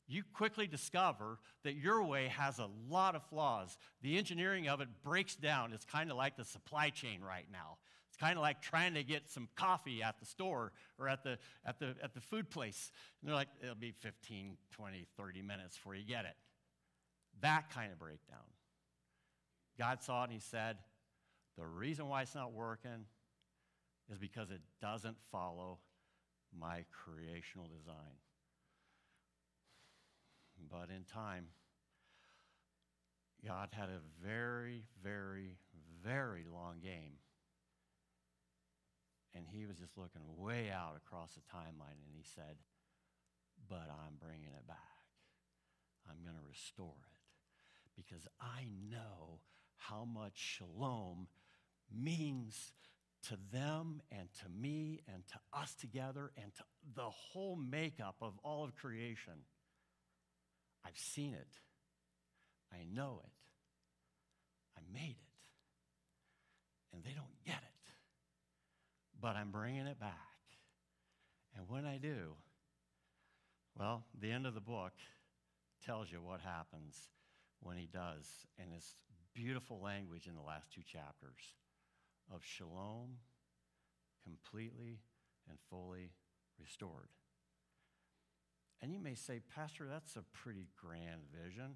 you 0.07 0.23
quickly 0.33 0.65
discover 0.65 1.37
that 1.63 1.75
your 1.75 2.03
way 2.03 2.27
has 2.29 2.57
a 2.57 2.67
lot 2.89 3.15
of 3.15 3.23
flaws. 3.29 3.77
The 4.01 4.17
engineering 4.17 4.67
of 4.67 4.81
it 4.81 4.87
breaks 5.03 5.35
down. 5.35 5.71
It's 5.71 5.85
kind 5.85 6.09
of 6.09 6.17
like 6.17 6.35
the 6.35 6.43
supply 6.43 6.89
chain 6.89 7.21
right 7.21 7.45
now. 7.51 7.77
It's 8.09 8.17
kind 8.17 8.35
of 8.35 8.41
like 8.41 8.59
trying 8.59 8.95
to 8.95 9.03
get 9.03 9.29
some 9.29 9.47
coffee 9.55 10.01
at 10.01 10.19
the 10.19 10.25
store 10.25 10.71
or 10.97 11.07
at 11.07 11.23
the, 11.23 11.37
at 11.63 11.77
the, 11.77 11.95
at 12.01 12.15
the 12.15 12.21
food 12.21 12.49
place. 12.49 12.91
And 13.21 13.29
they're 13.29 13.35
like, 13.35 13.49
it'll 13.61 13.75
be 13.75 13.91
15, 13.91 14.57
20, 14.71 15.05
30 15.15 15.41
minutes 15.43 15.75
before 15.75 15.93
you 15.93 16.03
get 16.03 16.25
it. 16.25 16.35
That 17.41 17.69
kind 17.69 17.91
of 17.91 17.99
breakdown. 17.99 18.39
God 19.77 20.01
saw 20.01 20.21
it 20.21 20.25
and 20.25 20.33
He 20.33 20.39
said, 20.39 20.77
The 21.57 21.65
reason 21.65 22.07
why 22.09 22.23
it's 22.23 22.35
not 22.35 22.51
working 22.51 23.05
is 24.11 24.17
because 24.17 24.49
it 24.49 24.61
doesn't 24.81 25.17
follow 25.31 25.79
my 26.57 26.83
creational 26.91 27.67
design. 27.67 28.17
But 30.69 30.89
in 30.95 31.03
time, 31.03 31.47
God 33.45 33.69
had 33.71 33.89
a 33.89 34.01
very, 34.25 34.83
very, 35.03 35.57
very 36.03 36.45
long 36.51 36.79
game. 36.81 37.17
And 39.35 39.45
he 39.47 39.65
was 39.65 39.77
just 39.77 39.97
looking 39.97 40.21
way 40.37 40.69
out 40.71 40.97
across 40.97 41.35
the 41.35 41.41
timeline 41.41 42.01
and 42.03 42.13
he 42.13 42.23
said, 42.23 42.57
But 43.69 43.87
I'm 43.89 44.15
bringing 44.19 44.49
it 44.57 44.67
back. 44.67 44.77
I'm 46.09 46.23
going 46.23 46.35
to 46.35 46.47
restore 46.49 46.95
it 47.05 47.19
because 47.95 48.25
I 48.41 48.67
know 48.89 49.39
how 49.77 50.05
much 50.05 50.33
shalom 50.35 51.27
means 51.95 52.73
to 53.27 53.37
them 53.51 54.01
and 54.11 54.29
to 54.41 54.49
me 54.49 55.01
and 55.13 55.23
to 55.27 55.59
us 55.59 55.75
together 55.75 56.31
and 56.41 56.53
to 56.55 56.63
the 56.95 57.09
whole 57.09 57.55
makeup 57.55 58.15
of 58.21 58.33
all 58.43 58.63
of 58.63 58.75
creation. 58.75 59.33
I've 60.85 60.97
seen 60.97 61.33
it. 61.33 61.47
I 62.71 62.85
know 62.93 63.21
it. 63.23 63.31
I 64.77 64.81
made 64.93 65.17
it. 65.17 66.93
And 66.93 67.03
they 67.03 67.11
don't 67.11 67.43
get 67.45 67.55
it. 67.55 67.93
But 69.21 69.35
I'm 69.35 69.51
bringing 69.51 69.85
it 69.85 69.99
back. 69.99 70.13
And 71.57 71.67
when 71.67 71.85
I 71.85 71.97
do, 71.97 72.35
well, 73.77 74.05
the 74.19 74.31
end 74.31 74.45
of 74.45 74.53
the 74.53 74.61
book 74.61 74.93
tells 75.85 76.11
you 76.11 76.21
what 76.21 76.39
happens 76.39 76.95
when 77.59 77.77
he 77.77 77.87
does. 77.91 78.27
And 78.57 78.69
it's 78.75 78.95
beautiful 79.33 79.81
language 79.81 80.27
in 80.27 80.35
the 80.35 80.41
last 80.41 80.71
two 80.73 80.81
chapters 80.81 81.53
of 82.33 82.43
shalom 82.43 83.17
completely 84.23 84.99
and 85.49 85.57
fully 85.69 86.11
restored. 86.59 87.09
And 88.81 88.93
you 88.93 88.99
may 88.99 89.15
say, 89.15 89.41
Pastor, 89.55 89.87
that's 89.89 90.15
a 90.15 90.23
pretty 90.33 90.67
grand 90.79 91.21
vision. 91.33 91.75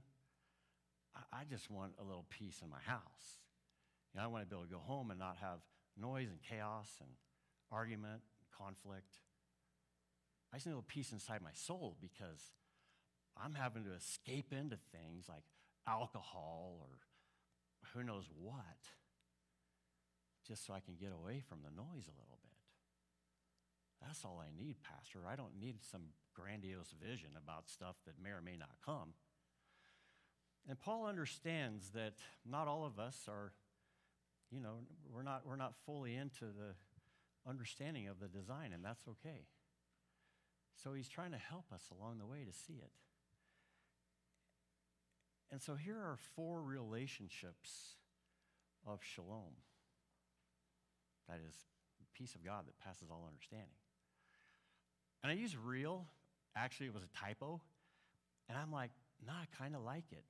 I, 1.32 1.44
just 1.48 1.70
want 1.70 1.94
a 2.00 2.04
little 2.04 2.26
peace 2.30 2.62
in 2.64 2.70
my 2.70 2.80
house. 2.86 3.38
You 4.14 4.20
know, 4.20 4.24
I 4.24 4.28
want 4.28 4.44
to 4.44 4.50
be 4.50 4.56
able 4.56 4.66
to 4.66 4.72
go 4.72 4.80
home 4.80 5.12
and 5.12 5.20
not 5.20 5.38
have 5.42 5.60
noise 6.00 6.30
and 6.30 6.40
chaos 6.42 6.88
and 7.02 7.10
argument 7.72 8.22
and 8.40 8.58
conflict. 8.58 9.14
I 10.52 10.58
just 10.58 10.66
need 10.66 10.72
a 10.72 10.76
little 10.76 10.86
peace 10.88 11.12
inside 11.12 11.42
my 11.44 11.54
soul 11.54 11.98
because 12.02 12.56
I'm 13.38 13.54
having 13.54 13.84
to 13.86 13.94
escape 13.94 14.52
into 14.52 14.78
things 14.92 15.26
like 15.30 15.44
alcohol 15.88 16.78
or 16.82 16.98
who 17.94 18.04
knows 18.04 18.26
what 18.40 18.64
just 20.48 20.66
so 20.66 20.74
I 20.74 20.80
can 20.80 20.96
get 21.00 21.12
away 21.12 21.42
from 21.48 21.60
the 21.64 21.72
noise 21.72 22.08
a 22.08 22.18
little 22.20 22.40
bit. 22.42 22.52
That's 24.02 24.26
all 24.26 24.44
I 24.44 24.52
need, 24.56 24.78
Pastor. 24.84 25.20
I 25.28 25.36
don't 25.36 25.60
need 25.60 25.78
some 25.82 26.12
grandiose 26.34 26.94
vision 27.02 27.30
about 27.42 27.70
stuff 27.70 27.96
that 28.06 28.22
may 28.22 28.32
or 28.32 28.42
may 28.42 28.58
not 28.58 28.76
come. 28.86 29.14
And 30.68 30.80
Paul 30.80 31.06
understands 31.06 31.90
that 31.92 32.14
not 32.46 32.68
all 32.68 32.86
of 32.86 33.00
us 33.00 33.28
are, 33.28 33.54
you 34.52 34.60
know, 34.60 34.80
we're 35.14 35.24
not, 35.24 35.44
we're 35.46 35.56
not 35.56 35.74
fully 35.86 36.16
into 36.16 36.46
the 36.46 36.76
understanding 37.50 38.08
of 38.08 38.20
the 38.20 38.28
design, 38.28 38.72
and 38.74 38.84
that's 38.84 39.08
okay. 39.08 39.48
So 40.82 40.94
he's 40.94 41.10
trying 41.10 41.32
to 41.32 41.38
help 41.38 41.66
us 41.74 41.84
along 41.92 42.20
the 42.20 42.26
way 42.26 42.44
to 42.46 42.54
see 42.54 42.74
it. 42.74 42.92
And 45.52 45.62
so 45.62 45.76
here 45.76 45.98
are 45.98 46.18
four 46.36 46.62
relationships 46.62 47.96
of 48.88 49.00
shalom. 49.04 49.54
That 51.30 51.40
is, 51.48 51.56
peace 52.14 52.36
of 52.36 52.46
God 52.46 52.68
that 52.68 52.78
passes 52.78 53.10
all 53.10 53.26
understanding. 53.28 53.76
And 55.24 55.32
I 55.32 55.36
use 55.36 55.58
real, 55.58 56.06
actually, 56.56 56.88
it 56.88 56.94
was 56.94 57.04
a 57.04 57.18
typo. 57.18 57.60
And 58.48 58.58
I'm 58.58 58.72
like, 58.72 58.92
nah, 59.26 59.34
I 59.34 59.46
kind 59.58 59.76
of 59.76 59.82
like 59.82 60.12
it. 60.12 60.24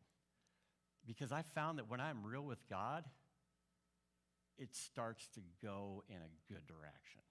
Because 1.05 1.31
I 1.31 1.41
found 1.53 1.79
that 1.79 1.89
when 1.89 1.99
I'm 1.99 2.23
real 2.23 2.43
with 2.43 2.59
God, 2.69 3.03
it 4.57 4.73
starts 4.75 5.27
to 5.35 5.41
go 5.61 6.03
in 6.07 6.15
a 6.15 6.53
good 6.53 6.65
direction. 6.67 7.21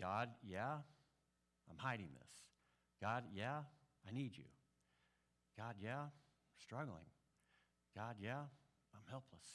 God, 0.00 0.30
yeah, 0.42 0.78
I'm 1.70 1.76
hiding 1.76 2.08
this. 2.18 2.32
God, 3.00 3.24
yeah, 3.32 3.60
I 4.08 4.12
need 4.12 4.36
you. 4.36 4.44
God, 5.56 5.74
yeah, 5.80 6.00
I'm 6.00 6.60
struggling. 6.60 7.06
God, 7.94 8.16
yeah, 8.20 8.40
I'm 8.94 9.10
helpless. 9.10 9.46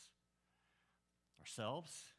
Ourselves, 1.41 2.12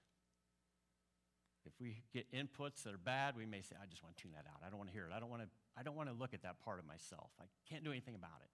if 1.66 1.72
we 1.80 2.02
get 2.12 2.30
inputs 2.32 2.82
that 2.84 2.94
are 2.94 2.98
bad, 2.98 3.36
we 3.36 3.46
may 3.46 3.62
say, 3.62 3.76
I 3.80 3.86
just 3.86 4.02
want 4.02 4.16
to 4.16 4.22
tune 4.22 4.32
that 4.32 4.44
out. 4.50 4.60
I 4.64 4.70
don't 4.70 4.78
want 4.78 4.90
to 4.90 4.94
hear 4.94 5.06
it. 5.06 5.12
I 5.14 5.20
don't 5.20 5.30
want 5.30 5.42
to, 5.42 5.48
I 5.78 5.82
don't 5.82 5.96
want 5.96 6.08
to 6.08 6.14
look 6.14 6.34
at 6.34 6.42
that 6.42 6.60
part 6.64 6.78
of 6.78 6.86
myself. 6.86 7.30
I 7.40 7.44
can't 7.68 7.84
do 7.84 7.90
anything 7.90 8.14
about 8.14 8.40
it. 8.42 8.50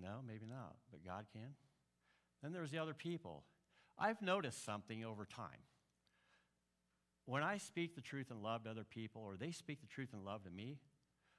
No, 0.00 0.20
maybe 0.26 0.46
not, 0.46 0.76
but 0.90 1.04
God 1.04 1.26
can. 1.32 1.54
Then 2.42 2.52
there's 2.52 2.70
the 2.70 2.78
other 2.78 2.94
people. 2.94 3.44
I've 3.98 4.22
noticed 4.22 4.64
something 4.64 5.04
over 5.04 5.24
time. 5.24 5.66
When 7.26 7.42
I 7.42 7.58
speak 7.58 7.94
the 7.94 8.00
truth 8.00 8.30
and 8.30 8.42
love 8.42 8.64
to 8.64 8.70
other 8.70 8.84
people, 8.84 9.22
or 9.22 9.36
they 9.36 9.52
speak 9.52 9.80
the 9.80 9.86
truth 9.86 10.08
and 10.12 10.24
love 10.24 10.44
to 10.44 10.50
me, 10.50 10.78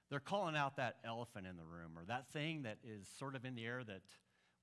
they're 0.09 0.19
calling 0.19 0.55
out 0.55 0.77
that 0.77 0.97
elephant 1.03 1.47
in 1.47 1.57
the 1.57 1.63
room, 1.63 1.97
or 1.97 2.05
that 2.05 2.31
thing 2.31 2.63
that 2.63 2.77
is 2.83 3.07
sort 3.17 3.35
of 3.35 3.43
in 3.43 3.55
the 3.55 3.65
air 3.65 3.83
that 3.83 4.01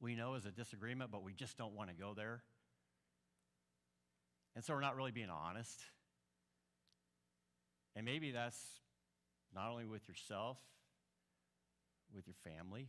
we 0.01 0.14
know 0.14 0.34
is 0.34 0.47
a 0.47 0.51
disagreement, 0.51 1.11
but 1.11 1.22
we 1.22 1.34
just 1.34 1.59
don't 1.59 1.74
want 1.74 1.91
to 1.91 1.95
go 1.95 2.14
there. 2.14 2.43
And 4.55 4.64
so 4.64 4.74
we're 4.74 4.80
not 4.80 4.96
really 4.96 5.12
being 5.12 5.30
honest. 5.30 5.80
And 7.96 8.05
maybe 8.05 8.30
that's 8.32 8.59
not 9.55 9.70
only 9.70 9.84
with 9.84 10.09
yourself, 10.09 10.59
with 12.14 12.26
your 12.26 12.34
family, 12.44 12.88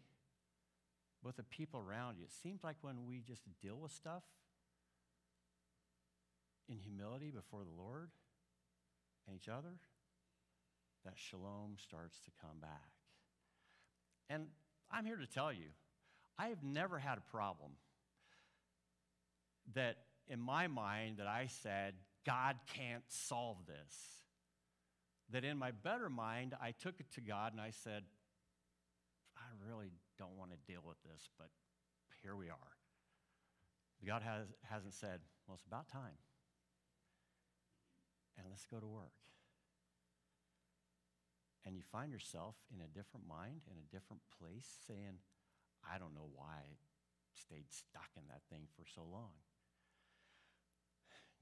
but 1.22 1.30
with 1.30 1.38
the 1.38 1.44
people 1.44 1.80
around 1.80 2.18
you. 2.18 2.24
It 2.24 2.32
seems 2.32 2.64
like 2.64 2.78
when 2.82 3.06
we 3.08 3.22
just 3.26 3.44
deal 3.62 3.78
with 3.78 3.92
stuff 3.92 4.24
in 6.70 6.78
humility 6.78 7.32
before 7.32 7.62
the 7.64 7.82
Lord 7.82 8.10
and 9.28 9.36
each 9.36 9.50
other, 9.50 9.76
that 11.06 11.14
shalom 11.16 11.76
starts 11.78 12.20
to 12.22 12.32
come 12.42 12.60
back. 12.62 12.92
And 14.30 14.48
I'm 14.92 15.06
here 15.06 15.18
to 15.18 15.28
tell 15.28 15.52
you, 15.52 15.68
I 16.38 16.48
have 16.48 16.64
never 16.64 17.00
had 17.00 17.18
a 17.18 17.32
problem 17.32 17.72
that 19.74 19.98
in 20.28 20.40
my 20.40 20.68
mind 20.68 21.18
that 21.18 21.28
I 21.28 21.48
said, 21.48 21.94
God 22.26 22.56
can't 22.74 23.04
solve 23.08 23.58
this. 23.68 23.96
That 25.32 25.44
in 25.44 25.58
my 25.58 25.72
better 25.72 26.10
mind, 26.10 26.56
I 26.62 26.72
took 26.72 27.00
it 27.00 27.12
to 27.16 27.22
God 27.22 27.54
and 27.54 27.62
I 27.62 27.72
said, 27.72 28.04
I 29.38 29.48
really 29.68 29.92
don't 30.18 30.38
want 30.38 30.52
to 30.52 30.72
deal 30.72 30.82
with 30.86 30.98
this, 31.04 31.30
but 31.38 31.50
here 32.22 32.36
we 32.36 32.50
are. 32.50 32.76
God 34.06 34.22
has, 34.24 34.48
hasn't 34.70 34.94
said, 34.94 35.20
well, 35.48 35.56
it's 35.56 35.66
about 35.66 35.88
time. 35.88 36.18
And 38.38 38.48
let's 38.50 38.66
go 38.66 38.80
to 38.80 38.88
work. 38.88 39.14
And 41.66 41.76
you 41.76 41.84
find 41.92 42.12
yourself 42.12 42.56
in 42.74 42.82
a 42.82 42.88
different 42.88 43.28
mind, 43.28 43.62
in 43.70 43.78
a 43.78 43.88
different 43.94 44.22
place, 44.40 44.66
saying, 44.88 45.22
I 45.86 45.98
don't 46.00 46.16
know 46.16 46.30
why 46.34 46.66
I 46.66 47.34
stayed 47.38 47.70
stuck 47.70 48.10
in 48.18 48.24
that 48.30 48.42
thing 48.50 48.66
for 48.76 48.86
so 48.86 49.02
long. 49.06 49.32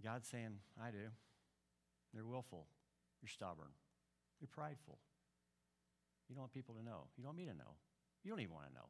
God's 0.04 0.28
saying, 0.28 0.60
I 0.82 0.92
do. 0.92 1.12
You're 2.14 2.26
willful. 2.26 2.68
You're 3.22 3.30
stubborn. 3.30 3.70
You're 4.40 4.48
prideful. 4.48 4.98
You 6.28 6.36
don't 6.36 6.44
want 6.44 6.54
people 6.54 6.76
to 6.76 6.84
know. 6.84 7.08
You 7.18 7.24
don't 7.24 7.36
want 7.36 7.38
me 7.40 7.46
to 7.46 7.58
know. 7.58 7.76
You 8.24 8.32
don't 8.32 8.40
even 8.40 8.54
want 8.54 8.68
to 8.68 8.74
know. 8.74 8.88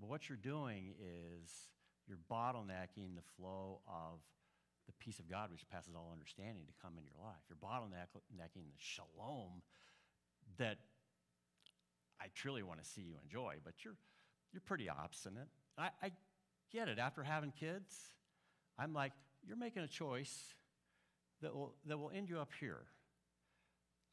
But 0.00 0.08
what 0.08 0.28
you're 0.28 0.36
doing 0.36 0.94
is 0.98 1.50
you're 2.06 2.18
bottlenecking 2.30 3.14
the 3.16 3.24
flow 3.36 3.80
of 3.86 4.20
the 4.86 4.92
peace 4.98 5.18
of 5.18 5.30
God, 5.30 5.50
which 5.50 5.66
passes 5.70 5.94
all 5.94 6.10
understanding, 6.12 6.64
to 6.66 6.72
come 6.82 6.94
in 6.98 7.04
your 7.04 7.24
life. 7.24 7.40
You're 7.48 7.56
bottlenecking 7.56 8.68
the 8.68 8.78
shalom 8.78 9.62
that 10.58 10.76
I 12.20 12.26
truly 12.34 12.62
want 12.62 12.82
to 12.82 12.88
see 12.88 13.00
you 13.00 13.14
enjoy, 13.22 13.56
but 13.64 13.84
you're, 13.84 13.96
you're 14.52 14.60
pretty 14.60 14.90
obstinate. 14.90 15.48
I, 15.78 15.88
I 16.02 16.10
get 16.70 16.88
it. 16.88 16.98
After 16.98 17.22
having 17.22 17.52
kids, 17.58 17.94
I'm 18.78 18.92
like, 18.92 19.12
you're 19.46 19.56
making 19.56 19.82
a 19.82 19.88
choice 19.88 20.54
that 21.42 21.54
will, 21.54 21.74
that 21.86 21.98
will 21.98 22.10
end 22.14 22.28
you 22.28 22.38
up 22.38 22.50
here. 22.58 22.84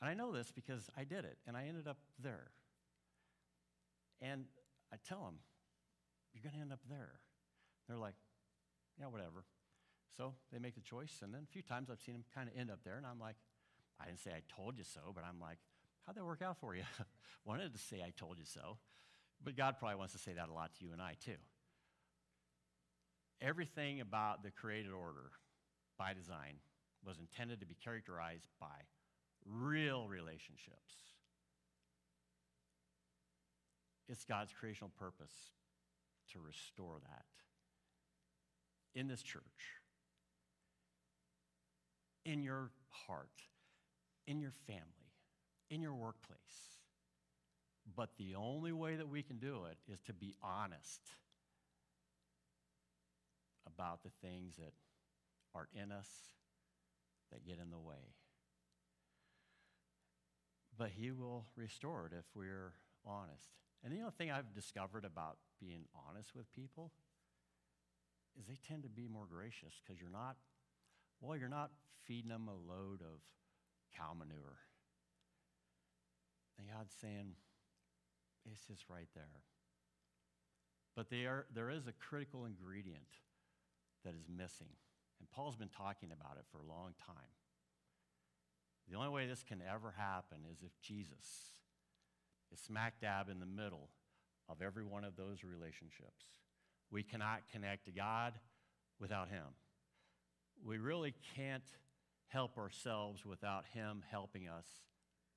And 0.01 0.09
I 0.09 0.13
know 0.13 0.31
this 0.31 0.51
because 0.51 0.89
I 0.97 1.03
did 1.03 1.25
it, 1.25 1.37
and 1.47 1.55
I 1.55 1.65
ended 1.67 1.87
up 1.87 1.97
there. 2.21 2.51
And 4.21 4.45
I 4.91 4.97
tell 5.07 5.19
them, 5.19 5.35
you're 6.33 6.43
going 6.43 6.55
to 6.55 6.61
end 6.61 6.73
up 6.73 6.81
there. 6.89 7.19
They're 7.87 7.97
like, 7.97 8.15
yeah, 8.99 9.07
whatever. 9.07 9.45
So 10.17 10.33
they 10.51 10.59
make 10.59 10.75
the 10.75 10.81
choice, 10.81 11.19
and 11.21 11.33
then 11.33 11.41
a 11.43 11.51
few 11.51 11.61
times 11.61 11.89
I've 11.89 12.01
seen 12.01 12.15
them 12.15 12.23
kind 12.33 12.49
of 12.49 12.59
end 12.59 12.71
up 12.71 12.79
there, 12.83 12.97
and 12.97 13.05
I'm 13.05 13.19
like, 13.19 13.35
I 13.99 14.05
didn't 14.05 14.19
say 14.19 14.31
I 14.31 14.41
told 14.53 14.77
you 14.77 14.83
so, 14.83 15.11
but 15.13 15.23
I'm 15.23 15.39
like, 15.39 15.59
how'd 16.05 16.15
that 16.15 16.25
work 16.25 16.41
out 16.41 16.57
for 16.57 16.75
you? 16.75 16.83
Wanted 17.45 17.73
to 17.73 17.79
say 17.79 18.01
I 18.05 18.11
told 18.17 18.37
you 18.39 18.45
so, 18.45 18.77
but 19.43 19.55
God 19.55 19.75
probably 19.79 19.97
wants 19.97 20.13
to 20.13 20.19
say 20.19 20.33
that 20.33 20.49
a 20.49 20.53
lot 20.53 20.71
to 20.79 20.85
you 20.85 20.91
and 20.93 21.01
I 21.01 21.15
too 21.23 21.37
everything 23.41 24.01
about 24.01 24.43
the 24.43 24.51
created 24.51 24.91
order 24.91 25.31
by 25.97 26.13
design 26.13 26.55
was 27.05 27.17
intended 27.19 27.59
to 27.59 27.65
be 27.65 27.75
characterized 27.83 28.47
by 28.59 28.67
real 29.45 30.07
relationships. 30.07 30.93
It's 34.07 34.25
God's 34.25 34.53
creational 34.53 34.91
purpose 34.99 35.33
to 36.33 36.39
restore 36.39 36.97
that 37.01 37.25
in 38.93 39.07
this 39.07 39.23
church, 39.23 39.41
in 42.25 42.43
your 42.43 42.71
heart, 42.89 43.29
in 44.27 44.39
your 44.39 44.53
family, 44.67 44.83
in 45.69 45.81
your 45.81 45.93
workplace. 45.95 46.37
But 47.95 48.09
the 48.17 48.35
only 48.35 48.71
way 48.71 48.95
that 48.95 49.09
we 49.09 49.23
can 49.23 49.37
do 49.37 49.65
it 49.69 49.77
is 49.91 49.99
to 50.01 50.13
be 50.13 50.35
honest 50.43 51.01
about 53.67 54.03
the 54.03 54.11
things 54.21 54.55
that 54.57 54.73
are 55.53 55.67
in 55.73 55.91
us 55.91 56.09
that 57.31 57.45
get 57.45 57.59
in 57.61 57.71
the 57.71 57.79
way. 57.79 58.15
But 60.77 60.89
He 60.89 61.11
will 61.11 61.45
restore 61.55 62.07
it 62.07 62.13
if 62.17 62.25
we're 62.35 62.73
honest. 63.05 63.49
And 63.83 63.93
the 63.93 64.01
other 64.01 64.11
thing 64.11 64.31
I've 64.31 64.53
discovered 64.53 65.05
about 65.05 65.37
being 65.59 65.85
honest 66.07 66.35
with 66.35 66.51
people 66.51 66.91
is 68.39 68.47
they 68.47 68.59
tend 68.67 68.83
to 68.83 68.89
be 68.89 69.07
more 69.07 69.25
gracious 69.29 69.73
because 69.83 69.99
you're 69.99 70.09
not, 70.09 70.37
well, 71.19 71.37
you're 71.37 71.49
not 71.49 71.71
feeding 72.05 72.29
them 72.29 72.47
a 72.47 72.71
load 72.71 73.01
of 73.01 73.19
cow 73.97 74.13
manure. 74.17 74.57
And 76.57 76.67
God's 76.67 76.93
saying, 77.01 77.33
it's 78.51 78.65
just 78.67 78.89
right 78.89 79.09
there. 79.15 79.43
But 80.95 81.09
there, 81.09 81.45
there 81.53 81.69
is 81.69 81.87
a 81.87 81.93
critical 81.93 82.45
ingredient 82.45 83.07
that 84.05 84.15
is 84.15 84.25
missing. 84.29 84.73
And 85.19 85.29
Paul's 85.29 85.55
been 85.55 85.69
talking 85.69 86.09
about 86.11 86.37
it 86.37 86.45
for 86.51 86.57
a 86.59 86.67
long 86.67 86.93
time. 87.05 87.31
The 88.89 88.97
only 88.97 89.09
way 89.09 89.27
this 89.27 89.43
can 89.43 89.61
ever 89.61 89.93
happen 89.95 90.39
is 90.51 90.63
if 90.63 90.71
Jesus 90.81 91.61
is 92.51 92.59
smack 92.59 92.99
dab 92.99 93.29
in 93.29 93.39
the 93.39 93.45
middle 93.45 93.89
of 94.49 94.61
every 94.61 94.83
one 94.83 95.03
of 95.03 95.15
those 95.15 95.43
relationships. 95.43 96.25
We 96.91 97.03
cannot 97.03 97.41
connect 97.51 97.85
to 97.85 97.91
God 97.91 98.33
without 98.99 99.29
Him. 99.29 99.45
We 100.65 100.77
really 100.77 101.13
can't 101.35 101.63
help 102.27 102.57
ourselves 102.57 103.25
without 103.25 103.65
Him 103.73 104.03
helping 104.09 104.47
us 104.47 104.67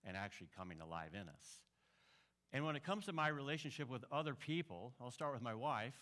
and 0.05 0.17
actually 0.17 0.49
coming 0.57 0.81
alive 0.81 1.11
in 1.15 1.29
us. 1.29 1.61
And 2.53 2.65
when 2.65 2.77
it 2.77 2.85
comes 2.85 3.07
to 3.07 3.13
my 3.13 3.29
relationship 3.29 3.89
with 3.89 4.05
other 4.13 4.35
people, 4.35 4.95
I'll 5.01 5.11
start 5.11 5.33
with 5.33 5.43
my 5.43 5.55
wife 5.55 5.95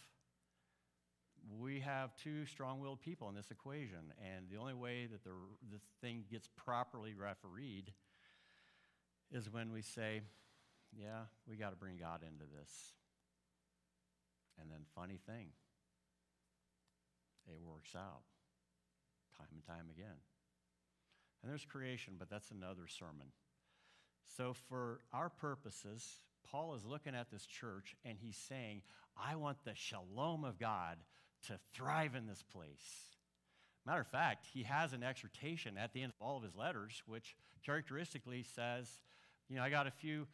we 1.61 1.81
have 1.81 2.17
two 2.17 2.47
strong 2.47 2.81
willed 2.81 3.01
people 3.01 3.29
in 3.29 3.35
this 3.35 3.51
equation, 3.51 4.13
and 4.21 4.47
the 4.51 4.59
only 4.59 4.75
way 4.75 5.07
that 5.07 5.25
the, 5.25 5.31
this 5.71 5.83
thing 6.01 6.25
gets 6.31 6.49
properly 6.57 7.15
refereed 7.15 7.93
is 9.33 9.51
when 9.51 9.73
we 9.73 9.83
say, 9.83 10.21
Yeah, 10.97 11.25
we 11.49 11.57
got 11.57 11.71
to 11.71 11.77
bring 11.77 11.97
God 11.97 12.23
into 12.23 12.45
this. 12.59 12.93
And 14.61 14.71
then, 14.71 14.81
funny 14.95 15.19
thing, 15.27 15.49
it 17.47 17.59
works 17.65 17.95
out 17.97 18.23
time 19.37 19.49
and 19.53 19.65
time 19.65 19.87
again. 19.91 20.21
And 21.43 21.51
there's 21.51 21.65
creation, 21.65 22.15
but 22.19 22.31
that's 22.31 22.51
another 22.51 22.87
sermon. 22.87 23.29
So, 24.37 24.55
for 24.69 25.01
our 25.13 25.29
purposes, 25.29 26.19
Paul 26.49 26.75
is 26.75 26.85
looking 26.85 27.15
at 27.15 27.31
this 27.31 27.47
church 27.47 27.97
and 28.05 28.19
he's 28.21 28.37
saying, 28.37 28.83
I 29.17 29.37
want 29.37 29.65
the 29.65 29.75
shalom 29.75 30.45
of 30.45 30.59
God 30.59 30.99
to 31.49 31.59
thrive 31.75 32.15
in 32.15 32.27
this 32.27 32.43
place. 32.43 33.13
Matter 33.85 34.01
of 34.01 34.07
fact, 34.07 34.47
he 34.53 34.63
has 34.63 34.93
an 34.93 35.03
exhortation 35.03 35.77
at 35.77 35.93
the 35.93 36.03
end 36.03 36.13
of 36.19 36.27
all 36.27 36.37
of 36.37 36.43
his 36.43 36.55
letters, 36.55 37.03
which 37.07 37.37
characteristically 37.65 38.45
says, 38.55 38.89
You 39.49 39.57
know, 39.57 39.63
I 39.63 39.71
got 39.71 39.87
a 39.87 39.91
few 39.91 40.27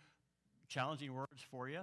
challenging 0.69 1.15
words 1.15 1.43
for 1.51 1.69
you. 1.69 1.81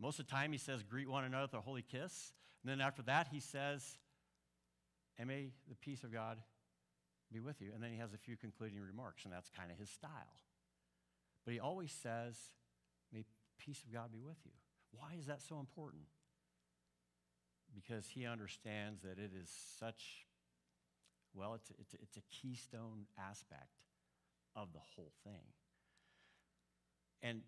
Most 0.00 0.18
of 0.18 0.26
the 0.26 0.32
time, 0.32 0.52
he 0.52 0.58
says, 0.58 0.82
Greet 0.82 1.08
one 1.08 1.24
another 1.24 1.42
with 1.42 1.54
a 1.54 1.60
holy 1.60 1.82
kiss. 1.82 2.32
And 2.62 2.70
then 2.70 2.80
after 2.80 3.02
that, 3.02 3.28
he 3.30 3.40
says, 3.40 3.98
And 5.18 5.28
may 5.28 5.50
the 5.68 5.76
peace 5.76 6.02
of 6.02 6.12
God 6.12 6.38
be 7.32 7.40
with 7.40 7.60
you. 7.60 7.70
And 7.74 7.82
then 7.82 7.92
he 7.92 7.98
has 7.98 8.12
a 8.12 8.18
few 8.18 8.36
concluding 8.36 8.80
remarks, 8.80 9.24
and 9.24 9.32
that's 9.32 9.50
kind 9.56 9.70
of 9.70 9.78
his 9.78 9.90
style. 9.90 10.10
But 11.44 11.54
he 11.54 11.60
always 11.60 11.92
says, 11.92 12.36
May 13.12 13.24
peace 13.58 13.82
of 13.86 13.92
God 13.92 14.10
be 14.12 14.20
with 14.20 14.38
you. 14.44 14.52
Why 14.92 15.14
is 15.18 15.26
that 15.26 15.42
so 15.42 15.60
important? 15.60 16.02
Because 17.74 18.08
he 18.08 18.26
understands 18.26 19.02
that 19.02 19.18
it 19.18 19.30
is 19.40 19.50
such, 19.78 20.26
well, 21.34 21.54
it's, 21.54 21.70
it's, 21.78 21.94
it's 21.94 22.16
a 22.16 22.22
keystone 22.30 23.06
aspect 23.18 23.82
of 24.56 24.72
the 24.72 24.80
whole 24.96 25.12
thing. 25.24 25.52
And 27.22 27.42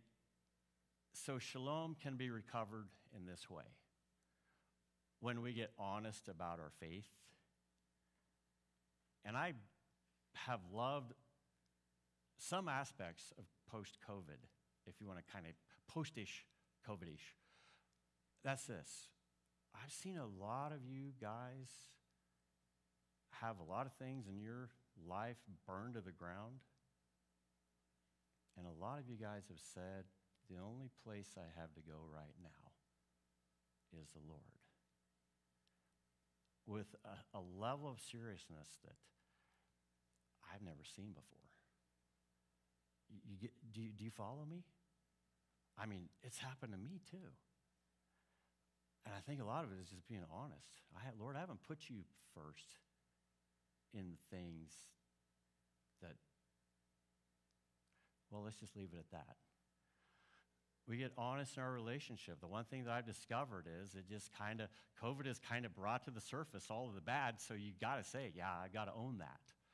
so 1.13 1.39
shalom 1.39 1.97
can 2.01 2.17
be 2.17 2.31
recovered 2.31 2.89
in 3.17 3.27
this 3.27 3.51
way. 3.51 3.65
When 5.21 5.43
we 5.43 5.53
get 5.53 5.73
honest 5.79 6.29
about 6.29 6.61
our 6.61 6.71
faith, 6.81 7.09
and 9.25 9.37
I 9.37 9.53
have 10.35 10.61
loved 10.73 11.13
some 12.39 12.69
aspects 12.69 13.33
of 13.39 13.45
post 13.71 13.99
COVID, 14.09 14.41
if 14.87 15.01
you 15.01 15.07
want 15.07 15.19
to 15.19 15.33
kind 15.33 15.45
of 15.47 15.53
postish 15.93 16.47
COVID-ish. 16.89 17.37
That's 18.43 18.65
this. 18.65 19.09
I've 19.75 19.93
seen 19.93 20.17
a 20.17 20.27
lot 20.27 20.73
of 20.73 20.85
you 20.85 21.13
guys 21.21 21.69
have 23.41 23.59
a 23.59 23.63
lot 23.63 23.87
of 23.87 23.93
things 23.95 24.27
in 24.29 24.41
your 24.41 24.69
life 25.09 25.39
burned 25.67 25.95
to 25.95 26.01
the 26.01 26.13
ground. 26.13 26.61
And 28.59 28.67
a 28.67 28.85
lot 28.85 28.99
of 28.99 29.09
you 29.09 29.17
guys 29.17 29.45
have 29.49 29.61
said, 29.75 30.05
the 30.51 30.59
only 30.59 30.91
place 31.05 31.39
I 31.39 31.49
have 31.61 31.73
to 31.75 31.81
go 31.81 31.97
right 32.13 32.35
now 32.43 32.73
is 34.03 34.11
the 34.11 34.21
Lord. 34.29 34.59
With 36.67 36.95
a, 37.05 37.39
a 37.39 37.41
level 37.41 37.89
of 37.89 38.01
seriousness 38.01 38.79
that 38.85 38.97
I've 40.53 40.63
never 40.63 40.85
seen 40.85 41.13
before. 41.15 41.47
You, 43.09 43.19
you 43.25 43.37
get, 43.39 43.53
do, 43.73 43.81
you, 43.81 43.91
do 43.97 44.05
you 44.05 44.11
follow 44.11 44.45
me? 44.49 44.65
I 45.79 45.87
mean, 45.87 46.11
it's 46.23 46.39
happened 46.39 46.73
to 46.73 46.79
me 46.79 47.01
too. 47.11 47.33
And 49.07 49.15
I 49.15 49.21
think 49.27 49.41
a 49.41 49.45
lot 49.45 49.65
of 49.65 49.73
it 49.73 49.79
is 49.83 49.89
just 49.89 50.07
being 50.09 50.25
honest. 50.33 50.83
I 50.95 51.01
Lord, 51.19 51.37
I 51.37 51.41
haven't 51.41 51.61
put 51.67 51.89
you 51.89 52.03
first 52.35 52.77
in 53.93 54.15
things 54.31 54.71
that, 56.03 56.15
well, 58.31 58.43
let's 58.45 58.57
just 58.57 58.77
leave 58.77 58.91
it 58.93 58.99
at 58.99 59.11
that. 59.11 59.37
We 60.89 60.97
get 60.97 61.13
honest 61.17 61.57
in 61.57 61.63
our 61.63 61.73
relationship. 61.73 62.41
The 62.41 62.49
one 62.49 62.65
thing 62.65 62.85
that 62.85 62.93
I've 62.93 63.07
discovered 63.07 63.67
is 63.83 63.95
it 63.95 64.09
just 64.09 64.37
kind 64.37 64.61
of, 64.61 64.69
COVID 65.03 65.27
has 65.27 65.39
kind 65.39 65.65
of 65.65 65.75
brought 65.75 66.05
to 66.07 66.11
the 66.11 66.21
surface 66.21 66.67
all 66.69 66.89
of 66.89 66.95
the 66.95 67.01
bad, 67.01 67.41
so 67.41 67.55
you 67.55 67.73
got 67.81 68.03
to 68.03 68.05
say, 68.05 68.33
yeah, 68.35 68.51
I 68.51 68.69
got 68.69 68.87
to 68.87 68.93
own 68.93 69.19
that. 69.19 69.41